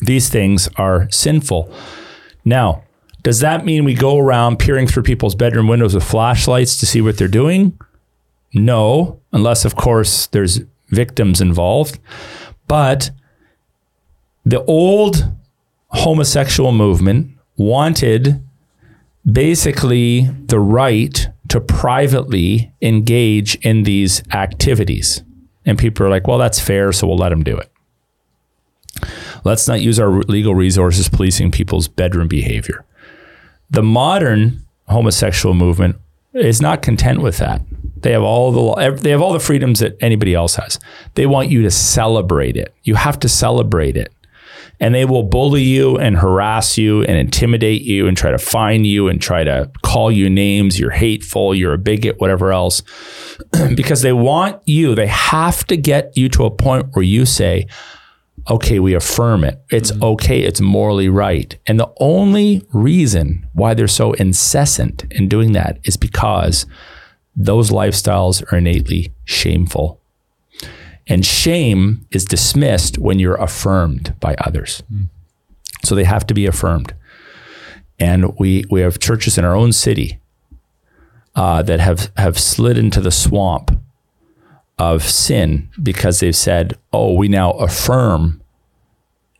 These 0.00 0.28
things 0.28 0.68
are 0.76 1.10
sinful. 1.10 1.72
Now, 2.44 2.84
does 3.22 3.40
that 3.40 3.64
mean 3.64 3.84
we 3.84 3.94
go 3.94 4.18
around 4.18 4.58
peering 4.58 4.86
through 4.86 5.02
people's 5.02 5.34
bedroom 5.34 5.68
windows 5.68 5.94
with 5.94 6.04
flashlights 6.04 6.76
to 6.78 6.86
see 6.86 7.00
what 7.00 7.18
they're 7.18 7.28
doing? 7.28 7.78
No, 8.54 9.20
unless, 9.32 9.64
of 9.64 9.76
course, 9.76 10.28
there's 10.28 10.60
victims 10.88 11.40
involved. 11.40 11.98
But 12.68 13.10
the 14.46 14.64
old 14.64 15.30
homosexual 15.88 16.70
movement 16.70 17.36
wanted 17.56 18.42
basically 19.30 20.30
the 20.46 20.60
right 20.60 21.28
to 21.48 21.60
privately 21.60 22.72
engage 22.80 23.56
in 23.56 23.82
these 23.82 24.22
activities. 24.32 25.22
And 25.64 25.76
people 25.76 26.06
are 26.06 26.10
like, 26.10 26.28
well, 26.28 26.38
that's 26.38 26.60
fair, 26.60 26.92
so 26.92 27.08
we'll 27.08 27.16
let 27.16 27.30
them 27.30 27.42
do 27.42 27.58
it. 27.58 27.70
Let's 29.44 29.66
not 29.66 29.80
use 29.80 29.98
our 29.98 30.10
legal 30.10 30.54
resources 30.54 31.08
policing 31.08 31.50
people's 31.50 31.88
bedroom 31.88 32.28
behavior. 32.28 32.84
The 33.70 33.82
modern 33.82 34.64
homosexual 34.86 35.54
movement 35.54 35.96
is 36.34 36.60
not 36.60 36.82
content 36.82 37.20
with 37.20 37.38
that. 37.38 37.62
They 37.96 38.12
have 38.12 38.22
all 38.22 38.52
the 38.52 38.90
they 38.92 39.10
have 39.10 39.22
all 39.22 39.32
the 39.32 39.40
freedoms 39.40 39.80
that 39.80 39.96
anybody 40.00 40.34
else 40.34 40.54
has. 40.56 40.78
They 41.14 41.26
want 41.26 41.48
you 41.48 41.62
to 41.62 41.70
celebrate 41.70 42.56
it. 42.56 42.74
You 42.84 42.94
have 42.94 43.18
to 43.20 43.28
celebrate 43.28 43.96
it. 43.96 44.12
And 44.78 44.94
they 44.94 45.04
will 45.04 45.22
bully 45.22 45.62
you 45.62 45.96
and 45.96 46.18
harass 46.18 46.76
you 46.76 47.02
and 47.02 47.16
intimidate 47.16 47.82
you 47.82 48.06
and 48.06 48.16
try 48.16 48.30
to 48.30 48.38
fine 48.38 48.84
you 48.84 49.08
and 49.08 49.20
try 49.20 49.42
to 49.42 49.70
call 49.82 50.12
you 50.12 50.28
names. 50.28 50.78
You're 50.78 50.90
hateful, 50.90 51.54
you're 51.54 51.74
a 51.74 51.78
bigot, 51.78 52.20
whatever 52.20 52.52
else. 52.52 52.82
because 53.74 54.02
they 54.02 54.12
want 54.12 54.60
you, 54.66 54.94
they 54.94 55.06
have 55.06 55.66
to 55.68 55.76
get 55.76 56.16
you 56.16 56.28
to 56.30 56.44
a 56.44 56.50
point 56.50 56.88
where 56.92 57.02
you 57.04 57.24
say, 57.24 57.66
okay, 58.48 58.78
we 58.78 58.94
affirm 58.94 59.44
it. 59.44 59.62
It's 59.70 59.90
mm-hmm. 59.90 60.04
okay. 60.04 60.40
It's 60.40 60.60
morally 60.60 61.08
right. 61.08 61.56
And 61.66 61.80
the 61.80 61.92
only 61.98 62.66
reason 62.72 63.48
why 63.52 63.74
they're 63.74 63.88
so 63.88 64.12
incessant 64.12 65.04
in 65.10 65.28
doing 65.28 65.52
that 65.52 65.78
is 65.84 65.96
because 65.96 66.66
those 67.34 67.70
lifestyles 67.70 68.50
are 68.52 68.56
innately 68.56 69.12
shameful. 69.24 70.00
And 71.06 71.24
shame 71.24 72.06
is 72.10 72.24
dismissed 72.24 72.98
when 72.98 73.18
you're 73.18 73.36
affirmed 73.36 74.14
by 74.20 74.34
others. 74.40 74.82
Mm. 74.92 75.08
So 75.84 75.94
they 75.94 76.04
have 76.04 76.26
to 76.26 76.34
be 76.34 76.46
affirmed. 76.46 76.94
And 77.98 78.36
we, 78.38 78.64
we 78.70 78.80
have 78.80 78.98
churches 78.98 79.38
in 79.38 79.44
our 79.44 79.54
own 79.54 79.72
city 79.72 80.18
uh, 81.34 81.62
that 81.62 81.80
have, 81.80 82.10
have 82.16 82.38
slid 82.38 82.76
into 82.76 83.00
the 83.00 83.10
swamp 83.10 83.70
of 84.78 85.02
sin 85.02 85.68
because 85.82 86.20
they've 86.20 86.36
said, 86.36 86.76
oh, 86.92 87.14
we 87.14 87.28
now 87.28 87.52
affirm 87.52 88.42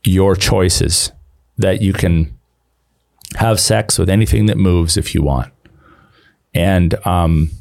your 0.03 0.35
choices 0.35 1.11
that 1.57 1.81
you 1.81 1.93
can 1.93 2.33
have 3.35 3.59
sex 3.59 3.99
with 3.99 4.09
anything 4.09 4.45
that 4.45 4.57
moves 4.57 4.95
if 4.95 5.13
you 5.13 5.21
want. 5.21 5.51
And 6.53 6.95
um, 7.05 7.51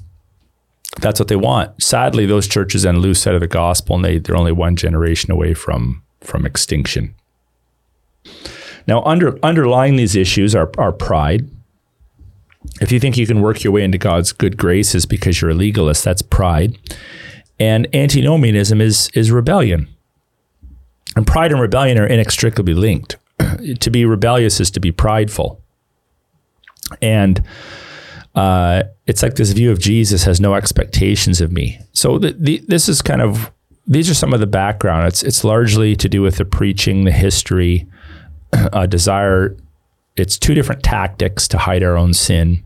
that's 1.01 1.21
what 1.21 1.29
they 1.29 1.37
want. 1.37 1.83
Sadly, 1.83 2.27
those 2.27 2.49
churches 2.49 2.83
then 2.83 2.99
lose 2.99 3.21
sight 3.21 3.35
of 3.35 3.41
the 3.41 3.47
gospel 3.47 3.97
and 3.97 4.05
they, 4.05 4.19
they're 4.19 4.37
only 4.37 4.53
one 4.53 4.77
generation 4.77 5.31
away 5.31 5.55
from, 5.55 6.03
from 6.21 6.47
extinction. 6.47 7.15
Now, 8.87 9.03
under, 9.03 9.39
underlying 9.45 9.97
these 9.97 10.17
issues 10.17 10.55
are, 10.55 10.71
are 10.79 10.93
pride. 10.93 11.49
If 12.81 12.93
you 12.93 13.01
think 13.01 13.17
you 13.17 13.27
can 13.27 13.41
work 13.41 13.63
your 13.63 13.73
way 13.73 13.83
into 13.83 13.99
God's 13.99 14.33
good 14.33 14.57
graces 14.57 15.07
because 15.07 15.41
you're 15.41 15.51
a 15.51 15.55
legalist, 15.55 16.05
that's 16.05 16.23
pride. 16.23 16.79
And 17.59 17.89
antinomianism 17.95 18.81
is 18.81 19.09
is 19.15 19.31
rebellion. 19.31 19.89
And 21.15 21.27
pride 21.27 21.53
and 21.53 21.61
rebellion 21.61 21.99
are 21.99 22.07
inextricably 22.07 22.75
linked. 22.75 23.17
to 23.81 23.91
be 23.91 24.05
rebellious 24.05 24.61
is 24.61 24.71
to 24.73 24.81
be 24.81 24.93
prideful. 24.93 25.63
And 27.01 27.43
uh, 28.37 28.85
it's 29.07 29.23
like 29.23 29.35
this 29.35 29.53
view 29.53 29.71
of 29.73 29.81
Jesus 29.81 30.25
has 30.25 30.41
no 30.41 30.55
expectations 30.55 31.41
of 31.41 31.51
me. 31.51 31.81
So 31.93 32.19
the, 32.19 32.37
the, 32.39 32.63
this 32.69 32.89
is 32.89 33.03
kind 33.03 33.23
of 33.23 33.51
these 33.89 34.11
are 34.11 34.15
some 34.15 34.33
of 34.33 34.41
the 34.41 34.47
background. 34.47 35.09
It's 35.09 35.23
it's 35.23 35.43
largely 35.43 35.97
to 35.97 36.09
do 36.09 36.23
with 36.23 36.37
the 36.37 36.45
preaching, 36.45 37.05
the 37.05 37.13
history, 37.13 37.87
desire. 38.89 39.57
It's 40.17 40.39
two 40.39 40.55
different 40.55 40.83
tactics 40.83 41.49
to 41.49 41.59
hide 41.59 41.83
our 41.83 41.97
own 41.97 42.15
sin 42.15 42.65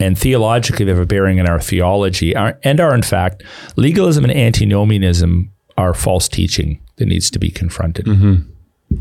and 0.00 0.18
theologically 0.18 0.84
they 0.84 0.92
have 0.92 1.00
a 1.00 1.06
bearing 1.06 1.38
in 1.38 1.48
our 1.48 1.60
theology 1.60 2.34
and 2.34 2.80
are 2.80 2.94
in 2.94 3.02
fact 3.02 3.42
legalism 3.76 4.24
and 4.24 4.32
antinomianism 4.32 5.50
are 5.76 5.94
false 5.94 6.28
teaching 6.28 6.80
that 6.96 7.06
needs 7.06 7.30
to 7.30 7.38
be 7.38 7.50
confronted 7.50 8.06
mm-hmm. 8.06 9.00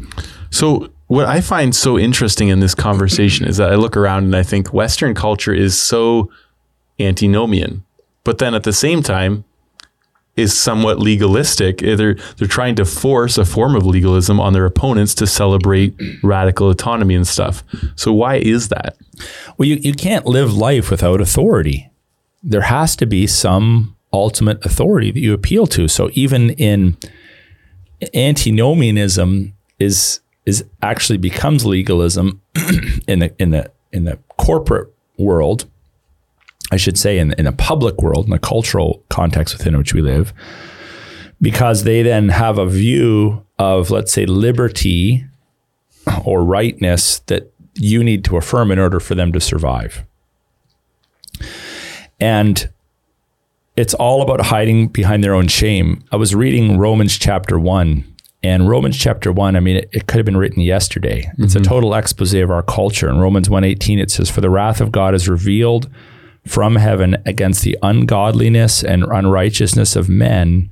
so 0.50 0.90
what 1.14 1.26
i 1.26 1.40
find 1.40 1.76
so 1.76 1.98
interesting 1.98 2.50
in 2.50 2.60
this 2.60 2.76
conversation 2.76 3.48
is 3.48 3.58
that 3.58 3.72
i 3.72 3.76
look 3.76 3.96
around 3.96 4.24
and 4.24 4.36
i 4.36 4.44
think 4.44 4.74
western 4.74 5.14
culture 5.14 5.54
is 5.54 5.80
so 5.80 6.30
antinomian 7.00 7.84
but 8.24 8.38
then 8.38 8.54
at 8.54 8.64
the 8.64 8.74
same 8.74 9.04
time 9.04 9.44
is 10.36 10.58
somewhat 10.58 11.00
legalistic. 11.00 11.84
Eh, 11.84 11.96
they're 11.96 12.16
they're 12.38 12.48
trying 12.48 12.76
to 12.76 12.86
force 12.86 13.38
a 13.38 13.46
form 13.46 13.76
of 13.76 13.86
legalism 13.86 14.40
on 14.40 14.54
their 14.54 14.66
opponents 14.66 15.14
to 15.16 15.28
celebrate 15.28 15.94
radical 16.24 16.70
autonomy 16.70 17.16
and 17.16 17.28
stuff. 17.28 17.64
So 17.96 18.12
why 18.14 18.38
is 18.38 18.70
that? 18.70 18.98
Well, 19.58 19.68
you, 19.68 19.76
you 19.76 19.94
can't 19.94 20.26
live 20.26 20.54
life 20.54 20.90
without 20.90 21.22
authority. 21.22 21.92
There 22.42 22.62
has 22.62 22.96
to 22.98 23.06
be 23.06 23.28
some 23.28 23.96
ultimate 24.12 24.64
authority 24.66 25.12
that 25.12 25.20
you 25.20 25.34
appeal 25.34 25.68
to. 25.68 25.88
So 25.88 26.10
even 26.14 26.52
in 26.52 26.98
antinomianism 28.14 29.54
is 29.80 30.20
is 30.46 30.64
actually 30.82 31.18
becomes 31.18 31.66
legalism 31.66 32.42
in 33.08 33.20
the 33.20 33.34
in 33.40 33.52
the 33.52 33.72
in 33.92 34.06
the 34.06 34.18
corporate 34.38 34.94
world 35.18 35.66
I 36.74 36.78
should 36.78 36.98
say, 36.98 37.20
in, 37.20 37.34
in 37.34 37.46
a 37.46 37.52
public 37.52 38.02
world, 38.02 38.26
in 38.26 38.32
the 38.32 38.40
cultural 38.40 39.04
context 39.10 39.56
within 39.56 39.78
which 39.78 39.94
we 39.94 40.02
live, 40.02 40.34
because 41.40 41.84
they 41.84 42.02
then 42.02 42.30
have 42.30 42.58
a 42.58 42.66
view 42.66 43.46
of, 43.60 43.92
let's 43.92 44.12
say, 44.12 44.26
liberty 44.26 45.24
or 46.26 46.44
rightness 46.44 47.20
that 47.28 47.52
you 47.76 48.04
need 48.04 48.26
to 48.26 48.38
affirm 48.38 48.72
in 48.72 48.80
order 48.80 49.00
for 49.00 49.14
them 49.14 49.32
to 49.34 49.40
survive. 49.40 50.04
And 52.20 52.68
it's 53.76 53.94
all 53.94 54.24
about 54.24 54.42
hiding 54.42 54.88
behind 54.88 55.24
their 55.24 55.36
own 55.36 55.48
shame. 55.48 56.04
I 56.12 56.16
was 56.16 56.34
reading 56.34 56.80
Romans 56.80 57.20
chapter 57.20 57.60
one, 57.60 58.13
and 58.44 58.68
Romans 58.68 58.98
chapter 58.98 59.32
one, 59.32 59.56
I 59.56 59.62
mean, 59.62 59.78
it, 59.78 59.90
it 59.94 60.08
could 60.08 60.18
have 60.18 60.26
been 60.26 60.38
written 60.38 60.62
yesterday. 60.62 61.32
It's 61.38 61.54
mm-hmm. 61.54 61.64
a 61.64 61.66
total 61.66 61.96
expose 61.96 62.34
of 62.34 62.52
our 62.52 62.64
culture. 62.64 63.10
In 63.10 63.20
Romans 63.20 63.48
1.18, 63.48 64.00
it 64.00 64.12
says, 64.12 64.30
For 64.30 64.42
the 64.42 64.50
wrath 64.50 64.82
of 64.82 64.92
God 64.92 65.16
is 65.16 65.30
revealed 65.30 65.90
from 66.46 66.76
heaven 66.76 67.16
against 67.26 67.64
the 67.64 67.78
ungodliness 67.82 68.84
and 68.84 69.04
unrighteousness 69.04 69.96
of 69.96 70.10
men 70.10 70.70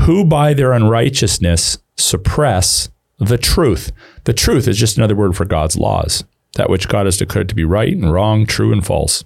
who 0.00 0.24
by 0.24 0.52
their 0.52 0.72
unrighteousness 0.72 1.78
suppress 1.96 2.90
the 3.18 3.38
truth. 3.38 3.92
The 4.24 4.34
truth 4.34 4.68
is 4.68 4.76
just 4.76 4.96
another 4.98 5.14
word 5.14 5.36
for 5.36 5.44
God's 5.44 5.76
laws, 5.76 6.24
that 6.56 6.68
which 6.68 6.88
God 6.88 7.06
has 7.06 7.16
declared 7.16 7.48
to 7.48 7.54
be 7.54 7.64
right 7.64 7.92
and 7.92 8.12
wrong, 8.12 8.46
true 8.46 8.72
and 8.72 8.84
false. 8.84 9.24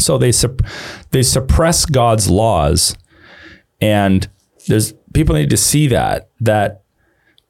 So 0.00 0.18
they 0.18 0.32
sup- 0.32 0.62
they 1.10 1.22
suppress 1.22 1.84
God's 1.84 2.30
laws, 2.30 2.96
and 3.80 4.28
there's 4.68 4.94
people 5.12 5.34
need 5.34 5.50
to 5.50 5.56
see 5.56 5.88
that 5.88 6.28
that 6.40 6.82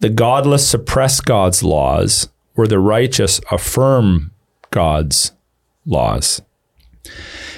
the 0.01 0.09
godless 0.09 0.67
suppress 0.67 1.21
God's 1.21 1.63
laws, 1.63 2.29
where 2.55 2.69
the 2.69 2.79
righteous 2.79 3.41
affirm 3.51 4.33
God's 4.71 5.33
laws. 5.85 6.41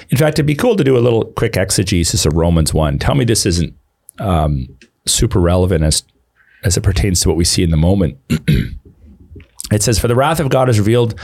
In 0.09 0.17
fact, 0.17 0.35
it'd 0.35 0.45
be 0.45 0.55
cool 0.55 0.75
to 0.75 0.83
do 0.83 0.97
a 0.97 0.99
little 0.99 1.25
quick 1.25 1.55
exegesis 1.55 2.25
of 2.25 2.33
Romans 2.33 2.73
1. 2.73 2.99
Tell 2.99 3.15
me 3.15 3.23
this 3.23 3.45
isn't 3.45 3.73
um, 4.19 4.67
super 5.05 5.39
relevant 5.39 5.83
as, 5.83 6.03
as 6.63 6.77
it 6.77 6.81
pertains 6.81 7.21
to 7.21 7.29
what 7.29 7.37
we 7.37 7.45
see 7.45 7.63
in 7.63 7.69
the 7.69 7.77
moment. 7.77 8.17
it 9.71 9.83
says, 9.83 9.99
For 9.99 10.07
the 10.07 10.15
wrath 10.15 10.39
of 10.39 10.49
God 10.49 10.67
is 10.67 10.79
revealed 10.79 11.19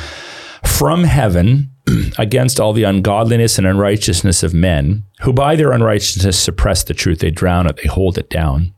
from 0.63 1.03
heaven 1.03 1.71
against 2.17 2.59
all 2.59 2.73
the 2.73 2.83
ungodliness 2.83 3.57
and 3.57 3.67
unrighteousness 3.67 4.43
of 4.43 4.53
men, 4.53 5.03
who 5.21 5.33
by 5.33 5.55
their 5.55 5.71
unrighteousness 5.71 6.39
suppress 6.39 6.83
the 6.83 6.93
truth. 6.93 7.19
They 7.19 7.31
drown 7.31 7.67
it, 7.67 7.77
they 7.77 7.87
hold 7.87 8.17
it 8.17 8.29
down. 8.29 8.73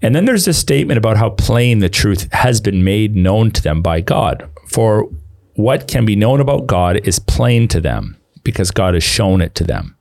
And 0.00 0.14
then 0.14 0.24
there's 0.24 0.44
this 0.44 0.58
statement 0.58 0.98
about 0.98 1.16
how 1.16 1.30
plain 1.30 1.78
the 1.78 1.88
truth 1.88 2.32
has 2.32 2.60
been 2.60 2.82
made 2.82 3.14
known 3.14 3.52
to 3.52 3.62
them 3.62 3.82
by 3.82 4.00
God. 4.00 4.48
For 4.68 5.08
what 5.54 5.86
can 5.86 6.04
be 6.04 6.16
known 6.16 6.40
about 6.40 6.66
God 6.66 6.96
is 7.06 7.18
plain 7.18 7.68
to 7.68 7.80
them 7.80 8.20
because 8.42 8.70
God 8.70 8.94
has 8.94 9.04
shown 9.04 9.40
it 9.40 9.54
to 9.54 9.64
them 9.64 9.96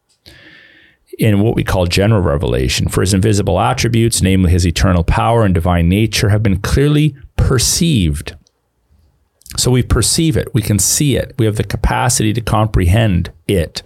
in 1.19 1.41
what 1.41 1.55
we 1.55 1.63
call 1.63 1.85
general 1.85 2.21
revelation. 2.21 2.89
For 2.89 3.01
his 3.01 3.13
invisible 3.13 3.59
attributes, 3.59 4.21
namely 4.21 4.51
his 4.51 4.65
eternal 4.65 5.03
power 5.03 5.43
and 5.43 5.53
divine 5.53 5.87
nature, 5.87 6.29
have 6.29 6.41
been 6.41 6.59
clearly 6.59 7.15
perceived. 7.35 8.35
So 9.57 9.71
we 9.71 9.83
perceive 9.83 10.37
it, 10.37 10.53
we 10.53 10.61
can 10.61 10.79
see 10.79 11.15
it, 11.17 11.35
we 11.37 11.45
have 11.45 11.57
the 11.57 11.63
capacity 11.63 12.33
to 12.33 12.41
comprehend 12.41 13.31
it. 13.47 13.83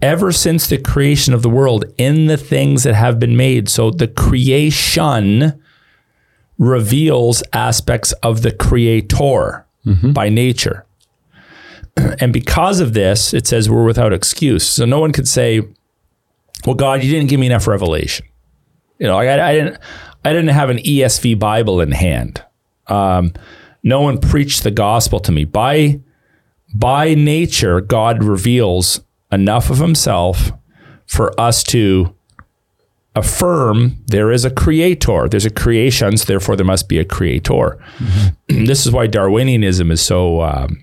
Ever 0.00 0.32
since 0.32 0.66
the 0.66 0.78
creation 0.78 1.32
of 1.34 1.42
the 1.42 1.48
world, 1.48 1.84
in 1.96 2.26
the 2.26 2.36
things 2.36 2.82
that 2.82 2.94
have 2.94 3.18
been 3.18 3.36
made. 3.36 3.68
So 3.68 3.90
the 3.90 4.08
creation 4.08 5.60
reveals 6.58 7.42
aspects 7.52 8.12
of 8.22 8.42
the 8.42 8.52
creator 8.52 9.66
mm-hmm. 9.86 10.12
by 10.12 10.28
nature. 10.28 10.86
And 12.20 12.32
because 12.32 12.80
of 12.80 12.92
this, 12.92 13.32
it 13.32 13.46
says 13.46 13.70
we're 13.70 13.84
without 13.84 14.12
excuse. 14.12 14.66
So 14.66 14.84
no 14.84 14.98
one 14.98 15.12
could 15.12 15.28
say, 15.28 15.60
"Well, 16.66 16.74
God, 16.74 17.04
you 17.04 17.10
didn't 17.10 17.28
give 17.28 17.38
me 17.38 17.46
enough 17.46 17.68
revelation." 17.68 18.26
You 18.98 19.06
know, 19.06 19.16
I, 19.16 19.50
I 19.50 19.54
didn't, 19.54 19.78
I 20.24 20.32
didn't 20.32 20.48
have 20.48 20.70
an 20.70 20.78
ESV 20.78 21.38
Bible 21.38 21.80
in 21.80 21.92
hand. 21.92 22.42
Um, 22.88 23.32
no 23.84 24.00
one 24.00 24.18
preached 24.18 24.64
the 24.64 24.72
gospel 24.72 25.20
to 25.20 25.30
me 25.30 25.44
by 25.44 26.00
by 26.74 27.14
nature, 27.14 27.80
God 27.80 28.24
reveals 28.24 29.00
enough 29.30 29.70
of 29.70 29.78
himself 29.78 30.50
for 31.06 31.38
us 31.40 31.62
to 31.64 32.12
affirm 33.14 34.02
there 34.06 34.32
is 34.32 34.44
a 34.44 34.50
creator. 34.50 35.28
There's 35.28 35.44
a 35.44 35.50
creation, 35.50 36.16
so 36.16 36.24
therefore 36.24 36.56
there 36.56 36.66
must 36.66 36.88
be 36.88 36.98
a 36.98 37.04
creator. 37.04 37.78
Mm-hmm. 37.98 38.64
this 38.66 38.84
is 38.84 38.92
why 38.92 39.06
Darwinianism 39.06 39.92
is 39.92 40.02
so 40.02 40.42
um, 40.42 40.82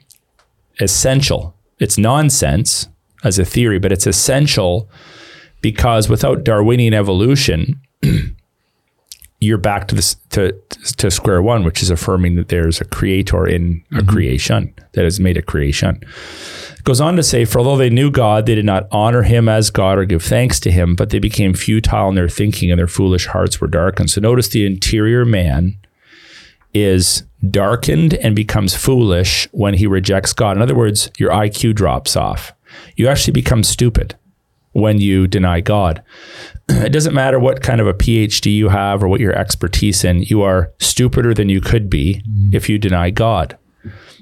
essential. 0.79 1.55
It's 1.79 1.97
nonsense 1.97 2.87
as 3.23 3.37
a 3.37 3.43
theory, 3.43 3.79
but 3.79 3.91
it's 3.91 4.07
essential 4.07 4.89
because 5.61 6.07
without 6.07 6.45
Darwinian 6.45 6.93
evolution, 6.93 7.81
you're 9.41 9.57
back 9.57 9.87
to 9.87 9.95
this 9.95 10.15
to 10.29 10.53
to 10.97 11.11
square 11.11 11.41
one, 11.41 11.63
which 11.63 11.81
is 11.81 11.89
affirming 11.89 12.35
that 12.35 12.47
there's 12.47 12.79
a 12.79 12.85
creator 12.85 13.45
in 13.45 13.83
a 13.91 13.95
mm-hmm. 13.95 14.09
creation 14.09 14.73
that 14.93 15.03
has 15.03 15.19
made 15.19 15.35
a 15.35 15.41
creation. 15.41 15.99
It 16.77 16.83
goes 16.83 17.01
on 17.01 17.15
to 17.15 17.23
say, 17.23 17.45
for 17.45 17.59
although 17.59 17.75
they 17.75 17.89
knew 17.89 18.11
God, 18.11 18.45
they 18.45 18.55
did 18.55 18.65
not 18.65 18.87
honor 18.91 19.23
him 19.23 19.49
as 19.49 19.69
God 19.69 19.97
or 19.97 20.05
give 20.05 20.23
thanks 20.23 20.59
to 20.61 20.71
him, 20.71 20.95
but 20.95 21.09
they 21.09 21.19
became 21.19 21.53
futile 21.53 22.09
in 22.09 22.15
their 22.15 22.29
thinking 22.29 22.71
and 22.71 22.79
their 22.79 22.87
foolish 22.87 23.27
hearts 23.27 23.59
were 23.59 23.67
darkened. 23.67 24.11
So 24.11 24.21
notice 24.21 24.47
the 24.47 24.65
interior 24.65 25.25
man 25.25 25.77
is 26.73 27.23
darkened 27.49 28.13
and 28.15 28.35
becomes 28.35 28.75
foolish 28.75 29.47
when 29.51 29.73
he 29.73 29.87
rejects 29.87 30.33
God. 30.33 30.55
In 30.55 30.61
other 30.63 30.75
words, 30.75 31.11
your 31.17 31.31
IQ 31.31 31.75
drops 31.75 32.15
off. 32.15 32.53
You 32.95 33.07
actually 33.07 33.33
become 33.33 33.63
stupid 33.63 34.15
when 34.74 34.99
you 34.99 35.28
deny 35.28 35.59
God. 35.59 36.03
it 36.69 36.91
doesn't 36.91 37.13
matter 37.13 37.39
what 37.39 37.61
kind 37.61 37.82
of 37.82 37.88
a 37.88 37.93
PhD 37.93 38.53
you 38.53 38.69
have 38.69 39.03
or 39.03 39.07
what 39.07 39.19
your 39.19 39.34
expertise 39.38 40.03
in, 40.03 40.24
you 40.24 40.41
are 40.41 40.72
stupider 40.80 41.34
than 41.34 41.49
you 41.49 41.61
could 41.61 41.89
be 41.89 42.22
mm. 42.28 42.53
if 42.53 42.69
you 42.69 42.78
deny 42.78 43.09
God. 43.09 43.57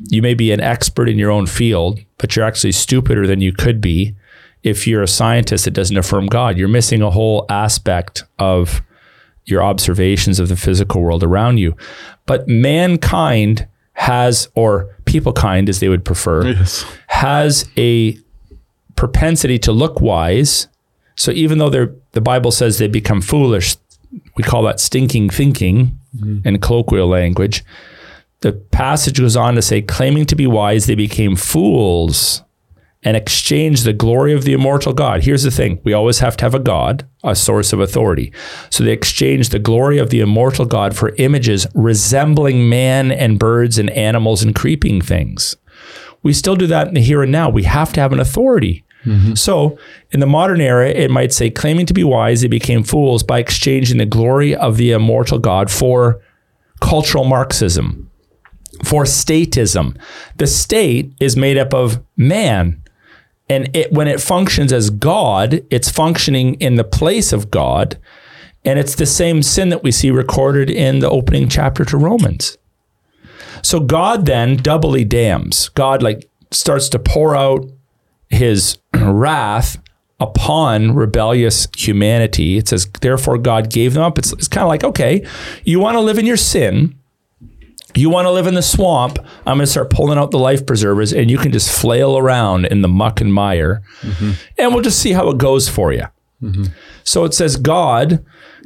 You 0.10 0.22
may 0.22 0.34
be 0.34 0.52
an 0.52 0.62
expert 0.62 1.10
in 1.10 1.18
your 1.18 1.32
own 1.32 1.46
field, 1.46 2.00
but 2.18 2.36
you're 2.36 2.46
actually 2.46 2.72
stupider 2.72 3.28
than 3.28 3.42
you 3.42 3.52
could 3.52 3.82
be 3.82 4.16
if 4.64 4.88
you're 4.88 5.04
a 5.04 5.08
scientist 5.08 5.66
that 5.66 5.72
doesn't 5.72 5.98
affirm 5.98 6.28
God. 6.28 6.58
You're 6.58 6.68
missing 6.68 7.02
a 7.02 7.12
whole 7.12 7.46
aspect 7.50 8.24
of 8.40 8.82
your 9.46 9.64
observations 9.64 10.40
of 10.40 10.48
the 10.48 10.56
physical 10.56 11.02
world 11.02 11.24
around 11.24 11.58
you. 11.58 11.76
But 12.26 12.48
mankind 12.48 13.68
has, 13.94 14.48
or 14.56 14.96
people 15.06 15.34
kind 15.34 15.68
as 15.68 15.80
they 15.80 15.90
would 15.90 16.06
prefer, 16.06 16.48
yes. 16.48 16.86
has 17.08 17.68
a 17.78 18.18
propensity 19.00 19.58
to 19.58 19.72
look 19.72 20.02
wise. 20.02 20.68
So 21.16 21.32
even 21.32 21.58
though 21.58 21.70
they're, 21.70 21.96
the 22.12 22.20
Bible 22.20 22.52
says 22.52 22.78
they 22.78 22.90
become 22.90 23.22
foolish, 23.22 23.78
we 24.36 24.44
call 24.44 24.62
that 24.64 24.82
stinking 24.82 25.30
thinking 25.30 25.98
mm-hmm. 26.14 26.46
in 26.46 26.60
colloquial 26.60 27.08
language. 27.08 27.64
The 28.42 28.52
passage 28.52 29.18
goes 29.18 29.38
on 29.38 29.56
to 29.56 29.62
say, 29.62 29.82
claiming 29.82 30.26
to 30.26 30.36
be 30.36 30.48
wise, 30.48 30.86
they 30.86 30.96
became 30.96 31.38
fools 31.38 32.44
and 33.02 33.16
exchanged 33.16 33.86
the 33.86 33.94
glory 33.94 34.34
of 34.34 34.44
the 34.44 34.52
immortal 34.52 34.92
God. 34.92 35.24
Here's 35.24 35.44
the 35.44 35.52
thing 35.52 35.80
we 35.86 35.94
always 35.94 36.20
have 36.20 36.36
to 36.36 36.44
have 36.44 36.54
a 36.54 36.60
God, 36.60 37.08
a 37.24 37.38
source 37.38 37.72
of 37.72 37.80
authority. 37.80 38.34
So 38.70 38.84
they 38.84 38.92
exchanged 38.92 39.54
the 39.54 39.60
glory 39.60 39.98
of 39.98 40.10
the 40.10 40.20
immortal 40.20 40.66
God 40.66 40.94
for 40.94 41.16
images 41.16 41.66
resembling 41.74 42.68
man 42.68 43.14
and 43.14 43.40
birds 43.40 43.78
and 43.78 43.90
animals 43.92 44.44
and 44.44 44.54
creeping 44.54 45.02
things. 45.02 45.56
We 46.22 46.34
still 46.34 46.58
do 46.58 46.68
that 46.68 46.90
in 46.90 46.96
the 46.96 47.02
here 47.02 47.24
and 47.24 47.32
now. 47.32 47.50
We 47.50 47.64
have 47.64 47.94
to 47.94 48.02
have 48.02 48.12
an 48.12 48.20
authority. 48.20 48.84
Mm-hmm. 49.06 49.36
So, 49.36 49.80
in 50.12 50.20
the 50.20 50.28
modern 50.28 50.60
era, 50.60 50.90
it 50.90 51.10
might 51.10 51.32
say, 51.32 51.50
claiming 51.50 51.86
to 51.86 51.94
be 51.94 52.04
wise, 52.04 52.42
they 52.42 52.48
became 52.48 52.84
fools 52.84 53.24
by 53.24 53.40
exchanging 53.40 53.98
the 53.98 54.06
glory 54.06 54.56
of 54.56 54.78
the 54.78 54.92
immortal 54.92 55.40
God 55.40 55.72
for 55.72 56.22
cultural 56.82 57.24
Marxism, 57.24 58.10
for 58.84 59.04
statism. 59.04 59.98
The 60.38 60.48
state 60.48 61.14
is 61.20 61.38
made 61.38 61.58
up 61.58 61.74
of 61.74 62.04
man. 62.18 62.84
And 63.50 63.76
it, 63.76 63.92
when 63.92 64.08
it 64.08 64.22
functions 64.22 64.72
as 64.72 64.90
God, 64.90 65.64
it's 65.72 65.90
functioning 65.90 66.56
in 66.56 66.76
the 66.76 66.84
place 66.84 67.34
of 67.34 67.50
God. 67.50 67.98
And 68.66 68.78
it's 68.78 68.96
the 68.96 69.06
same 69.06 69.42
sin 69.42 69.70
that 69.70 69.82
we 69.82 69.92
see 69.92 70.12
recorded 70.12 70.70
in 70.70 71.00
the 71.00 71.10
opening 71.10 71.50
chapter 71.50 71.84
to 71.86 71.98
Romans. 71.98 72.58
So 73.64 73.80
God 73.80 74.26
then 74.26 74.58
doubly 74.58 75.04
damns. 75.04 75.70
God 75.70 76.04
like 76.04 76.30
starts 76.52 76.90
to 76.90 77.00
pour 77.00 77.36
out 77.36 77.66
his 78.30 78.78
wrath 78.94 79.78
upon 80.20 80.94
rebellious 80.96 81.68
humanity. 81.76 82.58
It 82.58 82.68
says, 82.68 82.90
therefore, 83.02 83.38
God 83.38 83.70
gave 83.70 83.94
them 83.94 84.04
up. 84.04 84.18
It's, 84.18 84.34
it's 84.34 84.48
kind 84.48 84.64
of 84.64 84.70
like, 84.70 84.84
okay, 84.84 85.26
you 85.64 85.80
want 85.80 85.96
to 85.96 86.02
live 86.02 86.18
in 86.18 86.26
your 86.26 86.38
sin. 86.38 86.96
You 87.96 88.10
want 88.10 88.28
to 88.28 88.32
live 88.32 88.46
in 88.46 88.54
the 88.54 88.62
swamp. 88.62 89.18
I'm 89.48 89.58
going 89.58 89.60
to 89.62 89.68
start 89.68 89.90
pulling 89.90 90.20
out 90.20 90.32
the 90.32 90.38
life 90.38 90.66
preservers, 90.66 91.12
and 91.12 91.32
you 91.32 91.38
can 91.38 91.52
just 91.52 91.72
flail 91.72 92.18
around 92.18 92.66
in 92.66 92.82
the 92.82 92.88
muck 92.88 93.20
and 93.20 93.34
mire, 93.34 93.82
mm-hmm. 94.02 94.32
and 94.58 94.74
we'll 94.74 94.84
just 94.84 95.00
see 95.00 95.14
how 95.14 95.30
it 95.30 95.38
goes 95.38 95.68
for 95.68 95.92
you. 95.92 96.06
Mm-hmm. 96.42 96.66
So 97.04 97.26
it 97.26 97.34
says, 97.34 97.56
God 97.58 98.24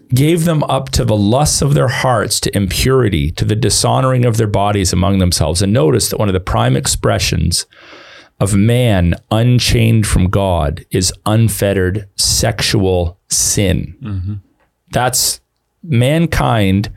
gave 0.10 0.44
them 0.46 0.64
up 0.64 0.90
to 0.90 1.06
the 1.06 1.16
lusts 1.16 1.62
of 1.62 1.74
their 1.74 1.88
hearts, 1.88 2.40
to 2.42 2.56
impurity, 2.56 3.32
to 3.32 3.46
the 3.46 3.56
dishonoring 3.56 4.26
of 4.26 4.38
their 4.38 4.48
bodies 4.48 4.92
among 4.92 5.20
themselves. 5.20 5.62
And 5.62 5.72
notice 5.72 6.10
that 6.10 6.20
one 6.20 6.30
of 6.30 6.34
the 6.34 6.40
prime 6.40 6.76
expressions 6.76 7.66
of 8.40 8.56
man 8.56 9.16
unchained 9.32 10.08
from 10.08 10.30
God 10.30 10.86
is 10.92 11.14
unfettered 11.26 12.08
sexual 12.16 13.18
sin. 13.30 13.96
Mm-hmm. 14.02 14.34
That's 14.92 15.42
mankind 15.84 16.92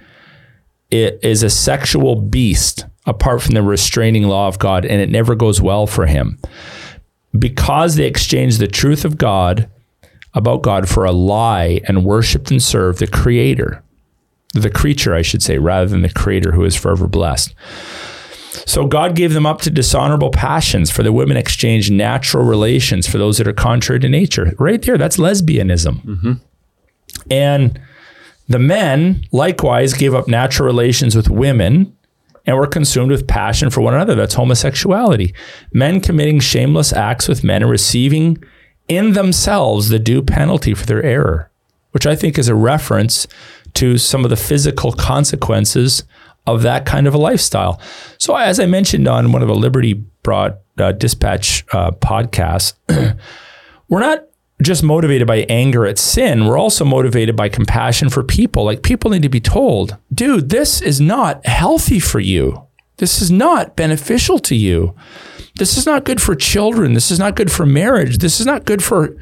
it 0.91 1.19
is 1.23 1.43
a 1.43 1.51
sexual 1.51 2.17
beast 2.17 2.87
apart 3.07 3.43
from 3.43 3.55
the 3.55 3.63
restraining 3.63 4.25
law 4.25 4.49
of 4.49 4.59
God, 4.59 4.85
and 4.85 5.01
it 5.01 5.11
never 5.11 5.35
goes 5.35 5.61
well 5.61 5.87
for 5.87 6.07
him. 6.07 6.39
Because 7.37 7.97
they 7.97 8.07
exchanged 8.07 8.61
the 8.61 8.69
truth 8.69 9.05
of 9.05 9.19
God 9.19 9.69
about 10.35 10.63
God 10.63 10.89
for 10.89 11.05
a 11.05 11.13
lie 11.13 11.81
and 11.85 12.05
worshiped 12.05 12.51
and 12.51 12.63
served 12.63 12.99
the 12.99 13.07
creator, 13.07 13.83
the 14.55 14.71
creature, 14.71 15.15
I 15.15 15.23
should 15.23 15.43
say, 15.43 15.59
rather 15.59 15.87
than 15.87 16.03
the 16.03 16.13
creator 16.13 16.53
who 16.53 16.65
is 16.65 16.77
forever 16.77 17.07
blessed. 17.07 17.55
So 18.65 18.87
God 18.87 19.15
gave 19.15 19.33
them 19.35 19.47
up 19.47 19.61
to 19.63 19.71
dishonorable 19.71 20.31
passions, 20.31 20.91
for 20.91 21.03
the 21.03 21.13
women 21.13 21.37
exchanged 21.37 21.93
natural 21.93 22.45
relations 22.45 23.07
for 23.07 23.19
those 23.19 23.39
that 23.39 23.49
are 23.49 23.53
contrary 23.53 24.01
to 24.01 24.09
nature. 24.09 24.55
Right 24.59 24.81
there, 24.83 24.99
that's 24.99 25.17
lesbianism. 25.17 26.03
Mm-hmm. 26.03 26.33
And 27.31 27.81
the 28.49 28.59
men 28.59 29.25
likewise 29.33 29.93
gave 29.95 30.15
up 30.15 30.29
natural 30.29 30.67
relations 30.67 31.17
with 31.17 31.29
women 31.29 31.97
and 32.47 32.57
were 32.57 32.67
consumed 32.67 33.11
with 33.11 33.27
passion 33.27 33.71
for 33.71 33.81
one 33.81 33.95
another. 33.95 34.15
That's 34.15 34.35
homosexuality. 34.35 35.35
Men 35.73 36.01
committing 36.01 36.39
shameless 36.39 36.93
acts 36.93 37.27
with 37.27 37.43
men 37.43 37.63
and 37.63 37.71
receiving 37.71 38.43
in 38.89 39.15
themselves 39.15 39.89
the 39.89 39.99
due 39.99 40.23
penalty 40.23 40.73
for 40.73 40.87
their 40.87 41.03
error, 41.03 41.51
which 41.91 42.07
I 42.07 42.15
think 42.15 42.39
is 42.39 42.49
a 42.49 42.55
reference 42.55 43.27
to 43.75 43.99
some 43.99 44.25
of 44.25 44.31
the 44.31 44.37
physical 44.37 44.93
consequences 44.93 46.05
of 46.47 46.63
that 46.63 46.87
kind 46.87 47.07
of 47.07 47.15
a 47.15 47.19
lifestyle. 47.19 47.81
So, 48.19 48.37
as 48.37 48.61
I 48.61 48.67
mentioned 48.67 49.09
on 49.09 49.33
one 49.33 49.43
of 49.43 49.49
the 49.49 49.55
Liberty 49.55 49.95
Broad 50.23 50.59
uh, 50.79 50.93
Dispatch 50.93 51.65
uh, 51.73 51.91
podcasts, 51.93 52.75
we're 53.89 54.01
not 54.01 54.25
just 54.63 54.83
motivated 54.83 55.27
by 55.27 55.47
anger 55.49 55.87
at 55.87 55.99
sin. 55.99 56.47
We're 56.47 56.59
also 56.59 56.85
motivated 56.85 57.37
by 57.37 57.49
compassion 57.49 58.09
for 58.09 58.23
people. 58.23 58.65
Like 58.65 58.83
people 58.83 59.11
need 59.11 59.23
to 59.23 59.29
be 59.29 59.41
told, 59.41 59.97
dude, 60.13 60.49
this 60.49 60.81
is 60.81 61.01
not 61.01 61.45
healthy 61.47 62.01
for 62.01 62.21
you. 62.21 62.67
This 62.97 63.21
is 63.21 63.31
not 63.31 63.77
beneficial 63.77 64.39
to 64.41 64.55
you. 64.55 64.95
This 65.59 65.77
is 65.77 65.87
not 65.87 66.05
good 66.05 66.21
for 66.21 66.35
children. 66.35 66.95
This 66.95 67.11
is 67.11 67.19
not 67.19 67.37
good 67.37 67.51
for 67.53 67.67
marriage. 67.67 68.19
This 68.19 68.41
is 68.41 68.47
not 68.47 68.65
good 68.65 68.83
for 68.83 69.17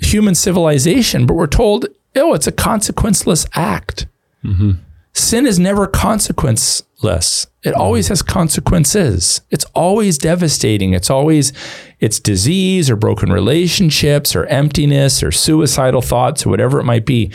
human 0.00 0.34
civilization. 0.34 1.26
But 1.26 1.34
we're 1.34 1.46
told, 1.46 1.86
oh, 2.16 2.34
it's 2.34 2.46
a 2.46 2.52
consequenceless 2.52 3.48
act. 3.54 4.06
Mm-hmm. 4.44 4.72
Sin 5.12 5.46
is 5.46 5.58
never 5.58 5.86
consequenceless. 5.86 7.46
It 7.62 7.74
always 7.74 8.08
has 8.08 8.22
consequences. 8.22 9.40
It's 9.50 9.64
always 9.74 10.18
devastating. 10.18 10.94
It's 10.94 11.10
always 11.10 11.52
it's 11.98 12.20
disease 12.20 12.88
or 12.88 12.96
broken 12.96 13.32
relationships 13.32 14.34
or 14.34 14.46
emptiness 14.46 15.22
or 15.22 15.32
suicidal 15.32 16.00
thoughts 16.00 16.46
or 16.46 16.50
whatever 16.50 16.78
it 16.78 16.84
might 16.84 17.04
be. 17.04 17.32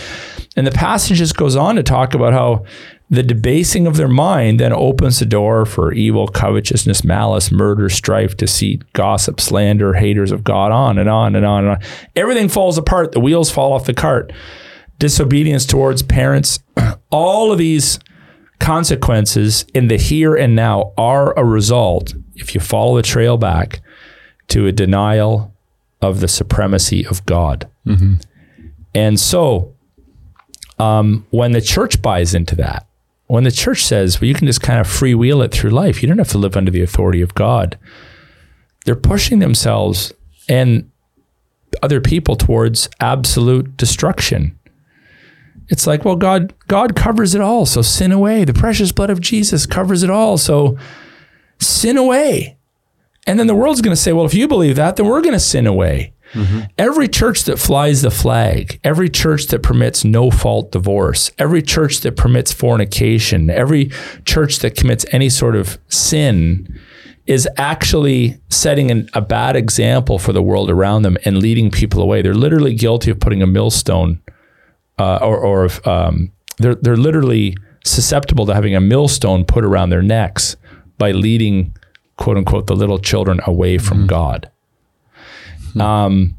And 0.56 0.66
the 0.66 0.72
passage 0.72 1.18
just 1.18 1.36
goes 1.38 1.56
on 1.56 1.76
to 1.76 1.84
talk 1.84 2.14
about 2.14 2.34
how 2.34 2.66
the 3.10 3.22
debasing 3.22 3.86
of 3.86 3.98
their 3.98 4.08
mind 4.08 4.60
then 4.60 4.74
opens 4.74 5.20
the 5.20 5.26
door 5.26 5.66
for 5.66 5.94
evil, 5.94 6.28
covetousness, 6.28 7.04
malice, 7.04 7.52
murder, 7.52 7.88
strife, 7.88 8.36
deceit, 8.36 8.82
gossip, 8.94 9.40
slander, 9.40 9.94
haters 9.94 10.32
of 10.32 10.44
God, 10.44 10.72
on 10.72 10.98
and 10.98 11.08
on 11.08 11.36
and 11.36 11.46
on 11.46 11.66
and 11.66 11.74
on. 11.74 11.82
Everything 12.16 12.50
falls 12.50 12.80
apart. 12.80 13.12
The 13.12 13.20
wheels 13.20 13.52
fall 13.52 13.74
off 13.74 13.86
the 13.86 13.94
cart 13.94 14.34
disobedience 15.00 15.66
towards 15.66 16.04
parents, 16.04 16.60
all 17.10 17.52
of 17.52 17.58
these 17.58 18.00
consequences 18.60 19.66
in 19.74 19.88
the 19.88 19.98
here 19.98 20.36
and 20.36 20.56
now 20.56 20.94
are 20.98 21.38
a 21.38 21.44
result, 21.44 22.14
if 22.36 22.56
you 22.56 22.62
follow 22.62 22.96
the 22.96 23.04
trail 23.04 23.38
back, 23.38 23.82
to 24.48 24.68
a 24.68 24.72
denial 24.72 25.54
of 26.02 26.20
the 26.20 26.28
supremacy 26.28 27.06
of 27.06 27.26
God. 27.26 27.70
Mm-hmm. 27.86 28.16
And 28.94 29.20
so, 29.20 29.74
um, 30.80 31.26
when 31.32 31.52
the 31.52 31.62
church 31.62 32.02
buys 32.02 32.34
into 32.34 32.56
that, 32.56 32.88
when 33.28 33.44
the 33.44 33.52
church 33.52 33.84
says, 33.84 34.22
well, 34.22 34.28
you 34.28 34.36
can 34.36 34.48
just 34.48 34.62
kind 34.62 34.80
of 34.80 34.88
freewheel 34.88 35.44
it 35.44 35.52
through 35.52 35.72
life, 35.72 36.02
you 36.02 36.08
don't 36.08 36.20
have 36.20 36.30
to 36.30 36.38
live 36.38 36.56
under 36.56 36.72
the 36.72 36.82
authority 36.82 37.22
of 37.22 37.34
God, 37.34 37.78
they're 38.86 38.96
pushing 38.96 39.40
themselves 39.40 40.14
and 40.48 40.90
other 41.82 42.00
people 42.00 42.36
towards 42.36 42.88
absolute 43.00 43.76
destruction. 43.78 44.58
It's 45.70 45.88
like, 45.88 46.06
well, 46.06 46.16
God, 46.16 46.54
God 46.68 46.96
covers 46.96 47.34
it 47.34 47.42
all, 47.42 47.66
so 47.66 47.82
sin 47.82 48.12
away. 48.12 48.46
The 48.46 48.54
precious 48.54 48.92
blood 48.92 49.10
of 49.10 49.20
Jesus 49.20 49.66
covers 49.66 50.04
it 50.04 50.10
all, 50.10 50.38
so 50.38 50.78
sin 51.60 51.98
away. 51.98 52.58
And 53.28 53.40
then 53.40 53.48
the 53.48 53.56
world's 53.56 53.82
going 53.82 53.96
to 53.96 54.02
say, 54.02 54.14
well, 54.14 54.26
if 54.26 54.34
you 54.34 54.48
believe 54.48 54.76
that, 54.76 54.96
then 54.96 55.08
we're 55.08 55.22
going 55.22 55.34
to 55.34 55.40
sin 55.40 55.66
away. 55.66 56.14
Mm-hmm. 56.34 56.62
Every 56.78 57.08
church 57.08 57.44
that 57.46 57.60
flies 57.60 58.02
the 58.02 58.12
flag, 58.12 58.80
every 58.84 59.10
church 59.10 59.48
that 59.48 59.64
permits 59.64 60.04
no 60.04 60.30
fault 60.30 60.72
divorce, 60.72 61.32
every 61.40 61.62
church 61.62 62.02
that 62.02 62.18
permits 62.18 62.52
fornication, 62.52 63.50
every 63.50 63.92
church 64.26 64.60
that 64.60 64.76
commits 64.76 65.06
any 65.12 65.30
sort 65.30 65.56
of 65.56 65.80
sin 65.88 66.80
is 67.26 67.48
actually 67.58 68.40
setting 68.50 68.92
an, 68.92 69.10
a 69.14 69.22
bad 69.22 69.56
example 69.56 70.20
for 70.20 70.34
the 70.34 70.42
world 70.42 70.70
around 70.70 71.02
them 71.02 71.18
and 71.26 71.38
leading 71.38 71.72
people 71.72 72.02
away. 72.02 72.22
They're 72.22 72.36
literally 72.36 72.76
guilty 72.76 73.12
of 73.12 73.20
putting 73.20 73.42
a 73.42 73.48
millstone, 73.48 74.22
uh, 74.98 75.20
or, 75.22 75.38
or 75.38 75.70
um, 75.90 76.32
they're 76.58 76.76
they're 76.76 76.98
literally 76.98 77.56
susceptible 77.84 78.46
to 78.46 78.54
having 78.54 78.76
a 78.76 78.82
millstone 78.82 79.46
put 79.46 79.64
around 79.64 79.90
their 79.90 80.02
necks 80.02 80.56
by 80.98 81.12
leading, 81.12 81.76
quote 82.18 82.38
unquote, 82.38 82.68
the 82.68 82.76
little 82.76 83.00
children 83.00 83.40
away 83.46 83.78
from 83.78 84.00
mm-hmm. 84.00 84.08
God. 84.08 84.52
Mm-hmm. 85.70 85.82
Um, 85.82 86.38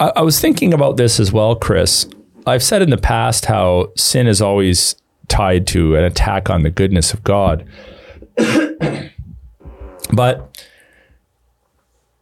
I, 0.00 0.12
I 0.16 0.22
was 0.22 0.40
thinking 0.40 0.74
about 0.74 0.96
this 0.96 1.20
as 1.20 1.32
well, 1.32 1.54
Chris. 1.54 2.06
I've 2.46 2.62
said 2.62 2.82
in 2.82 2.90
the 2.90 2.98
past 2.98 3.44
how 3.46 3.92
sin 3.96 4.26
is 4.26 4.42
always 4.42 4.96
tied 5.28 5.66
to 5.68 5.94
an 5.96 6.04
attack 6.04 6.50
on 6.50 6.62
the 6.62 6.70
goodness 6.70 7.14
of 7.14 7.22
God. 7.22 7.64
but 10.12 10.66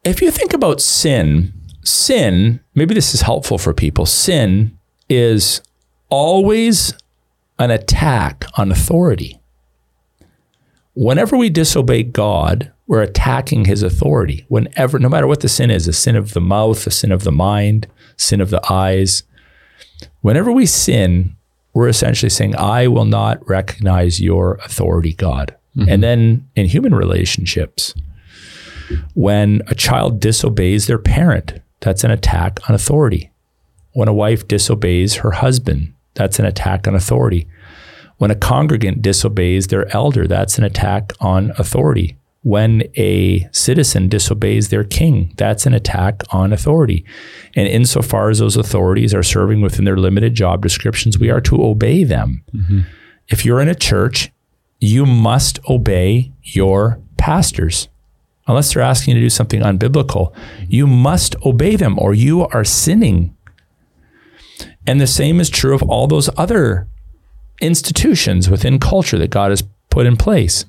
if 0.04 0.20
you 0.20 0.30
think 0.30 0.52
about 0.52 0.80
sin, 0.80 1.54
sin, 1.82 2.60
maybe 2.74 2.94
this 2.94 3.14
is 3.14 3.22
helpful 3.22 3.58
for 3.58 3.72
people. 3.72 4.06
Sin 4.06 4.78
is 5.08 5.62
always 6.08 6.94
an 7.58 7.70
attack 7.70 8.44
on 8.56 8.70
authority. 8.72 9.40
Whenever 10.94 11.36
we 11.36 11.50
disobey 11.50 12.02
God, 12.02 12.72
we're 12.86 13.02
attacking 13.02 13.66
his 13.66 13.82
authority. 13.82 14.44
Whenever, 14.48 14.98
no 14.98 15.08
matter 15.08 15.26
what 15.26 15.40
the 15.40 15.48
sin 15.48 15.70
is, 15.70 15.86
a 15.86 15.92
sin 15.92 16.16
of 16.16 16.32
the 16.32 16.40
mouth, 16.40 16.86
a 16.86 16.90
sin 16.90 17.12
of 17.12 17.22
the 17.22 17.32
mind, 17.32 17.86
sin 18.16 18.40
of 18.40 18.50
the 18.50 18.60
eyes. 18.70 19.22
Whenever 20.22 20.50
we 20.50 20.66
sin, 20.66 21.36
we're 21.72 21.88
essentially 21.88 22.30
saying, 22.30 22.56
I 22.56 22.88
will 22.88 23.04
not 23.04 23.48
recognize 23.48 24.20
your 24.20 24.54
authority, 24.64 25.12
God. 25.12 25.54
Mm-hmm. 25.76 25.88
And 25.88 26.02
then 26.02 26.48
in 26.56 26.66
human 26.66 26.94
relationships, 26.94 27.94
when 29.14 29.62
a 29.68 29.74
child 29.74 30.18
disobeys 30.18 30.86
their 30.88 30.98
parent, 30.98 31.60
that's 31.80 32.04
an 32.04 32.10
attack 32.10 32.60
on 32.68 32.74
authority. 32.74 33.30
When 33.92 34.08
a 34.08 34.12
wife 34.12 34.46
disobeys 34.46 35.16
her 35.16 35.32
husband, 35.32 35.94
that's 36.14 36.38
an 36.38 36.44
attack 36.44 36.86
on 36.86 36.94
authority. 36.94 37.48
When 38.18 38.30
a 38.30 38.36
congregant 38.36 39.02
disobeys 39.02 39.68
their 39.68 39.94
elder, 39.96 40.26
that's 40.26 40.58
an 40.58 40.64
attack 40.64 41.12
on 41.20 41.52
authority. 41.58 42.16
When 42.42 42.84
a 42.96 43.48
citizen 43.52 44.08
disobeys 44.08 44.68
their 44.68 44.84
king, 44.84 45.32
that's 45.36 45.66
an 45.66 45.74
attack 45.74 46.22
on 46.30 46.52
authority. 46.52 47.04
And 47.54 47.66
insofar 47.66 48.30
as 48.30 48.38
those 48.38 48.56
authorities 48.56 49.14
are 49.14 49.22
serving 49.22 49.60
within 49.60 49.84
their 49.84 49.96
limited 49.96 50.34
job 50.34 50.62
descriptions, 50.62 51.18
we 51.18 51.30
are 51.30 51.40
to 51.42 51.62
obey 51.62 52.04
them. 52.04 52.42
Mm-hmm. 52.54 52.80
If 53.28 53.44
you're 53.44 53.60
in 53.60 53.68
a 53.68 53.74
church 53.74 54.32
you 54.80 55.04
must 55.04 55.60
obey 55.68 56.32
your 56.42 57.00
pastors. 57.18 57.88
Unless 58.50 58.74
they're 58.74 58.82
asking 58.82 59.14
you 59.14 59.20
to 59.20 59.24
do 59.26 59.30
something 59.30 59.62
unbiblical, 59.62 60.34
you 60.68 60.86
must 60.86 61.36
obey 61.46 61.76
them 61.76 61.98
or 61.98 62.12
you 62.12 62.46
are 62.48 62.64
sinning. 62.64 63.36
And 64.86 65.00
the 65.00 65.06
same 65.06 65.40
is 65.40 65.48
true 65.48 65.74
of 65.74 65.82
all 65.82 66.06
those 66.06 66.28
other 66.36 66.88
institutions 67.60 68.50
within 68.50 68.78
culture 68.78 69.18
that 69.18 69.30
God 69.30 69.50
has 69.50 69.62
put 69.90 70.06
in 70.06 70.16
place. 70.16 70.64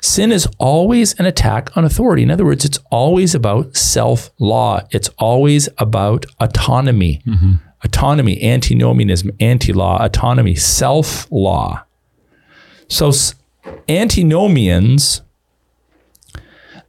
Sin 0.00 0.32
is 0.32 0.48
always 0.58 1.14
an 1.20 1.26
attack 1.26 1.76
on 1.76 1.84
authority. 1.84 2.24
In 2.24 2.30
other 2.30 2.44
words, 2.44 2.64
it's 2.64 2.78
always 2.90 3.34
about 3.36 3.76
self 3.76 4.30
law, 4.40 4.80
it's 4.90 5.08
always 5.18 5.68
about 5.78 6.26
autonomy. 6.40 7.22
Mm-hmm. 7.24 7.54
Autonomy, 7.84 8.42
antinomianism, 8.42 9.32
anti 9.40 9.72
law, 9.72 10.04
autonomy, 10.04 10.54
self 10.54 11.30
law. 11.30 11.84
So 12.88 13.12
antinomians, 13.88 15.22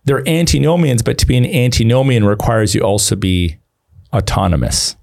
they're 0.05 0.27
antinomians, 0.27 1.01
but 1.01 1.17
to 1.19 1.25
be 1.25 1.37
an 1.37 1.45
antinomian 1.45 2.25
requires 2.25 2.75
you 2.75 2.81
also 2.81 3.15
be 3.15 3.57
autonomous. 4.13 4.95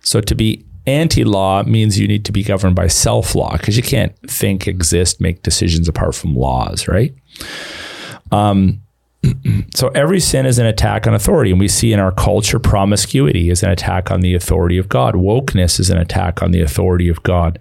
So 0.00 0.20
to 0.20 0.34
be 0.34 0.64
anti 0.86 1.24
law 1.24 1.62
means 1.62 1.98
you 1.98 2.08
need 2.08 2.24
to 2.24 2.32
be 2.32 2.42
governed 2.42 2.74
by 2.74 2.88
self 2.88 3.34
law 3.34 3.52
because 3.52 3.76
you 3.76 3.82
can't 3.82 4.16
think, 4.28 4.66
exist, 4.66 5.20
make 5.20 5.42
decisions 5.42 5.88
apart 5.88 6.14
from 6.14 6.36
laws, 6.36 6.88
right? 6.88 7.14
Um, 8.30 8.80
so 9.74 9.88
every 9.88 10.18
sin 10.18 10.46
is 10.46 10.58
an 10.58 10.66
attack 10.66 11.06
on 11.06 11.14
authority. 11.14 11.50
And 11.50 11.60
we 11.60 11.68
see 11.68 11.92
in 11.92 12.00
our 12.00 12.12
culture 12.12 12.58
promiscuity 12.58 13.50
is 13.50 13.62
an 13.62 13.70
attack 13.70 14.10
on 14.10 14.20
the 14.20 14.34
authority 14.34 14.78
of 14.78 14.88
God. 14.88 15.14
Wokeness 15.14 15.78
is 15.78 15.90
an 15.90 15.98
attack 15.98 16.42
on 16.42 16.50
the 16.50 16.60
authority 16.60 17.08
of 17.08 17.22
God. 17.22 17.58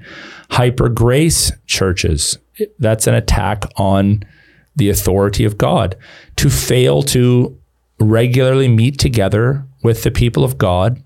Hyper 0.49 0.89
grace 0.89 1.51
churches 1.67 2.37
that's 2.79 3.07
an 3.07 3.15
attack 3.15 3.65
on 3.77 4.23
the 4.75 4.89
authority 4.89 5.43
of 5.43 5.57
God. 5.57 5.95
To 6.37 6.49
fail 6.49 7.03
to 7.03 7.57
regularly 7.99 8.67
meet 8.67 8.97
together 8.97 9.65
with 9.83 10.03
the 10.03 10.11
people 10.11 10.43
of 10.43 10.57
God 10.57 11.01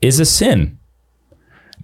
is 0.00 0.18
a 0.18 0.24
sin. 0.24 0.78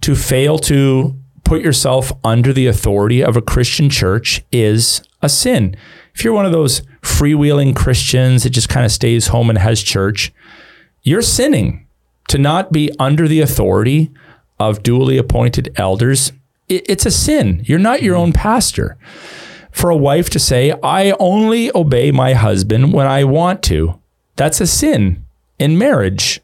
To 0.01 0.15
fail 0.15 0.57
to 0.59 1.15
put 1.43 1.61
yourself 1.61 2.11
under 2.23 2.51
the 2.51 2.67
authority 2.67 3.23
of 3.23 3.37
a 3.37 3.41
Christian 3.41 3.89
church 3.89 4.43
is 4.51 5.01
a 5.21 5.29
sin. 5.29 5.75
If 6.13 6.23
you're 6.23 6.33
one 6.33 6.45
of 6.45 6.51
those 6.51 6.81
freewheeling 7.01 7.75
Christians 7.75 8.43
that 8.43 8.49
just 8.49 8.69
kind 8.69 8.85
of 8.85 8.91
stays 8.91 9.27
home 9.27 9.49
and 9.49 9.59
has 9.59 9.81
church, 9.81 10.33
you're 11.03 11.21
sinning. 11.21 11.85
To 12.29 12.37
not 12.37 12.73
be 12.73 12.91
under 12.99 13.25
the 13.25 13.39
authority 13.39 14.11
of 14.59 14.83
duly 14.83 15.17
appointed 15.17 15.71
elders 15.77 16.33
it's 16.69 17.05
a 17.05 17.11
sin. 17.11 17.61
You're 17.65 17.79
not 17.79 18.03
your 18.03 18.15
own 18.15 18.33
pastor. 18.33 18.97
For 19.77 19.91
a 19.91 19.95
wife 19.95 20.31
to 20.31 20.39
say, 20.39 20.73
I 20.81 21.11
only 21.19 21.69
obey 21.75 22.09
my 22.09 22.33
husband 22.33 22.93
when 22.93 23.05
I 23.05 23.23
want 23.23 23.61
to, 23.65 24.01
that's 24.35 24.59
a 24.59 24.65
sin 24.65 25.23
in 25.59 25.77
marriage. 25.77 26.41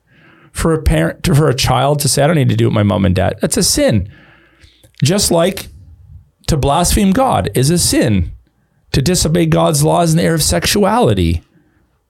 For 0.52 0.72
a 0.72 0.84
parent, 0.84 1.26
for 1.26 1.50
a 1.50 1.56
child 1.56 2.00
to 2.02 2.08
say, 2.08 2.22
I 2.22 2.28
don't 2.28 2.36
need 2.36 2.50
to 2.50 2.56
do 2.56 2.66
it 2.66 2.68
with 2.68 2.76
my 2.76 2.84
mom 2.84 3.06
and 3.06 3.16
dad, 3.16 3.40
that's 3.42 3.58
a 3.58 3.64
sin. 3.64 4.08
Just 5.04 5.32
like 5.32 5.70
to 6.46 6.58
blaspheme 6.58 7.12
God 7.12 7.50
is 7.56 7.72
a 7.72 7.80
sin. 7.80 8.34
To 8.92 9.02
disobey 9.02 9.48
God's 9.48 9.84
laws 9.84 10.12
in 10.12 10.18
the 10.18 10.24
area 10.26 10.36
of 10.36 10.44
sexuality, 10.44 11.42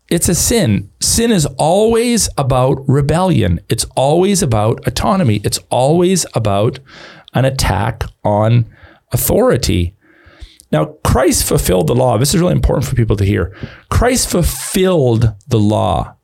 it's 0.09 0.27
a 0.27 0.35
sin. 0.35 0.91
Sin 0.99 1.31
is 1.31 1.45
always 1.57 2.27
about 2.37 2.83
rebellion. 2.85 3.61
It's 3.69 3.85
always 3.95 4.43
about 4.43 4.85
autonomy. 4.85 5.39
It's 5.45 5.59
always 5.69 6.25
about 6.35 6.79
an 7.33 7.45
attack 7.45 8.03
on 8.25 8.65
authority. 9.13 9.95
Now, 10.73 10.85
Christ 11.05 11.47
fulfilled 11.47 11.85
the 11.85 11.93
law. 11.93 12.17
This 12.17 12.33
is 12.33 12.41
really 12.41 12.53
important 12.53 12.87
for 12.87 12.95
people 12.95 13.15
to 13.17 13.23
hear. 13.23 13.55
Christ 13.89 14.27
fulfilled 14.27 15.31
the 15.47 15.59
law. 15.59 16.15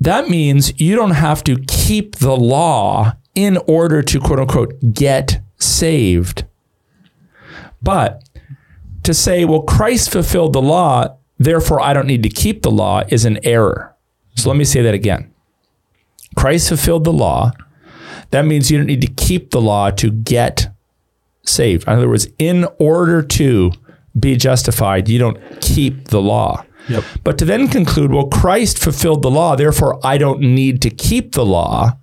That 0.00 0.30
means 0.30 0.80
you 0.80 0.96
don't 0.96 1.10
have 1.10 1.44
to 1.44 1.58
keep 1.68 2.16
the 2.16 2.34
law 2.34 3.12
in 3.34 3.58
order 3.68 4.02
to 4.02 4.18
quote 4.18 4.40
unquote 4.40 4.94
get 4.94 5.42
saved. 5.58 6.46
But 7.82 8.26
to 9.02 9.12
say, 9.12 9.44
well, 9.44 9.62
Christ 9.62 10.10
fulfilled 10.10 10.54
the 10.54 10.62
law, 10.62 11.18
therefore 11.38 11.80
I 11.80 11.92
don't 11.92 12.06
need 12.06 12.22
to 12.22 12.30
keep 12.30 12.62
the 12.62 12.70
law 12.70 13.02
is 13.08 13.26
an 13.26 13.38
error. 13.44 13.94
So 14.36 14.48
let 14.48 14.56
me 14.56 14.64
say 14.64 14.80
that 14.80 14.94
again. 14.94 15.34
Christ 16.34 16.68
fulfilled 16.68 17.04
the 17.04 17.12
law. 17.12 17.52
That 18.30 18.46
means 18.46 18.70
you 18.70 18.78
don't 18.78 18.86
need 18.86 19.02
to 19.02 19.12
keep 19.12 19.50
the 19.50 19.60
law 19.60 19.90
to 19.90 20.10
get 20.10 20.68
saved. 21.44 21.86
In 21.86 21.92
other 21.92 22.08
words, 22.08 22.28
in 22.38 22.66
order 22.78 23.22
to 23.22 23.72
be 24.20 24.36
justified, 24.36 25.08
you 25.08 25.18
don't 25.18 25.38
keep 25.60 26.08
the 26.08 26.20
law. 26.20 26.64
Yep. 26.88 27.04
But 27.24 27.38
to 27.38 27.44
then 27.44 27.68
conclude, 27.68 28.12
well, 28.12 28.28
Christ 28.28 28.78
fulfilled 28.78 29.22
the 29.22 29.30
law, 29.30 29.56
therefore 29.56 30.00
I 30.04 30.18
don't 30.18 30.40
need 30.40 30.80
to 30.82 30.90
keep 30.90 31.32
the 31.32 31.44
law, 31.44 31.98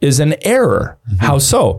is 0.00 0.20
an 0.20 0.34
error. 0.42 0.98
Mm-hmm. 1.06 1.24
How 1.24 1.38
so? 1.38 1.78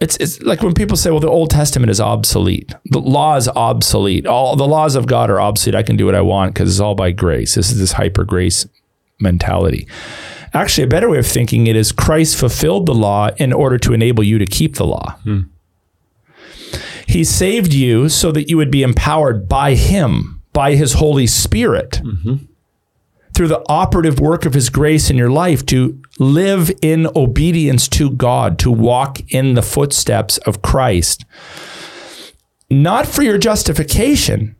It's, 0.00 0.16
it's 0.18 0.40
like 0.42 0.62
when 0.62 0.74
people 0.74 0.96
say, 0.96 1.10
well, 1.10 1.20
the 1.20 1.28
Old 1.28 1.50
Testament 1.50 1.90
is 1.90 2.00
obsolete. 2.00 2.72
The 2.84 3.00
law 3.00 3.36
is 3.36 3.48
obsolete. 3.48 4.26
All 4.26 4.54
the 4.54 4.66
laws 4.66 4.94
of 4.94 5.06
God 5.06 5.28
are 5.28 5.40
obsolete. 5.40 5.74
I 5.74 5.82
can 5.82 5.96
do 5.96 6.06
what 6.06 6.14
I 6.14 6.20
want 6.20 6.54
because 6.54 6.70
it's 6.70 6.80
all 6.80 6.94
by 6.94 7.10
grace. 7.10 7.56
This 7.56 7.70
is 7.70 7.78
this 7.78 7.92
hyper 7.92 8.24
grace 8.24 8.66
mentality. 9.18 9.88
Actually, 10.54 10.84
a 10.84 10.88
better 10.88 11.10
way 11.10 11.18
of 11.18 11.26
thinking 11.26 11.66
it 11.66 11.76
is 11.76 11.92
Christ 11.92 12.36
fulfilled 12.36 12.86
the 12.86 12.94
law 12.94 13.30
in 13.38 13.52
order 13.52 13.76
to 13.78 13.92
enable 13.92 14.22
you 14.22 14.38
to 14.38 14.46
keep 14.46 14.76
the 14.76 14.86
law. 14.86 15.16
Hmm. 15.24 15.40
He 17.08 17.24
saved 17.24 17.72
you 17.72 18.10
so 18.10 18.30
that 18.32 18.50
you 18.50 18.58
would 18.58 18.70
be 18.70 18.82
empowered 18.82 19.48
by 19.48 19.74
Him, 19.74 20.42
by 20.52 20.74
His 20.74 20.92
Holy 20.92 21.26
Spirit, 21.26 22.02
mm-hmm. 22.04 22.44
through 23.34 23.48
the 23.48 23.64
operative 23.66 24.20
work 24.20 24.44
of 24.44 24.52
his 24.52 24.68
grace 24.68 25.08
in 25.08 25.16
your 25.16 25.30
life 25.30 25.64
to 25.66 26.02
live 26.18 26.70
in 26.82 27.08
obedience 27.16 27.88
to 27.88 28.10
God, 28.10 28.58
to 28.58 28.70
walk 28.70 29.20
in 29.30 29.54
the 29.54 29.62
footsteps 29.62 30.36
of 30.38 30.60
Christ. 30.60 31.24
Not 32.70 33.06
for 33.06 33.22
your 33.22 33.38
justification, 33.38 34.54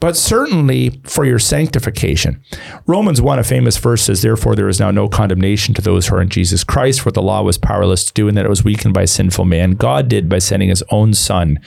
but 0.00 0.16
certainly 0.16 1.00
for 1.04 1.24
your 1.26 1.38
sanctification. 1.38 2.42
Romans 2.86 3.20
1, 3.20 3.38
a 3.38 3.44
famous 3.44 3.76
verse 3.76 4.02
says, 4.02 4.22
Therefore, 4.22 4.56
there 4.56 4.68
is 4.68 4.80
now 4.80 4.90
no 4.90 5.08
condemnation 5.08 5.74
to 5.74 5.82
those 5.82 6.06
who 6.06 6.16
are 6.16 6.22
in 6.22 6.30
Jesus 6.30 6.64
Christ, 6.64 7.02
for 7.02 7.10
the 7.10 7.22
law 7.22 7.42
was 7.42 7.58
powerless 7.58 8.04
to 8.06 8.12
do, 8.14 8.26
and 8.26 8.36
that 8.36 8.46
it 8.46 8.50
was 8.50 8.64
weakened 8.64 8.94
by 8.94 9.04
sinful 9.04 9.44
man. 9.44 9.72
God 9.72 10.08
did 10.08 10.28
by 10.28 10.38
sending 10.38 10.70
his 10.70 10.82
own 10.90 11.12
Son 11.12 11.60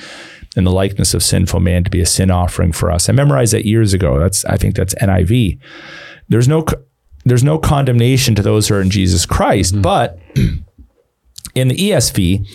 in 0.55 0.63
the 0.63 0.71
likeness 0.71 1.13
of 1.13 1.23
sinful 1.23 1.59
man 1.59 1.83
to 1.83 1.89
be 1.89 2.01
a 2.01 2.05
sin 2.05 2.31
offering 2.31 2.71
for 2.71 2.91
us. 2.91 3.07
I 3.07 3.13
memorized 3.13 3.53
that 3.53 3.65
years 3.65 3.93
ago. 3.93 4.19
That's 4.19 4.43
I 4.45 4.57
think 4.57 4.75
that's 4.75 4.95
NIV. 4.95 5.59
There's 6.29 6.47
no 6.47 6.65
there's 7.25 7.43
no 7.43 7.57
condemnation 7.57 8.35
to 8.35 8.41
those 8.41 8.67
who 8.67 8.75
are 8.75 8.81
in 8.81 8.89
Jesus 8.89 9.25
Christ, 9.25 9.73
mm-hmm. 9.73 9.81
but 9.81 10.19
in 11.55 11.67
the 11.67 11.75
ESV, 11.75 12.47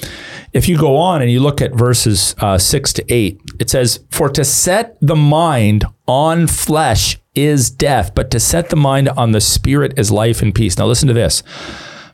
if 0.53 0.69
you 0.69 0.79
go 0.79 0.97
on 0.97 1.23
and 1.23 1.31
you 1.31 1.41
look 1.41 1.61
at 1.61 1.73
verses 1.73 2.35
uh, 2.39 2.59
six 2.59 2.93
to 2.95 3.05
eight, 3.13 3.41
it 3.59 3.71
says, 3.71 4.05
For 4.11 4.29
to 4.31 4.45
set 4.45 4.97
the 5.01 5.17
mind 5.17 5.85
on 6.07 6.47
flesh 6.47 7.19
is 7.35 7.71
death, 7.71 8.15
but 8.15 8.31
to 8.31 8.41
set 8.41 8.71
the 8.71 8.77
mind 8.77 9.09
on 9.11 9.33
the 9.33 9.41
spirit 9.41 9.99
is 9.99 10.11
life 10.11 10.43
and 10.43 10.55
peace. 10.55 10.79
Now 10.79 10.87
listen 10.87 11.09
to 11.09 11.15
this. 11.15 11.43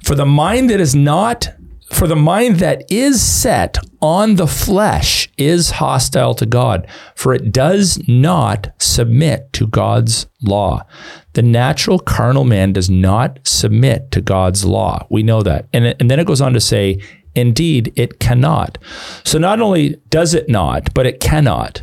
For 0.02 0.14
the 0.14 0.26
mind 0.26 0.70
that 0.70 0.80
is 0.80 0.94
not, 0.94 1.48
for 1.90 2.06
the 2.06 2.16
mind 2.16 2.56
that 2.56 2.90
is 2.90 3.22
set 3.22 3.78
on 4.02 4.34
the 4.34 4.46
flesh 4.46 5.30
is 5.38 5.72
hostile 5.72 6.34
to 6.34 6.46
God, 6.46 6.86
for 7.14 7.32
it 7.32 7.52
does 7.52 8.02
not 8.06 8.72
submit 8.78 9.52
to 9.54 9.66
God's 9.66 10.26
law. 10.42 10.84
The 11.32 11.42
natural 11.42 11.98
carnal 11.98 12.44
man 12.44 12.72
does 12.72 12.90
not 12.90 13.38
submit 13.44 14.10
to 14.10 14.20
God's 14.20 14.64
law. 14.64 15.06
We 15.10 15.22
know 15.22 15.42
that. 15.42 15.68
And, 15.72 15.86
and 15.98 16.10
then 16.10 16.20
it 16.20 16.26
goes 16.26 16.40
on 16.40 16.52
to 16.52 16.60
say, 16.60 17.00
Indeed, 17.34 17.92
it 17.96 18.20
cannot. 18.20 18.78
So 19.24 19.38
not 19.38 19.60
only 19.60 20.00
does 20.08 20.34
it 20.34 20.48
not, 20.48 20.94
but 20.94 21.06
it 21.06 21.20
cannot. 21.20 21.82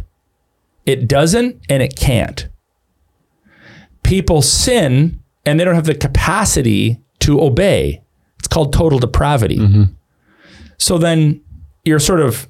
It 0.85 1.07
doesn't 1.07 1.61
and 1.69 1.83
it 1.83 1.95
can't. 1.95 2.47
People 4.03 4.41
sin 4.41 5.19
and 5.45 5.59
they 5.59 5.63
don't 5.63 5.75
have 5.75 5.85
the 5.85 5.95
capacity 5.95 6.99
to 7.19 7.41
obey. 7.41 8.01
It's 8.39 8.47
called 8.47 8.73
total 8.73 8.99
depravity. 8.99 9.57
Mm-hmm. 9.57 9.83
So 10.77 10.97
then 10.97 11.41
you're 11.83 11.99
sort 11.99 12.21
of 12.21 12.47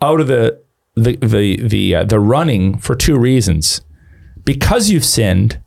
out 0.00 0.20
of 0.20 0.26
the 0.26 0.60
the 0.94 1.16
the 1.16 1.56
the 1.62 1.94
uh, 1.94 2.04
the 2.04 2.20
running 2.20 2.78
for 2.78 2.94
two 2.94 3.18
reasons. 3.18 3.80
Because 4.44 4.90
you've 4.90 5.04
sinned 5.04 5.60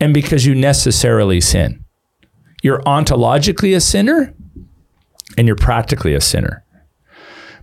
and 0.00 0.12
because 0.12 0.46
you 0.46 0.54
necessarily 0.54 1.40
sin. 1.40 1.84
You're 2.62 2.82
ontologically 2.82 3.76
a 3.76 3.80
sinner 3.80 4.34
and 5.36 5.46
you're 5.46 5.56
practically 5.56 6.14
a 6.14 6.20
sinner. 6.20 6.64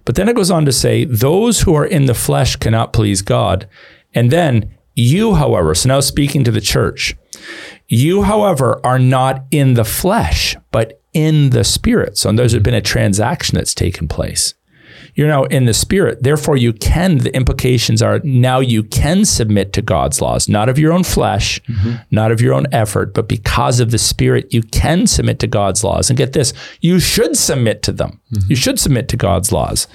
But 0.06 0.16
then 0.16 0.28
it 0.28 0.36
goes 0.36 0.52
on 0.52 0.66
to 0.66 0.72
say, 0.72 1.06
those 1.06 1.62
who 1.62 1.76
are 1.76 1.86
in 1.86 2.06
the 2.06 2.14
flesh 2.14 2.56
cannot 2.56 2.94
please 2.94 3.22
God. 3.22 3.68
And 4.14 4.32
then 4.32 4.76
you, 4.96 5.36
however, 5.36 5.76
so 5.76 5.90
now 5.90 6.00
speaking 6.00 6.44
to 6.44 6.52
the 6.52 6.62
church, 6.62 7.16
you, 7.88 8.24
however, 8.24 8.80
are 8.84 9.00
not 9.00 9.46
in 9.52 9.76
the 9.76 9.86
flesh, 9.86 10.56
but 10.72 11.02
in 11.14 11.52
the 11.52 11.64
spirit. 11.64 12.18
So 12.18 12.32
there's 12.32 12.58
been 12.58 12.74
a 12.74 12.82
transaction 12.82 13.56
that's 13.56 13.74
taken 13.74 14.08
place 14.08 14.54
you're 15.16 15.28
now 15.28 15.43
in 15.45 15.66
the 15.66 15.74
spirit. 15.74 16.24
Therefore, 16.24 16.57
you 16.57 16.74
can, 16.74 17.20
the 17.20 17.36
implications 17.36 18.01
are 18.01 18.20
now 18.24 18.59
you 18.59 18.84
can 18.84 19.26
submit 19.26 19.74
to 19.74 19.82
God's 19.82 20.22
laws, 20.22 20.47
not 20.47 20.70
of 20.70 20.80
your 20.80 20.93
own 20.93 21.03
flesh, 21.03 21.62
mm-hmm. 21.64 21.95
not 22.12 22.32
of 22.32 22.41
your 22.41 22.53
own 22.53 22.66
effort, 22.72 23.14
but 23.14 23.28
because 23.28 23.80
of 23.80 23.91
the 23.91 23.97
spirit, 23.97 24.53
you 24.53 24.62
can 24.62 25.07
submit 25.07 25.39
to 25.39 25.47
God's 25.47 25.84
laws. 25.84 26.09
And 26.09 26.18
get 26.18 26.34
this, 26.34 26.53
you 26.80 26.99
should 26.99 27.38
submit 27.38 27.84
to 27.84 27.91
them. 27.91 28.20
Mm-hmm. 28.32 28.49
You 28.49 28.55
should 28.55 28.80
submit 28.80 29.07
to 29.09 29.18
God's 29.18 29.51
laws. 29.51 29.88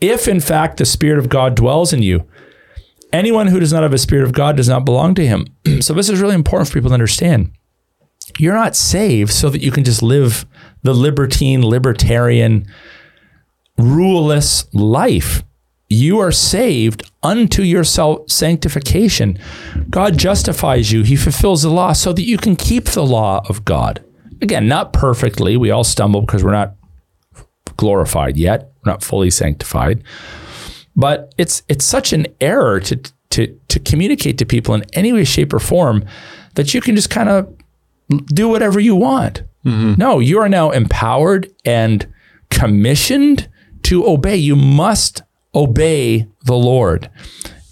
If 0.00 0.26
in 0.26 0.40
fact 0.40 0.78
the 0.78 0.84
spirit 0.84 1.18
of 1.18 1.28
God 1.28 1.54
dwells 1.54 1.92
in 1.92 2.02
you, 2.02 2.26
anyone 3.12 3.46
who 3.48 3.60
does 3.60 3.72
not 3.72 3.82
have 3.82 3.92
a 3.92 3.98
spirit 3.98 4.24
of 4.24 4.32
God 4.32 4.56
does 4.56 4.68
not 4.68 4.84
belong 4.84 5.14
to 5.14 5.26
him. 5.26 5.46
so 5.80 5.94
this 5.94 6.08
is 6.08 6.20
really 6.20 6.34
important 6.34 6.68
for 6.68 6.74
people 6.74 6.90
to 6.90 6.94
understand. 6.94 7.52
You're 8.38 8.54
not 8.54 8.76
saved 8.76 9.32
so 9.32 9.50
that 9.50 9.62
you 9.62 9.70
can 9.70 9.84
just 9.84 10.02
live 10.02 10.46
the 10.82 10.94
libertine, 10.94 11.64
libertarian, 11.64 12.66
ruleless 13.78 14.66
life. 14.72 15.42
You 15.88 16.20
are 16.20 16.32
saved 16.32 17.10
unto 17.22 17.62
your 17.62 17.84
sanctification. 17.84 19.38
God 19.90 20.16
justifies 20.16 20.90
you. 20.90 21.02
He 21.02 21.16
fulfills 21.16 21.62
the 21.62 21.70
law 21.70 21.92
so 21.92 22.12
that 22.14 22.22
you 22.22 22.38
can 22.38 22.56
keep 22.56 22.86
the 22.86 23.04
law 23.04 23.42
of 23.48 23.64
God. 23.64 24.02
Again, 24.40 24.68
not 24.68 24.92
perfectly. 24.92 25.56
We 25.56 25.70
all 25.70 25.84
stumble 25.84 26.22
because 26.22 26.42
we're 26.42 26.52
not 26.52 26.76
glorified 27.76 28.36
yet. 28.38 28.72
We're 28.84 28.92
not 28.92 29.02
fully 29.02 29.30
sanctified. 29.30 30.02
But 30.96 31.34
it's 31.38 31.62
it's 31.68 31.84
such 31.84 32.12
an 32.12 32.26
error 32.40 32.80
to 32.80 32.96
to 33.30 33.58
to 33.68 33.78
communicate 33.80 34.38
to 34.38 34.46
people 34.46 34.74
in 34.74 34.84
any 34.94 35.12
way, 35.12 35.24
shape, 35.24 35.52
or 35.52 35.58
form 35.58 36.04
that 36.54 36.74
you 36.74 36.80
can 36.80 36.96
just 36.96 37.10
kind 37.10 37.28
of 37.28 37.54
do 38.26 38.48
whatever 38.48 38.80
you 38.80 38.96
want. 38.96 39.42
Mm-hmm. 39.64 39.94
No, 39.96 40.18
you 40.18 40.38
are 40.38 40.48
now 40.48 40.70
empowered 40.70 41.52
and 41.64 42.06
commissioned 42.50 43.48
to 43.84 44.06
obey. 44.06 44.36
You 44.36 44.56
must 44.56 45.22
obey 45.54 46.26
the 46.44 46.54
Lord 46.54 47.10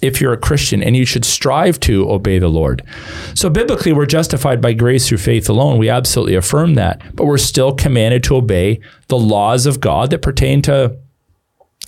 if 0.01 0.21
you're 0.21 0.33
a 0.33 0.39
Christian, 0.39 0.83
and 0.83 0.97
you 0.97 1.05
should 1.05 1.25
strive 1.25 1.79
to 1.81 2.11
obey 2.11 2.39
the 2.39 2.49
Lord. 2.49 2.83
So, 3.35 3.51
biblically, 3.51 3.93
we're 3.93 4.07
justified 4.07 4.61
by 4.61 4.73
grace 4.73 5.07
through 5.07 5.19
faith 5.19 5.49
alone. 5.49 5.79
We 5.79 5.91
absolutely 5.91 6.35
affirm 6.35 6.75
that, 6.75 7.03
but 7.15 7.27
we're 7.27 7.39
still 7.39 7.75
commanded 7.75 8.25
to 8.25 8.37
obey 8.37 8.81
the 9.09 9.19
laws 9.19 9.67
of 9.67 9.81
God 9.81 10.11
that 10.11 10.23
pertain 10.23 10.63
to 10.63 10.97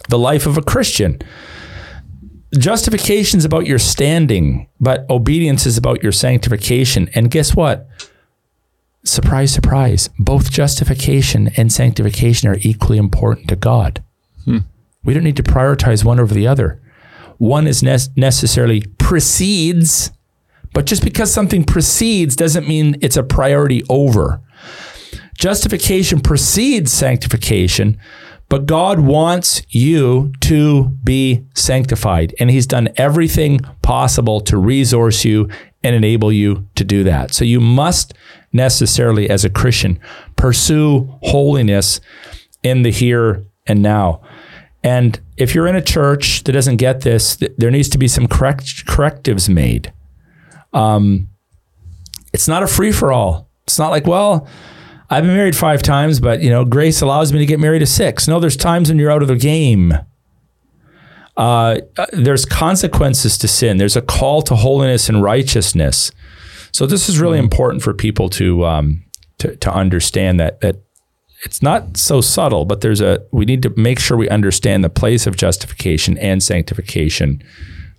the 0.08 0.18
life 0.18 0.46
of 0.46 0.58
a 0.58 0.62
Christian. 0.62 1.20
Justification 2.58 3.38
is 3.38 3.46
about 3.46 3.66
your 3.66 3.78
standing, 3.78 4.68
but 4.78 5.08
obedience 5.08 5.64
is 5.64 5.78
about 5.78 6.02
your 6.02 6.12
sanctification. 6.12 7.08
And 7.14 7.30
guess 7.30 7.56
what? 7.56 7.88
Surprise, 9.04 9.52
surprise. 9.52 10.10
Both 10.18 10.52
justification 10.52 11.50
and 11.56 11.72
sanctification 11.72 12.48
are 12.48 12.58
equally 12.60 12.98
important 12.98 13.48
to 13.48 13.56
God. 13.56 14.04
Hmm. 14.44 14.58
We 15.04 15.14
don't 15.14 15.24
need 15.24 15.36
to 15.36 15.42
prioritize 15.42 16.04
one 16.04 16.20
over 16.20 16.34
the 16.34 16.46
other. 16.46 16.80
One 17.38 17.66
is 17.66 17.82
ne- 17.82 17.98
necessarily 18.16 18.82
precedes, 18.98 20.12
but 20.72 20.86
just 20.86 21.02
because 21.02 21.32
something 21.32 21.64
precedes 21.64 22.36
doesn't 22.36 22.68
mean 22.68 22.96
it's 23.00 23.16
a 23.16 23.22
priority 23.22 23.82
over. 23.88 24.40
Justification 25.36 26.20
precedes 26.20 26.92
sanctification, 26.92 27.98
but 28.48 28.66
God 28.66 29.00
wants 29.00 29.62
you 29.70 30.32
to 30.42 30.90
be 31.02 31.44
sanctified, 31.54 32.34
and 32.38 32.50
He's 32.50 32.66
done 32.66 32.90
everything 32.96 33.60
possible 33.82 34.40
to 34.42 34.56
resource 34.56 35.24
you 35.24 35.48
and 35.82 35.96
enable 35.96 36.30
you 36.30 36.68
to 36.76 36.84
do 36.84 37.02
that. 37.04 37.34
So 37.34 37.44
you 37.44 37.60
must 37.60 38.14
necessarily, 38.52 39.28
as 39.28 39.44
a 39.44 39.50
Christian, 39.50 39.98
pursue 40.36 41.18
holiness 41.22 42.00
in 42.62 42.82
the 42.82 42.92
here 42.92 43.44
and 43.66 43.82
now. 43.82 44.20
And 44.84 45.20
if 45.36 45.54
you're 45.54 45.66
in 45.66 45.76
a 45.76 45.82
church 45.82 46.44
that 46.44 46.52
doesn't 46.52 46.76
get 46.76 47.02
this, 47.02 47.36
th- 47.36 47.52
there 47.56 47.70
needs 47.70 47.88
to 47.90 47.98
be 47.98 48.08
some 48.08 48.26
correct 48.26 48.86
correctives 48.86 49.48
made. 49.48 49.92
Um, 50.72 51.28
it's 52.32 52.48
not 52.48 52.62
a 52.62 52.66
free 52.66 52.92
for 52.92 53.12
all. 53.12 53.48
It's 53.64 53.78
not 53.78 53.90
like, 53.90 54.06
well, 54.06 54.48
I've 55.08 55.24
been 55.24 55.36
married 55.36 55.54
five 55.54 55.82
times, 55.82 56.20
but 56.20 56.40
you 56.40 56.50
know, 56.50 56.64
grace 56.64 57.00
allows 57.00 57.32
me 57.32 57.38
to 57.38 57.46
get 57.46 57.60
married 57.60 57.80
to 57.80 57.86
six. 57.86 58.26
No, 58.26 58.40
there's 58.40 58.56
times 58.56 58.88
when 58.88 58.98
you're 58.98 59.10
out 59.10 59.22
of 59.22 59.28
the 59.28 59.36
game. 59.36 59.94
Uh, 61.36 61.78
there's 62.12 62.44
consequences 62.44 63.38
to 63.38 63.48
sin. 63.48 63.78
There's 63.78 63.96
a 63.96 64.02
call 64.02 64.42
to 64.42 64.56
holiness 64.56 65.08
and 65.08 65.22
righteousness. 65.22 66.10
So 66.72 66.86
this 66.86 67.08
is 67.08 67.20
really 67.20 67.38
mm. 67.38 67.44
important 67.44 67.82
for 67.82 67.94
people 67.94 68.28
to 68.30 68.64
um, 68.64 69.04
to, 69.38 69.56
to 69.56 69.72
understand 69.72 70.40
that 70.40 70.60
that 70.60 70.76
it's 71.42 71.60
not 71.60 71.96
so 71.96 72.20
subtle, 72.20 72.64
but 72.64 72.80
there's 72.80 73.00
a 73.00 73.24
we 73.32 73.44
need 73.44 73.62
to 73.62 73.70
make 73.76 73.98
sure 73.98 74.16
we 74.16 74.28
understand 74.28 74.84
the 74.84 74.90
place 74.90 75.26
of 75.26 75.36
justification 75.36 76.16
and 76.18 76.42
sanctification 76.42 77.42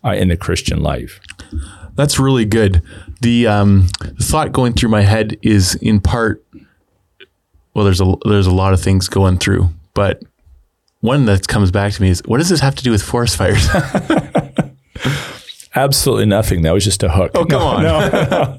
uh, 0.03 0.11
in 0.11 0.29
the 0.29 0.37
Christian 0.37 0.81
life. 0.81 1.19
That's 1.95 2.17
really 2.19 2.45
good. 2.45 2.81
The, 3.21 3.47
um, 3.47 3.89
thought 4.19 4.51
going 4.51 4.73
through 4.73 4.89
my 4.89 5.01
head 5.01 5.37
is 5.41 5.75
in 5.75 5.99
part. 5.99 6.43
Well, 7.73 7.85
there's 7.85 8.01
a 8.01 8.15
there's 8.25 8.47
a 8.47 8.53
lot 8.53 8.73
of 8.73 8.81
things 8.81 9.07
going 9.07 9.37
through, 9.37 9.69
but 9.93 10.23
one 11.01 11.25
that 11.25 11.47
comes 11.47 11.69
back 11.71 11.91
to 11.93 12.01
me 12.01 12.09
is 12.09 12.21
what 12.25 12.37
does 12.37 12.49
this 12.49 12.61
have 12.61 12.75
to 12.75 12.83
do 12.83 12.91
with 12.91 13.01
forest 13.01 13.35
fires? 13.35 13.67
Absolutely 15.75 16.25
nothing. 16.25 16.61
That 16.61 16.71
was 16.71 16.83
just 16.83 17.01
a 17.01 17.09
hook. 17.09 17.31
Oh, 17.33 17.45
come 17.45 17.83
no, 17.83 17.95
on. 17.95 18.09
No. 18.29 18.57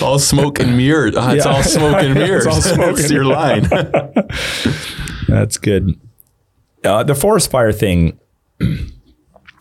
all 0.06 0.18
smoke 0.18 0.60
and 0.60 0.76
mirrors. 0.76 1.14
Oh, 1.16 1.30
it's 1.30 1.44
yeah. 1.44 1.52
all 1.52 1.62
smoke 1.62 2.02
and 2.02 2.14
mirrors. 2.14 2.46
it's 2.46 2.54
all 2.54 2.62
smoke 2.62 2.96
That's 2.96 3.10
your 3.10 3.24
line. 3.24 3.62
That's 5.28 5.56
good. 5.56 5.98
Uh, 6.84 7.02
the 7.02 7.16
forest 7.16 7.50
fire 7.50 7.72
thing, 7.72 8.20
I 8.60 8.76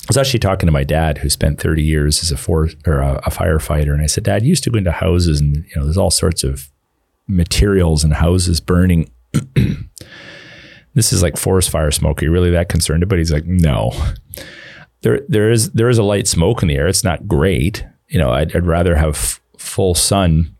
was 0.07 0.17
actually 0.17 0.39
talking 0.39 0.67
to 0.67 0.71
my 0.71 0.83
dad, 0.83 1.19
who 1.19 1.29
spent 1.29 1.59
30 1.59 1.81
years 1.81 2.21
as 2.21 2.31
a 2.31 2.37
for 2.37 2.69
or 2.85 2.99
a, 2.99 3.15
a 3.25 3.29
firefighter, 3.29 3.93
and 3.93 4.01
I 4.01 4.07
said, 4.07 4.23
"Dad, 4.23 4.43
you 4.43 4.49
used 4.49 4.63
to 4.65 4.69
go 4.69 4.77
into 4.77 4.91
houses, 4.91 5.41
and 5.41 5.55
you 5.55 5.71
know, 5.75 5.85
there's 5.85 5.97
all 5.97 6.11
sorts 6.11 6.43
of 6.43 6.69
materials 7.27 8.03
and 8.03 8.13
houses 8.13 8.59
burning." 8.59 9.09
this 10.93 11.13
is 11.13 11.23
like 11.23 11.37
forest 11.37 11.69
fire 11.71 11.91
smoke. 11.91 12.21
Are 12.21 12.25
you 12.25 12.31
really 12.31 12.51
that 12.51 12.69
concerned 12.69 13.01
about? 13.01 13.15
it? 13.15 13.21
He's 13.21 13.31
like, 13.31 13.45
"No." 13.45 13.91
There, 15.01 15.21
there 15.27 15.51
is 15.51 15.71
there 15.71 15.89
is 15.89 15.97
a 15.97 16.03
light 16.03 16.27
smoke 16.27 16.61
in 16.61 16.67
the 16.67 16.75
air. 16.75 16.87
It's 16.87 17.03
not 17.03 17.27
great. 17.27 17.85
You 18.07 18.19
know, 18.19 18.31
I'd, 18.31 18.55
I'd 18.55 18.65
rather 18.65 18.95
have 18.95 19.15
f- 19.15 19.41
full 19.57 19.95
sun, 19.95 20.55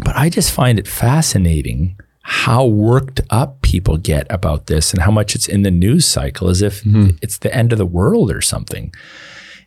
but 0.00 0.16
I 0.16 0.28
just 0.28 0.50
find 0.50 0.78
it 0.78 0.88
fascinating 0.88 1.96
how 2.22 2.64
worked 2.64 3.20
up 3.28 3.60
people 3.60 3.98
get 3.98 4.26
about 4.30 4.66
this 4.66 4.92
and 4.92 5.02
how 5.02 5.10
much 5.10 5.34
it's 5.34 5.46
in 5.46 5.62
the 5.62 5.70
news 5.70 6.06
cycle 6.06 6.48
as 6.48 6.62
if 6.62 6.82
mm-hmm. 6.82 7.16
it's 7.20 7.38
the 7.38 7.54
end 7.54 7.70
of 7.70 7.78
the 7.78 7.86
world 7.86 8.32
or 8.32 8.40
something. 8.40 8.92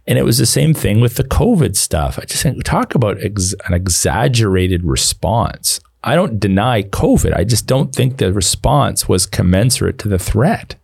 And 0.07 0.17
it 0.17 0.23
was 0.23 0.39
the 0.39 0.45
same 0.47 0.73
thing 0.73 0.99
with 0.99 1.15
the 1.15 1.23
COVID 1.23 1.75
stuff. 1.75 2.17
I 2.17 2.25
just 2.25 2.41
think 2.41 2.63
talk 2.63 2.95
about 2.95 3.21
ex- 3.21 3.53
an 3.67 3.75
exaggerated 3.75 4.83
response. 4.83 5.79
I 6.03 6.15
don't 6.15 6.39
deny 6.39 6.81
COVID. 6.81 7.35
I 7.35 7.43
just 7.43 7.67
don't 7.67 7.93
think 7.93 8.17
the 8.17 8.33
response 8.33 9.07
was 9.07 9.27
commensurate 9.27 9.99
to 9.99 10.07
the 10.07 10.17
threat. 10.17 10.75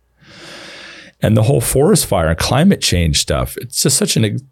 And 1.24 1.36
the 1.36 1.44
whole 1.44 1.60
forest 1.62 2.04
fire 2.06 2.28
and 2.28 2.38
climate 2.38 2.82
change 2.82 3.20
stuff, 3.20 3.56
it's 3.56 3.82
just 3.82 3.96
such 3.96 4.16
an 4.16 4.24
ex- 4.26 4.42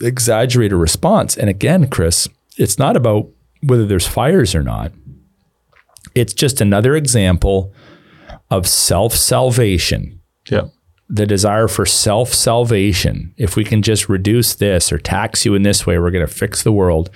exaggerated 0.00 0.78
response. 0.78 1.36
And 1.36 1.50
again, 1.50 1.88
Chris, 1.90 2.26
it's 2.56 2.78
not 2.78 2.96
about 2.96 3.28
whether 3.62 3.84
there's 3.86 4.06
fires 4.06 4.54
or 4.54 4.62
not. 4.62 4.92
It's 6.14 6.32
just 6.32 6.60
another 6.62 6.96
example 6.96 7.72
of 8.50 8.66
self 8.66 9.12
salvation 9.14 10.20
Yeah. 10.48 10.68
the 11.08 11.26
desire 11.26 11.68
for 11.68 11.84
self 11.84 12.32
salvation. 12.32 13.34
If 13.36 13.54
we 13.56 13.64
can 13.64 13.82
just 13.82 14.08
reduce 14.08 14.54
this 14.54 14.90
or 14.90 14.98
tax 14.98 15.44
you 15.44 15.54
in 15.54 15.62
this 15.64 15.86
way, 15.86 15.98
we're 15.98 16.10
going 16.10 16.26
to 16.26 16.32
fix 16.32 16.62
the 16.62 16.72
world. 16.72 17.10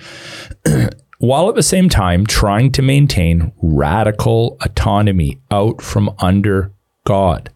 While 1.19 1.49
at 1.49 1.55
the 1.55 1.63
same 1.63 1.89
time 1.89 2.27
trying 2.27 2.71
to 2.73 2.83
maintain 2.83 3.51
radical 3.63 4.57
autonomy 4.61 5.39
out 5.49 5.81
from 5.81 6.11
under 6.19 6.71
God. 7.05 7.49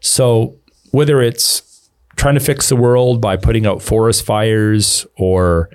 So, 0.00 0.56
whether 0.92 1.20
it's 1.20 1.90
trying 2.16 2.34
to 2.34 2.40
fix 2.40 2.68
the 2.68 2.76
world 2.76 3.20
by 3.20 3.36
putting 3.36 3.66
out 3.66 3.82
forest 3.82 4.24
fires 4.24 5.06
or 5.16 5.68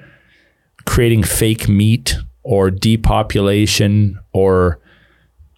creating 0.86 1.24
fake 1.24 1.68
meat 1.68 2.16
or 2.44 2.72
depopulation 2.72 4.18
or 4.32 4.80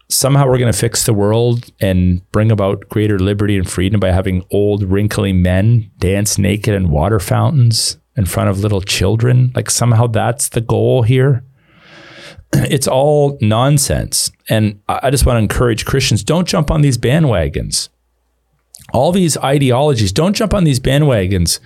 somehow 0.09 0.47
we're 0.47 0.57
going 0.57 0.71
to 0.71 0.77
fix 0.77 1.05
the 1.05 1.13
world 1.13 1.71
and 1.79 2.29
bring 2.31 2.51
about 2.51 2.89
greater 2.89 3.19
liberty 3.19 3.55
and 3.55 3.69
freedom 3.69 3.99
by 3.99 4.11
having 4.11 4.43
old, 4.51 4.83
wrinkly 4.83 5.31
men 5.31 5.91
dance 5.99 6.37
naked 6.37 6.73
in 6.73 6.89
water 6.89 7.19
fountains 7.19 7.97
in 8.15 8.25
front 8.25 8.49
of 8.49 8.59
little 8.59 8.81
children. 8.81 9.51
Like 9.55 9.69
somehow 9.69 10.07
that's 10.07 10.49
the 10.49 10.61
goal 10.61 11.03
here. 11.03 11.43
It's 12.51 12.87
all 12.87 13.37
nonsense. 13.41 14.31
And 14.49 14.81
I 14.89 15.11
just 15.11 15.23
want 15.23 15.35
to 15.35 15.41
encourage 15.41 15.85
Christians 15.85 16.23
don't 16.23 16.47
jump 16.47 16.71
on 16.71 16.81
these 16.81 16.97
bandwagons. 16.97 17.89
All 18.93 19.11
these 19.11 19.37
ideologies, 19.37 20.11
don't 20.11 20.35
jump 20.35 20.53
on 20.53 20.63
these 20.63 20.79
bandwagons 20.79 21.59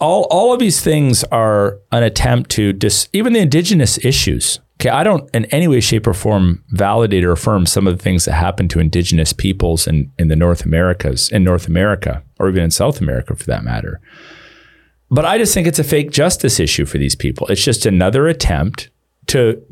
all 0.00 0.26
all 0.30 0.52
of 0.52 0.58
these 0.58 0.80
things 0.80 1.24
are 1.24 1.78
an 1.92 2.02
attempt 2.02 2.50
to 2.52 2.72
dis, 2.72 3.08
even 3.12 3.32
the 3.32 3.40
indigenous 3.40 4.02
issues. 4.04 4.60
Okay, 4.80 4.90
I 4.90 5.04
don't 5.04 5.28
in 5.34 5.46
any 5.46 5.68
way, 5.68 5.80
shape, 5.80 6.06
or 6.06 6.14
form 6.14 6.62
validate 6.68 7.24
or 7.24 7.32
affirm 7.32 7.66
some 7.66 7.86
of 7.86 7.96
the 7.96 8.02
things 8.02 8.24
that 8.26 8.34
happen 8.34 8.68
to 8.68 8.80
indigenous 8.80 9.32
peoples 9.32 9.86
in, 9.86 10.12
in 10.18 10.28
the 10.28 10.36
North 10.36 10.64
Americas, 10.64 11.30
in 11.30 11.44
North 11.44 11.66
America, 11.66 12.22
or 12.38 12.48
even 12.48 12.64
in 12.64 12.70
South 12.70 13.00
America 13.00 13.34
for 13.34 13.44
that 13.44 13.64
matter. 13.64 14.00
But 15.10 15.24
I 15.24 15.38
just 15.38 15.54
think 15.54 15.66
it's 15.66 15.78
a 15.78 15.84
fake 15.84 16.10
justice 16.10 16.60
issue 16.60 16.84
for 16.84 16.98
these 16.98 17.14
people. 17.14 17.46
It's 17.46 17.64
just 17.64 17.86
another 17.86 18.28
attempt 18.28 18.90
to 19.28 19.62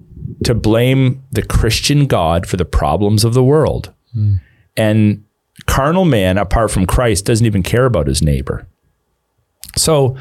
to 0.45 0.55
blame 0.55 1.23
the 1.33 1.43
Christian 1.43 2.07
God 2.07 2.47
for 2.47 2.57
the 2.57 2.65
problems 2.65 3.25
of 3.25 3.35
the 3.35 3.45
world. 3.45 3.93
Hmm. 4.13 4.37
And 4.77 5.25
carnal 5.67 6.05
man, 6.05 6.39
apart 6.39 6.71
from 6.71 6.87
Christ, 6.87 7.25
doesn't 7.25 7.47
even 7.47 7.63
care 7.63 7.87
about 7.87 8.07
his 8.07 8.23
neighbor. 8.23 8.67
So 9.77 10.17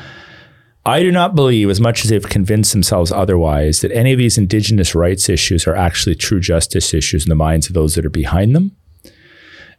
I 0.86 1.02
do 1.02 1.12
not 1.12 1.36
believe, 1.36 1.70
as 1.70 1.80
much 1.80 2.04
as 2.04 2.10
they've 2.10 2.24
convinced 2.24 2.74
themselves 2.74 3.12
otherwise, 3.12 3.82
that 3.82 3.92
any 3.92 4.12
of 4.12 4.18
these 4.18 4.38
indigenous 4.38 4.94
rights 4.94 5.30
issues 5.30 5.66
are 5.66 5.76
actually 5.76 6.16
true 6.16 6.40
justice 6.40 6.94
issues 6.94 7.26
in 7.26 7.30
the 7.30 7.36
minds 7.36 7.68
of 7.68 7.74
those 7.74 7.96
that 7.96 8.06
are 8.06 8.10
behind 8.10 8.56
them. 8.56 8.76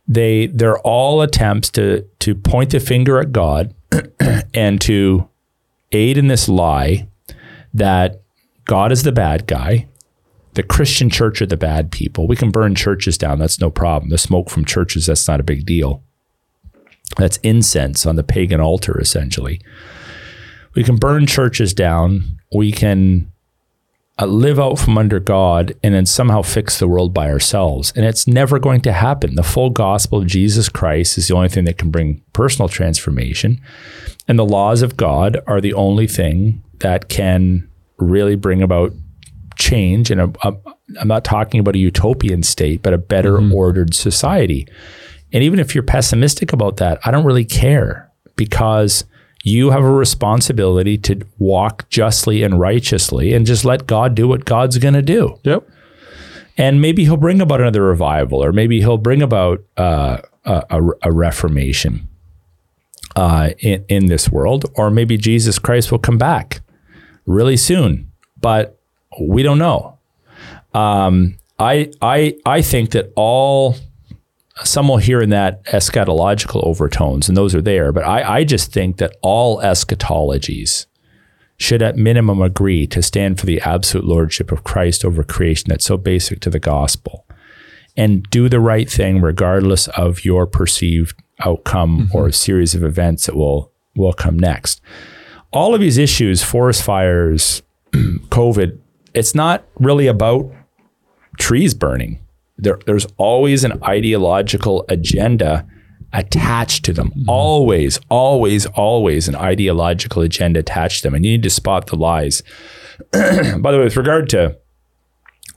They 0.06 0.48
they're 0.48 0.78
all 0.78 1.22
attempts 1.22 1.70
to 1.70 2.06
to 2.20 2.34
point 2.34 2.70
the 2.70 2.80
finger 2.80 3.18
at 3.20 3.32
God 3.32 3.74
and 4.54 4.80
to 4.82 5.28
aid 5.92 6.18
in 6.18 6.28
this 6.28 6.48
lie 6.48 7.08
that 7.72 8.20
God 8.64 8.92
is 8.92 9.02
the 9.02 9.12
bad 9.12 9.46
guy. 9.46 9.88
The 10.54 10.62
Christian 10.62 11.10
church 11.10 11.42
are 11.42 11.46
the 11.46 11.56
bad 11.56 11.90
people. 11.90 12.26
We 12.26 12.36
can 12.36 12.50
burn 12.50 12.74
churches 12.74 13.18
down. 13.18 13.38
That's 13.38 13.60
no 13.60 13.70
problem. 13.70 14.10
The 14.10 14.18
smoke 14.18 14.50
from 14.50 14.64
churches, 14.64 15.06
that's 15.06 15.26
not 15.26 15.40
a 15.40 15.44
big 15.44 15.66
deal. 15.66 16.02
That's 17.16 17.36
incense 17.38 18.06
on 18.06 18.16
the 18.16 18.22
pagan 18.22 18.60
altar, 18.60 18.98
essentially. 19.00 19.60
We 20.74 20.82
can 20.84 20.96
burn 20.96 21.26
churches 21.26 21.74
down. 21.74 22.38
We 22.52 22.72
can 22.72 23.30
uh, 24.18 24.26
live 24.26 24.60
out 24.60 24.78
from 24.78 24.96
under 24.96 25.18
God 25.18 25.74
and 25.82 25.94
then 25.94 26.06
somehow 26.06 26.42
fix 26.42 26.78
the 26.78 26.88
world 26.88 27.12
by 27.12 27.30
ourselves. 27.30 27.92
And 27.96 28.04
it's 28.04 28.26
never 28.26 28.58
going 28.58 28.80
to 28.82 28.92
happen. 28.92 29.34
The 29.34 29.42
full 29.42 29.70
gospel 29.70 30.18
of 30.18 30.26
Jesus 30.26 30.68
Christ 30.68 31.18
is 31.18 31.28
the 31.28 31.34
only 31.34 31.48
thing 31.48 31.64
that 31.64 31.78
can 31.78 31.90
bring 31.90 32.22
personal 32.32 32.68
transformation. 32.68 33.60
And 34.28 34.38
the 34.38 34.44
laws 34.44 34.82
of 34.82 34.96
God 34.96 35.38
are 35.46 35.60
the 35.60 35.74
only 35.74 36.06
thing 36.06 36.62
that 36.78 37.08
can 37.08 37.68
really 37.98 38.36
bring 38.36 38.62
about 38.62 38.92
change. 39.56 40.10
And 40.10 40.20
a, 40.20 40.32
a, 40.42 40.54
I'm 41.00 41.08
not 41.08 41.24
talking 41.24 41.60
about 41.60 41.74
a 41.74 41.78
utopian 41.78 42.42
state, 42.42 42.82
but 42.82 42.92
a 42.92 42.98
better 42.98 43.38
ordered 43.52 43.94
society. 43.94 44.66
And 45.32 45.42
even 45.42 45.58
if 45.58 45.74
you're 45.74 45.84
pessimistic 45.84 46.52
about 46.52 46.76
that, 46.76 46.98
I 47.04 47.10
don't 47.10 47.24
really 47.24 47.44
care 47.44 48.10
because 48.36 49.04
you 49.42 49.70
have 49.70 49.84
a 49.84 49.90
responsibility 49.90 50.96
to 50.98 51.20
walk 51.38 51.88
justly 51.90 52.42
and 52.42 52.58
righteously 52.58 53.34
and 53.34 53.44
just 53.44 53.64
let 53.64 53.86
God 53.86 54.14
do 54.14 54.26
what 54.26 54.44
God's 54.44 54.78
going 54.78 54.94
to 54.94 55.02
do. 55.02 55.38
Yep. 55.44 55.68
And 56.56 56.80
maybe 56.80 57.04
he'll 57.04 57.16
bring 57.16 57.40
about 57.40 57.60
another 57.60 57.82
revival, 57.82 58.42
or 58.42 58.52
maybe 58.52 58.80
he'll 58.80 58.96
bring 58.96 59.22
about 59.22 59.62
uh, 59.76 60.18
a, 60.44 60.62
a, 60.70 60.82
a 61.02 61.12
reformation 61.12 62.08
uh, 63.16 63.50
in, 63.58 63.84
in 63.88 64.06
this 64.06 64.30
world, 64.30 64.64
or 64.76 64.90
maybe 64.90 65.16
Jesus 65.16 65.58
Christ 65.58 65.90
will 65.90 65.98
come 65.98 66.16
back 66.16 66.60
really 67.26 67.56
soon. 67.56 68.10
But 68.40 68.80
we 69.20 69.42
don't 69.42 69.58
know. 69.58 69.98
Um, 70.72 71.38
I, 71.58 71.90
I, 72.02 72.36
I 72.44 72.62
think 72.62 72.90
that 72.90 73.12
all 73.16 73.76
some 74.62 74.88
will 74.88 74.98
hear 74.98 75.20
in 75.20 75.30
that 75.30 75.64
eschatological 75.66 76.64
overtones, 76.64 77.28
and 77.28 77.36
those 77.36 77.54
are 77.54 77.62
there. 77.62 77.92
But 77.92 78.04
I, 78.04 78.38
I 78.38 78.44
just 78.44 78.72
think 78.72 78.98
that 78.98 79.16
all 79.22 79.58
eschatologies 79.58 80.86
should, 81.56 81.82
at 81.82 81.96
minimum, 81.96 82.40
agree 82.40 82.86
to 82.88 83.02
stand 83.02 83.38
for 83.38 83.46
the 83.46 83.60
absolute 83.60 84.06
lordship 84.06 84.52
of 84.52 84.64
Christ 84.64 85.04
over 85.04 85.22
creation 85.24 85.66
that's 85.68 85.84
so 85.84 85.96
basic 85.96 86.40
to 86.40 86.50
the 86.50 86.60
gospel 86.60 87.26
and 87.96 88.28
do 88.30 88.48
the 88.48 88.60
right 88.60 88.90
thing 88.90 89.20
regardless 89.20 89.88
of 89.88 90.24
your 90.24 90.46
perceived 90.46 91.20
outcome 91.40 92.10
or 92.12 92.28
a 92.28 92.32
series 92.32 92.74
of 92.74 92.82
events 92.82 93.26
that 93.26 93.36
will, 93.36 93.72
will 93.94 94.12
come 94.12 94.38
next. 94.38 94.80
All 95.52 95.74
of 95.74 95.80
these 95.80 95.98
issues, 95.98 96.42
forest 96.42 96.82
fires, 96.82 97.62
COVID, 97.92 98.78
it's 99.14 99.34
not 99.34 99.64
really 99.78 100.06
about 100.06 100.50
trees 101.38 101.74
burning 101.74 102.24
there, 102.56 102.78
there's 102.86 103.06
always 103.16 103.64
an 103.64 103.82
ideological 103.82 104.84
agenda 104.88 105.66
attached 106.12 106.84
to 106.84 106.92
them. 106.92 107.10
Mm-hmm. 107.10 107.28
Always, 107.28 107.98
always, 108.08 108.66
always 108.66 109.28
an 109.28 109.34
ideological 109.36 110.22
agenda 110.22 110.60
attached 110.60 111.02
to 111.02 111.08
them. 111.08 111.14
And 111.14 111.24
you 111.24 111.32
need 111.32 111.42
to 111.42 111.50
spot 111.50 111.88
the 111.88 111.96
lies. 111.96 112.42
By 113.12 113.72
the 113.72 113.78
way, 113.78 113.84
with 113.84 113.96
regard 113.96 114.28
to 114.30 114.56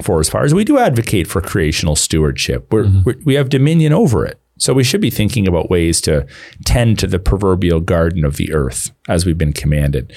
forest 0.02 0.32
fires, 0.32 0.54
we 0.54 0.64
do 0.64 0.80
advocate 0.80 1.28
for 1.28 1.42
creational 1.42 1.96
stewardship. 1.96 2.72
We're, 2.72 2.86
mm-hmm. 2.86 3.04
we're, 3.04 3.16
we 3.26 3.36
have 3.36 3.50
dominion 3.50 3.94
over 3.94 4.26
it. 4.26 4.40
So 4.60 4.74
we 4.74 4.84
should 4.84 5.02
be 5.02 5.12
thinking 5.12 5.48
about 5.48 5.70
ways 5.70 6.02
to 6.02 6.26
tend 6.66 6.98
to 7.00 7.08
the 7.08 7.20
proverbial 7.20 7.80
garden 7.80 8.26
of 8.26 8.38
the 8.38 8.52
earth 8.52 8.90
as 9.08 9.24
we've 9.24 9.38
been 9.38 9.54
commanded. 9.54 10.12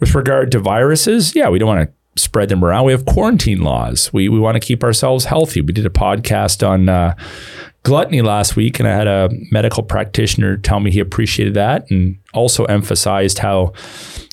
With 0.00 0.12
regard 0.16 0.50
to 0.52 0.58
viruses, 0.58 1.36
yeah, 1.36 1.48
we 1.48 1.60
don't 1.60 1.68
want 1.68 1.88
to 1.88 1.94
spread 2.16 2.48
them 2.48 2.64
around. 2.64 2.84
We 2.84 2.92
have 2.92 3.06
quarantine 3.06 3.62
laws. 3.62 4.12
We, 4.12 4.28
we 4.28 4.38
want 4.38 4.56
to 4.56 4.60
keep 4.60 4.82
ourselves 4.82 5.24
healthy. 5.24 5.60
We 5.60 5.72
did 5.72 5.86
a 5.86 5.90
podcast 5.90 6.66
on 6.66 6.88
uh, 6.88 7.14
gluttony 7.82 8.22
last 8.22 8.56
week, 8.56 8.78
and 8.78 8.88
I 8.88 8.92
had 8.92 9.06
a 9.06 9.30
medical 9.50 9.82
practitioner 9.82 10.56
tell 10.56 10.80
me 10.80 10.90
he 10.90 11.00
appreciated 11.00 11.54
that 11.54 11.90
and 11.90 12.18
also 12.34 12.64
emphasized 12.64 13.38
how 13.38 13.72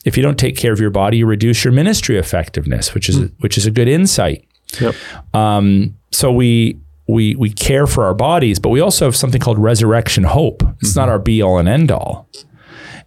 if 0.05 0.17
you 0.17 0.23
don't 0.23 0.39
take 0.39 0.57
care 0.57 0.73
of 0.73 0.79
your 0.79 0.89
body, 0.89 1.17
you 1.17 1.25
reduce 1.25 1.63
your 1.63 1.73
ministry 1.73 2.17
effectiveness, 2.17 2.93
which 2.93 3.09
is 3.09 3.29
which 3.39 3.57
is 3.57 3.65
a 3.65 3.71
good 3.71 3.87
insight. 3.87 4.45
Yep. 4.79 4.95
Um, 5.33 5.95
so 6.11 6.31
we 6.31 6.79
we 7.07 7.35
we 7.35 7.49
care 7.49 7.87
for 7.87 8.05
our 8.05 8.13
bodies, 8.13 8.59
but 8.59 8.69
we 8.69 8.79
also 8.79 9.05
have 9.05 9.15
something 9.15 9.39
called 9.39 9.59
resurrection 9.59 10.23
hope. 10.23 10.63
It's 10.81 10.95
not 10.95 11.09
our 11.09 11.19
be 11.19 11.41
all 11.41 11.57
and 11.57 11.69
end 11.69 11.91
all. 11.91 12.27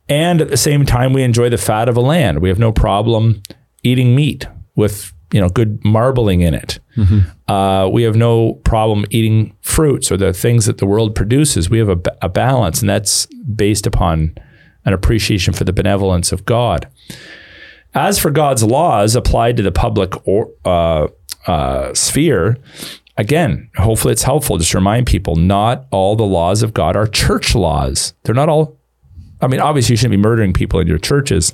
And 0.09 0.41
at 0.41 0.49
the 0.49 0.57
same 0.57 0.85
time, 0.85 1.13
we 1.13 1.23
enjoy 1.23 1.51
the 1.51 1.59
fat 1.59 1.89
of 1.89 1.97
a 1.97 2.01
land. 2.01 2.41
We 2.41 2.49
have 2.49 2.59
no 2.59 2.73
problem 2.73 3.43
eating 3.83 4.15
meat 4.15 4.47
with 4.81 5.13
you 5.33 5.41
know 5.41 5.49
good 5.49 5.85
marbling 5.85 6.41
in 6.41 6.55
it. 6.55 6.81
Uh, 7.49 7.89
we 7.93 8.03
have 8.03 8.17
no 8.17 8.55
problem 8.65 9.05
eating 9.11 9.57
fruits 9.61 10.11
or 10.11 10.17
the 10.17 10.33
things 10.33 10.67
that 10.67 10.79
the 10.79 10.87
world 10.87 11.15
produces. 11.15 11.71
We 11.71 11.79
have 11.79 11.89
a, 11.89 12.01
a 12.21 12.29
balance, 12.29 12.81
and 12.81 12.91
that's 12.91 13.27
based 13.55 13.87
upon 13.87 14.35
an 14.85 14.93
appreciation 14.93 15.55
for 15.55 15.65
the 15.65 15.73
benevolence 15.73 16.33
of 16.33 16.45
God. 16.45 16.89
As 17.95 18.19
for 18.19 18.31
God's 18.31 18.63
laws 18.63 19.17
applied 19.17 19.57
to 19.57 19.63
the 19.63 19.73
public 19.73 20.27
or, 20.27 20.51
uh, 20.65 21.09
uh, 21.47 21.93
sphere, 21.95 22.57
again, 23.17 23.71
hopefully 23.77 24.13
it's 24.13 24.23
helpful 24.23 24.59
just 24.59 24.71
to 24.73 24.79
remind 24.79 25.07
people 25.07 25.37
not 25.37 25.87
all 25.91 26.17
the 26.17 26.25
laws 26.25 26.63
of 26.63 26.73
God 26.73 26.97
are 26.97 27.07
church 27.07 27.55
laws. 27.55 28.15
They're 28.23 28.35
not 28.35 28.49
all, 28.49 28.79
I 29.41 29.49
mean, 29.49 29.61
obviously 29.61 29.95
you 29.95 29.97
shouldn't 29.97 30.13
be 30.13 30.29
murdering 30.29 30.53
people 30.53 30.81
in 30.81 30.87
your 30.87 30.99
churches, 30.99 31.53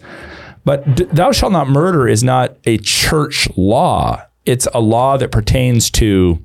but 0.67 0.97
d- 0.97 1.05
thou 1.05 1.33
shalt 1.33 1.53
not 1.53 1.69
murder 1.69 2.07
is 2.07 2.23
not 2.23 2.57
a 2.67 2.77
church 2.79 3.49
law. 3.57 4.23
It's 4.45 4.69
a 4.75 4.81
law 4.81 5.17
that 5.17 5.31
pertains 5.33 5.91
to 5.93 6.45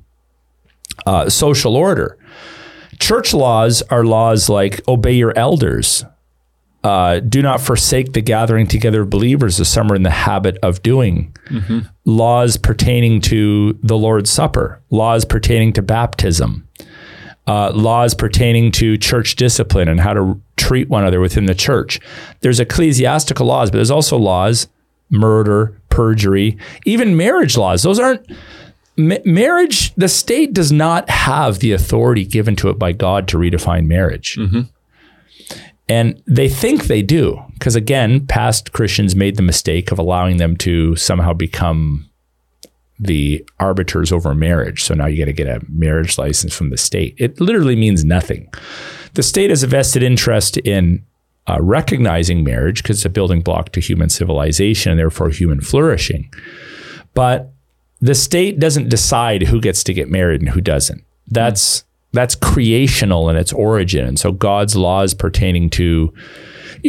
uh, 1.04 1.28
social 1.28 1.76
order. 1.76 2.16
Church 2.98 3.34
laws 3.34 3.82
are 3.90 4.04
laws 4.04 4.48
like 4.48 4.80
obey 4.88 5.12
your 5.12 5.36
elders, 5.36 6.04
uh, 6.84 7.20
do 7.20 7.42
not 7.42 7.60
forsake 7.60 8.12
the 8.12 8.20
gathering 8.20 8.66
together 8.66 9.02
of 9.02 9.10
believers 9.10 9.60
as 9.60 9.68
some 9.68 9.90
are 9.92 9.94
in 9.94 10.02
the 10.02 10.10
habit 10.10 10.56
of 10.62 10.82
doing. 10.82 11.36
Laws 12.04 12.56
pertaining 12.56 13.20
to 13.22 13.78
the 13.82 13.96
Lord's 13.96 14.30
Supper, 14.30 14.80
laws 14.90 15.24
pertaining 15.24 15.72
to 15.74 15.82
baptism, 15.82 16.66
uh, 17.46 17.72
laws 17.72 18.14
pertaining 18.14 18.70
to 18.72 18.96
church 18.96 19.36
discipline 19.36 19.88
and 19.88 20.00
how 20.00 20.14
to 20.14 20.40
treat 20.56 20.88
one 20.88 21.02
another 21.02 21.20
within 21.20 21.46
the 21.46 21.54
church. 21.54 22.00
There's 22.40 22.60
ecclesiastical 22.60 23.46
laws, 23.46 23.70
but 23.70 23.78
there's 23.78 23.90
also 23.90 24.16
laws, 24.16 24.68
murder, 25.10 25.76
perjury, 25.88 26.56
even 26.86 27.16
marriage 27.16 27.56
laws. 27.56 27.82
Those 27.82 27.98
aren't 27.98 28.24
ma- 28.96 29.16
marriage. 29.24 29.94
The 29.94 30.08
state 30.08 30.52
does 30.52 30.70
not 30.70 31.10
have 31.10 31.58
the 31.58 31.72
authority 31.72 32.24
given 32.24 32.56
to 32.56 32.68
it 32.70 32.78
by 32.78 32.92
God 32.92 33.26
to 33.28 33.38
redefine 33.38 33.86
marriage. 33.86 34.36
And 35.88 36.22
they 36.26 36.48
think 36.48 36.84
they 36.84 37.02
do, 37.02 37.42
because 37.54 37.74
again, 37.74 38.26
past 38.26 38.72
Christians 38.72 39.16
made 39.16 39.36
the 39.36 39.42
mistake 39.42 39.90
of 39.90 39.98
allowing 39.98 40.36
them 40.36 40.56
to 40.58 40.96
somehow 40.96 41.32
become 41.32 42.08
the 43.02 43.44
arbiters 43.58 44.12
over 44.12 44.34
marriage. 44.34 44.84
So 44.84 44.94
now 44.94 45.06
you 45.06 45.18
got 45.18 45.24
to 45.24 45.32
get 45.32 45.48
a 45.48 45.60
marriage 45.68 46.18
license 46.18 46.54
from 46.54 46.70
the 46.70 46.76
state. 46.76 47.14
It 47.18 47.40
literally 47.40 47.74
means 47.74 48.04
nothing. 48.04 48.48
The 49.14 49.22
state 49.22 49.50
has 49.50 49.62
a 49.62 49.66
vested 49.66 50.02
interest 50.02 50.56
in 50.58 51.04
uh, 51.48 51.58
recognizing 51.60 52.44
marriage 52.44 52.82
because 52.82 52.98
it's 52.98 53.04
a 53.04 53.10
building 53.10 53.40
block 53.40 53.72
to 53.72 53.80
human 53.80 54.08
civilization 54.08 54.92
and 54.92 54.98
therefore 54.98 55.30
human 55.30 55.60
flourishing. 55.60 56.32
But 57.14 57.52
the 58.00 58.14
state 58.14 58.60
doesn't 58.60 58.88
decide 58.88 59.42
who 59.42 59.60
gets 59.60 59.82
to 59.84 59.92
get 59.92 60.08
married 60.08 60.40
and 60.40 60.50
who 60.50 60.60
doesn't. 60.60 61.04
That's 61.28 61.84
that's 62.12 62.34
creational 62.34 63.30
in 63.30 63.36
its 63.36 63.54
origin, 63.54 64.04
and 64.04 64.18
so 64.18 64.32
God's 64.32 64.76
laws 64.76 65.14
pertaining 65.14 65.70
to. 65.70 66.12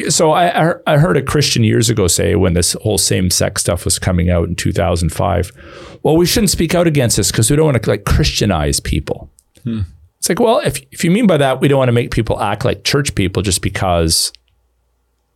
So 0.10 0.32
I, 0.32 0.72
I 0.72 0.74
I 0.88 0.98
heard 0.98 1.18
a 1.18 1.22
Christian 1.22 1.64
years 1.64 1.90
ago 1.90 2.08
say 2.08 2.36
when 2.36 2.54
this 2.54 2.74
whole 2.82 2.98
same 2.98 3.30
sex 3.30 3.62
stuff 3.62 3.86
was 3.86 4.00
coming 4.00 4.30
out 4.30 4.48
in 4.48 4.56
2005, 4.56 5.52
well, 6.02 6.18
we 6.18 6.26
shouldn't 6.26 6.50
speak 6.50 6.74
out 6.74 6.88
against 6.88 7.18
this 7.18 7.32
because 7.32 7.50
we 7.50 7.56
don't 7.56 7.66
want 7.66 7.82
to 7.82 7.90
like 7.90 8.06
Christianize 8.06 8.80
people. 8.80 9.30
Hmm. 9.64 9.82
It's 10.18 10.30
like, 10.30 10.40
well, 10.40 10.60
if 10.60 10.82
if 10.92 11.04
you 11.04 11.12
mean 11.12 11.28
by 11.28 11.38
that, 11.38 11.62
we 11.62 11.68
don't 11.68 11.80
want 11.80 11.90
to 11.90 11.94
make 11.94 12.12
people 12.12 12.40
act 12.40 12.66
like 12.66 12.84
church 12.84 13.14
people 13.14 13.44
just 13.44 13.62
because 13.62 14.34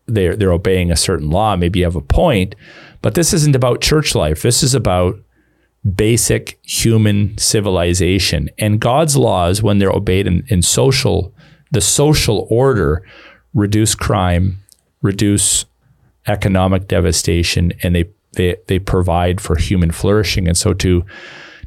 they're 0.08 0.36
they're 0.36 0.54
obeying 0.54 0.92
a 0.92 0.96
certain 0.96 1.30
law. 1.30 1.56
Maybe 1.56 1.80
you 1.80 1.86
have 1.86 1.96
a 1.96 2.02
point, 2.02 2.56
but 3.02 3.14
this 3.14 3.34
isn't 3.34 3.56
about 3.56 3.82
church 3.82 4.16
life. 4.16 4.42
This 4.42 4.64
is 4.64 4.74
about 4.74 5.20
basic 5.96 6.60
human 6.64 7.38
civilization 7.38 8.50
and 8.58 8.80
God's 8.80 9.16
laws, 9.16 9.62
when 9.62 9.78
they're 9.78 9.92
obeyed 9.92 10.28
in, 10.28 10.46
in 10.48 10.62
social, 10.62 11.34
the 11.72 11.82
social 11.82 12.48
order, 12.50 13.04
reduce 13.58 13.96
crime, 13.96 14.60
reduce 15.02 15.66
economic 16.28 16.88
devastation, 16.88 17.74
and 17.84 17.96
they 17.96 18.06
they 18.34 18.56
they 18.68 18.80
provide 18.80 19.42
for 19.42 19.56
human 19.58 19.92
flourishing. 19.92 20.48
And 20.48 20.56
so 20.56 20.74
to 20.74 21.04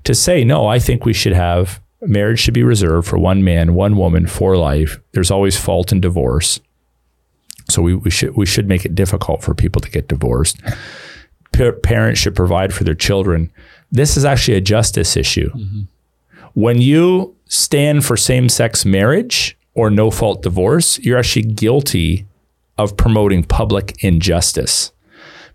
to 0.04 0.14
say 0.14 0.44
no, 0.44 0.66
I 0.66 0.78
think 0.78 1.04
we 1.04 1.12
should 1.12 1.34
have 1.34 1.80
marriage 2.00 2.40
should 2.40 2.54
be 2.54 2.62
reserved 2.62 3.08
for 3.08 3.18
one 3.18 3.44
man, 3.44 3.74
one 3.74 3.96
woman 3.96 4.26
for 4.26 4.56
life. 4.56 4.98
There's 5.12 5.30
always 5.30 5.58
fault 5.58 5.92
in 5.92 6.00
divorce. 6.00 6.60
So 7.68 7.82
we, 7.82 7.94
we 7.94 8.10
should 8.10 8.36
we 8.36 8.46
should 8.46 8.68
make 8.68 8.84
it 8.84 8.94
difficult 8.94 9.42
for 9.42 9.54
people 9.54 9.80
to 9.80 9.90
get 9.90 10.08
divorced. 10.08 10.60
Pa- 11.52 11.72
parents 11.82 12.20
should 12.20 12.36
provide 12.36 12.72
for 12.72 12.84
their 12.84 12.94
children. 12.94 13.50
This 13.90 14.16
is 14.16 14.24
actually 14.24 14.56
a 14.56 14.60
justice 14.60 15.16
issue. 15.16 15.50
Mm-hmm. 15.50 15.80
When 16.54 16.80
you 16.80 17.34
stand 17.46 18.04
for 18.04 18.16
same-sex 18.16 18.84
marriage 18.84 19.56
or 19.74 19.90
no-fault 19.90 20.42
divorce, 20.42 20.98
you're 20.98 21.18
actually 21.18 21.42
guilty 21.42 22.26
of 22.78 22.96
promoting 22.96 23.44
public 23.44 24.02
injustice 24.02 24.92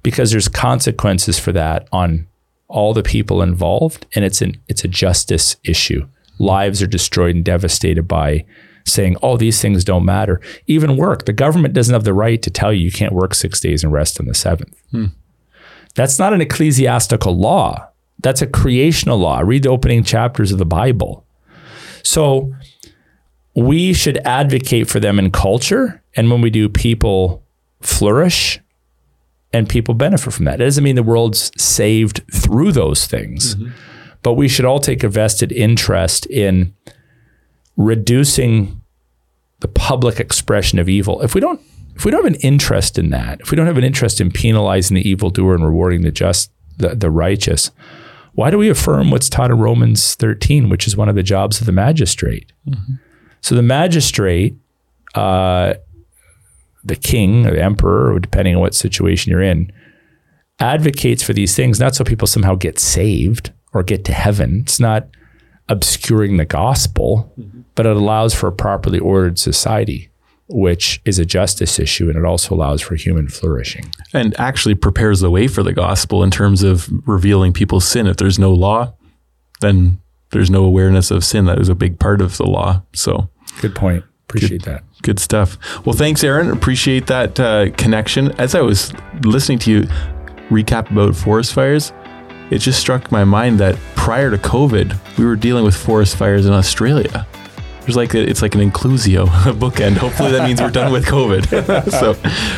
because 0.03 0.32
there's 0.32 0.47
consequences 0.47 1.39
for 1.39 1.51
that 1.51 1.88
on 1.91 2.28
all 2.68 2.93
the 2.93 3.03
people 3.03 3.41
involved 3.41 4.05
and 4.16 4.24
it's 4.26 4.41
an 4.41 4.59
it's 4.68 4.84
a 4.84 4.88
justice 4.88 5.55
issue. 5.63 6.07
Lives 6.39 6.82
are 6.82 6.88
destroyed 6.88 7.36
and 7.36 7.45
devastated 7.45 8.03
by 8.03 8.45
saying, 8.86 9.18
"Oh, 9.24 9.38
these 9.38 9.61
things 9.61 9.84
don't 9.84 10.05
matter." 10.05 10.39
Even 10.68 10.97
work, 10.97 11.26
the 11.26 11.34
government 11.34 11.74
doesn't 11.74 11.93
have 11.93 12.03
the 12.03 12.13
right 12.13 12.41
to 12.41 12.49
tell 12.49 12.72
you 12.72 12.84
you 12.84 12.91
can't 12.91 13.13
work 13.13 13.34
6 13.34 13.59
days 13.59 13.84
and 13.84 13.91
rest 13.91 14.20
on 14.20 14.28
the 14.28 14.34
7th. 14.34 14.76
Hmm. 14.91 15.05
That's 15.95 16.20
not 16.20 16.34
an 16.34 16.41
ecclesiastical 16.41 17.36
law. 17.36 17.88
That's 18.22 18.41
a 18.41 18.47
creational 18.47 19.18
law. 19.18 19.39
Read 19.39 19.63
the 19.63 19.70
opening 19.70 20.03
chapters 20.03 20.51
of 20.51 20.59
the 20.59 20.66
Bible. 20.66 21.26
So 22.03 22.53
we 23.56 23.93
should 23.93 24.18
advocate 24.20 24.89
for 24.89 24.99
them 24.99 25.18
in 25.18 25.32
culture. 25.32 26.03
And 26.16 26.30
when 26.30 26.41
we 26.41 26.49
do, 26.49 26.68
people 26.70 27.43
flourish 27.82 28.60
and 29.53 29.70
people 29.70 29.93
benefit 29.93 30.34
from 30.34 30.45
that. 30.45 30.60
It 30.60 30.66
doesn't 30.66 30.84
mean 30.84 30.95
the 30.95 31.03
world's 31.03 31.51
saved 31.58 32.22
through 32.32 32.74
those 32.74 33.08
things, 33.08 33.56
mm-hmm. 33.56 33.72
but 34.22 34.34
we 34.34 34.49
should 34.49 34.66
all 34.66 34.80
take 34.80 35.03
a 35.03 35.10
vested 35.10 35.51
interest 35.53 36.26
in 36.26 36.74
reducing 37.78 38.82
the 39.62 39.68
public 39.70 40.20
expression 40.20 40.78
of 40.78 40.89
evil. 40.89 41.22
If 41.22 41.34
we 41.34 41.41
don't, 41.41 41.62
if 41.95 42.03
we 42.03 42.12
don't 42.12 42.26
have 42.26 42.34
an 42.34 42.41
interest 42.41 42.99
in 42.99 43.10
that, 43.12 43.39
if 43.39 43.51
we 43.51 43.56
don't 43.56 43.68
have 43.68 43.78
an 43.78 43.86
interest 43.86 44.20
in 44.20 44.32
penalizing 44.32 44.95
the 44.95 45.10
evildoer 45.10 45.56
and 45.56 45.66
rewarding 45.66 46.01
the 46.01 46.12
just, 46.12 46.51
the, 46.78 46.89
the 46.89 47.10
righteous, 47.10 47.72
why 48.34 48.51
do 48.51 48.58
we 48.58 48.70
affirm 48.70 49.12
what's 49.12 49.30
taught 49.30 49.51
in 49.51 49.60
Romans 49.60 50.16
13, 50.16 50.68
which 50.68 50.88
is 50.88 50.97
one 50.97 51.08
of 51.08 51.16
the 51.16 51.24
jobs 51.24 51.62
of 51.62 51.66
the 51.66 51.72
magistrate? 51.72 52.51
Mm-hmm. 52.68 52.95
So 53.46 53.54
the 53.54 53.62
magistrate, 53.62 54.56
uh, 55.14 55.76
the 56.84 56.96
king 56.96 57.46
or 57.46 57.52
the 57.52 57.62
emperor, 57.62 58.12
or 58.12 58.20
depending 58.20 58.56
on 58.56 58.62
what 58.62 58.74
situation 58.74 59.30
you're 59.30 59.43
in, 59.43 59.72
advocates 60.58 61.22
for 61.22 61.32
these 61.32 61.56
things 61.56 61.80
not 61.80 61.93
so 61.93 62.04
people 62.04 62.26
somehow 62.26 62.56
get 62.56 62.80
saved 62.80 63.52
or 63.72 63.84
get 63.84 64.04
to 64.06 64.14
heaven. 64.14 64.62
It's 64.62 64.80
not 64.80 65.10
obscuring 65.70 66.38
the 66.38 66.46
gospel, 66.46 67.32
but 67.76 67.86
it 67.86 67.96
allows 67.96 68.34
for 68.34 68.47
a 68.47 68.51
properly 68.51 68.97
ordered 68.97 69.38
society, 69.38 70.09
which 70.47 71.00
is 71.05 71.20
a 71.20 71.26
justice 71.26 71.78
issue, 71.78 72.09
and 72.09 72.17
it 72.17 72.26
also 72.26 72.55
allows 72.55 72.82
for 72.82 72.96
human 72.96 73.28
flourishing. 73.28 73.93
and 74.12 74.34
actually 74.39 74.74
prepares 74.74 75.20
the 75.20 75.30
way 75.30 75.47
for 75.47 75.62
the 75.62 75.74
gospel 75.74 76.24
in 76.24 76.32
terms 76.32 76.63
of 76.63 76.89
revealing 77.05 77.54
people's 77.54 77.88
sin. 77.88 78.08
If 78.08 78.17
there's 78.17 78.39
no 78.39 78.51
law, 78.51 78.96
then 79.62 80.01
there's 80.32 80.50
no 80.50 80.66
awareness 80.66 81.12
of 81.12 81.24
sin. 81.24 81.46
That 81.46 81.59
is 81.59 81.70
a 81.70 81.76
big 81.76 82.00
part 82.00 82.22
of 82.22 82.38
the 82.38 82.47
law. 82.47 82.82
So 82.93 83.30
Good 83.62 83.76
point. 83.76 84.04
Appreciate 84.28 84.64
that. 84.64 84.84
good 85.04 85.20
stuff. 85.20 85.58
Well, 85.86 85.94
thanks, 85.96 86.24
Aaron. 86.24 86.50
Appreciate 86.52 87.08
that 87.08 87.40
uh, 87.40 87.70
connection. 87.78 88.32
As 88.40 88.56
I 88.56 88.62
was 88.62 88.92
listening 89.22 89.60
to 89.60 89.72
you 89.72 89.82
recap 90.50 90.90
about 90.92 91.16
forest 91.16 91.54
fires, 91.54 91.94
it 92.50 92.58
just 92.60 92.80
struck 92.80 93.12
my 93.12 93.24
mind 93.24 93.60
that 93.60 93.78
prior 93.96 94.32
to 94.32 94.38
COVID, 94.38 95.18
we 95.18 95.26
were 95.26 95.36
dealing 95.36 95.64
with 95.64 95.76
forest 95.76 96.16
fires 96.18 96.46
in 96.46 96.54
Australia. 96.54 97.26
There's 97.86 97.95
like 97.95 98.16
a, 98.16 98.28
it's 98.28 98.41
like 98.41 98.55
an 98.55 98.62
inclusio, 98.62 99.24
a 99.47 99.53
bookend. 99.53 99.97
Hopefully 99.97 100.32
that 100.32 100.47
means 100.47 100.59
we're 100.59 100.71
done 100.71 100.91
with 100.91 101.05
COVID. 101.05 101.91
so 101.99 102.13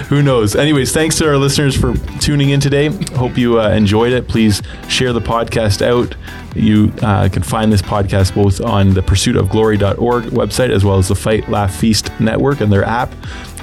who 0.05 0.21
knows? 0.21 0.55
Anyways, 0.55 0.93
thanks 0.93 1.17
to 1.17 1.27
our 1.27 1.37
listeners 1.37 1.75
for 1.75 1.93
tuning 2.19 2.51
in 2.51 2.61
today. 2.61 2.87
Hope 3.15 3.37
you 3.37 3.59
uh, 3.59 3.69
enjoyed 3.71 4.13
it. 4.13 4.29
Please 4.29 4.61
share 4.87 5.11
the 5.11 5.19
podcast 5.19 5.81
out. 5.81 6.15
You 6.55 6.93
uh, 7.01 7.27
can 7.27 7.43
find 7.43 7.71
this 7.71 7.81
podcast 7.81 8.35
both 8.35 8.61
on 8.61 8.93
the 8.93 9.01
pursuitofglory.org 9.01 10.25
website 10.25 10.69
as 10.69 10.85
well 10.85 10.97
as 10.97 11.09
the 11.09 11.15
Fight 11.15 11.49
Laugh 11.49 11.75
Feast 11.75 12.09
network 12.21 12.61
and 12.61 12.71
their 12.71 12.85
app. 12.85 13.13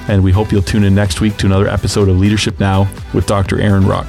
And 0.07 0.23
we 0.23 0.31
hope 0.31 0.51
you'll 0.51 0.61
tune 0.61 0.83
in 0.83 0.93
next 0.93 1.19
week 1.19 1.35
to 1.37 1.47
another 1.47 1.67
episode 1.67 2.09
of 2.09 2.17
Leadership 2.19 2.59
Now 2.59 2.87
with 3.11 3.25
Dr. 3.25 3.59
Aaron 3.59 3.87
Rock. 3.87 4.05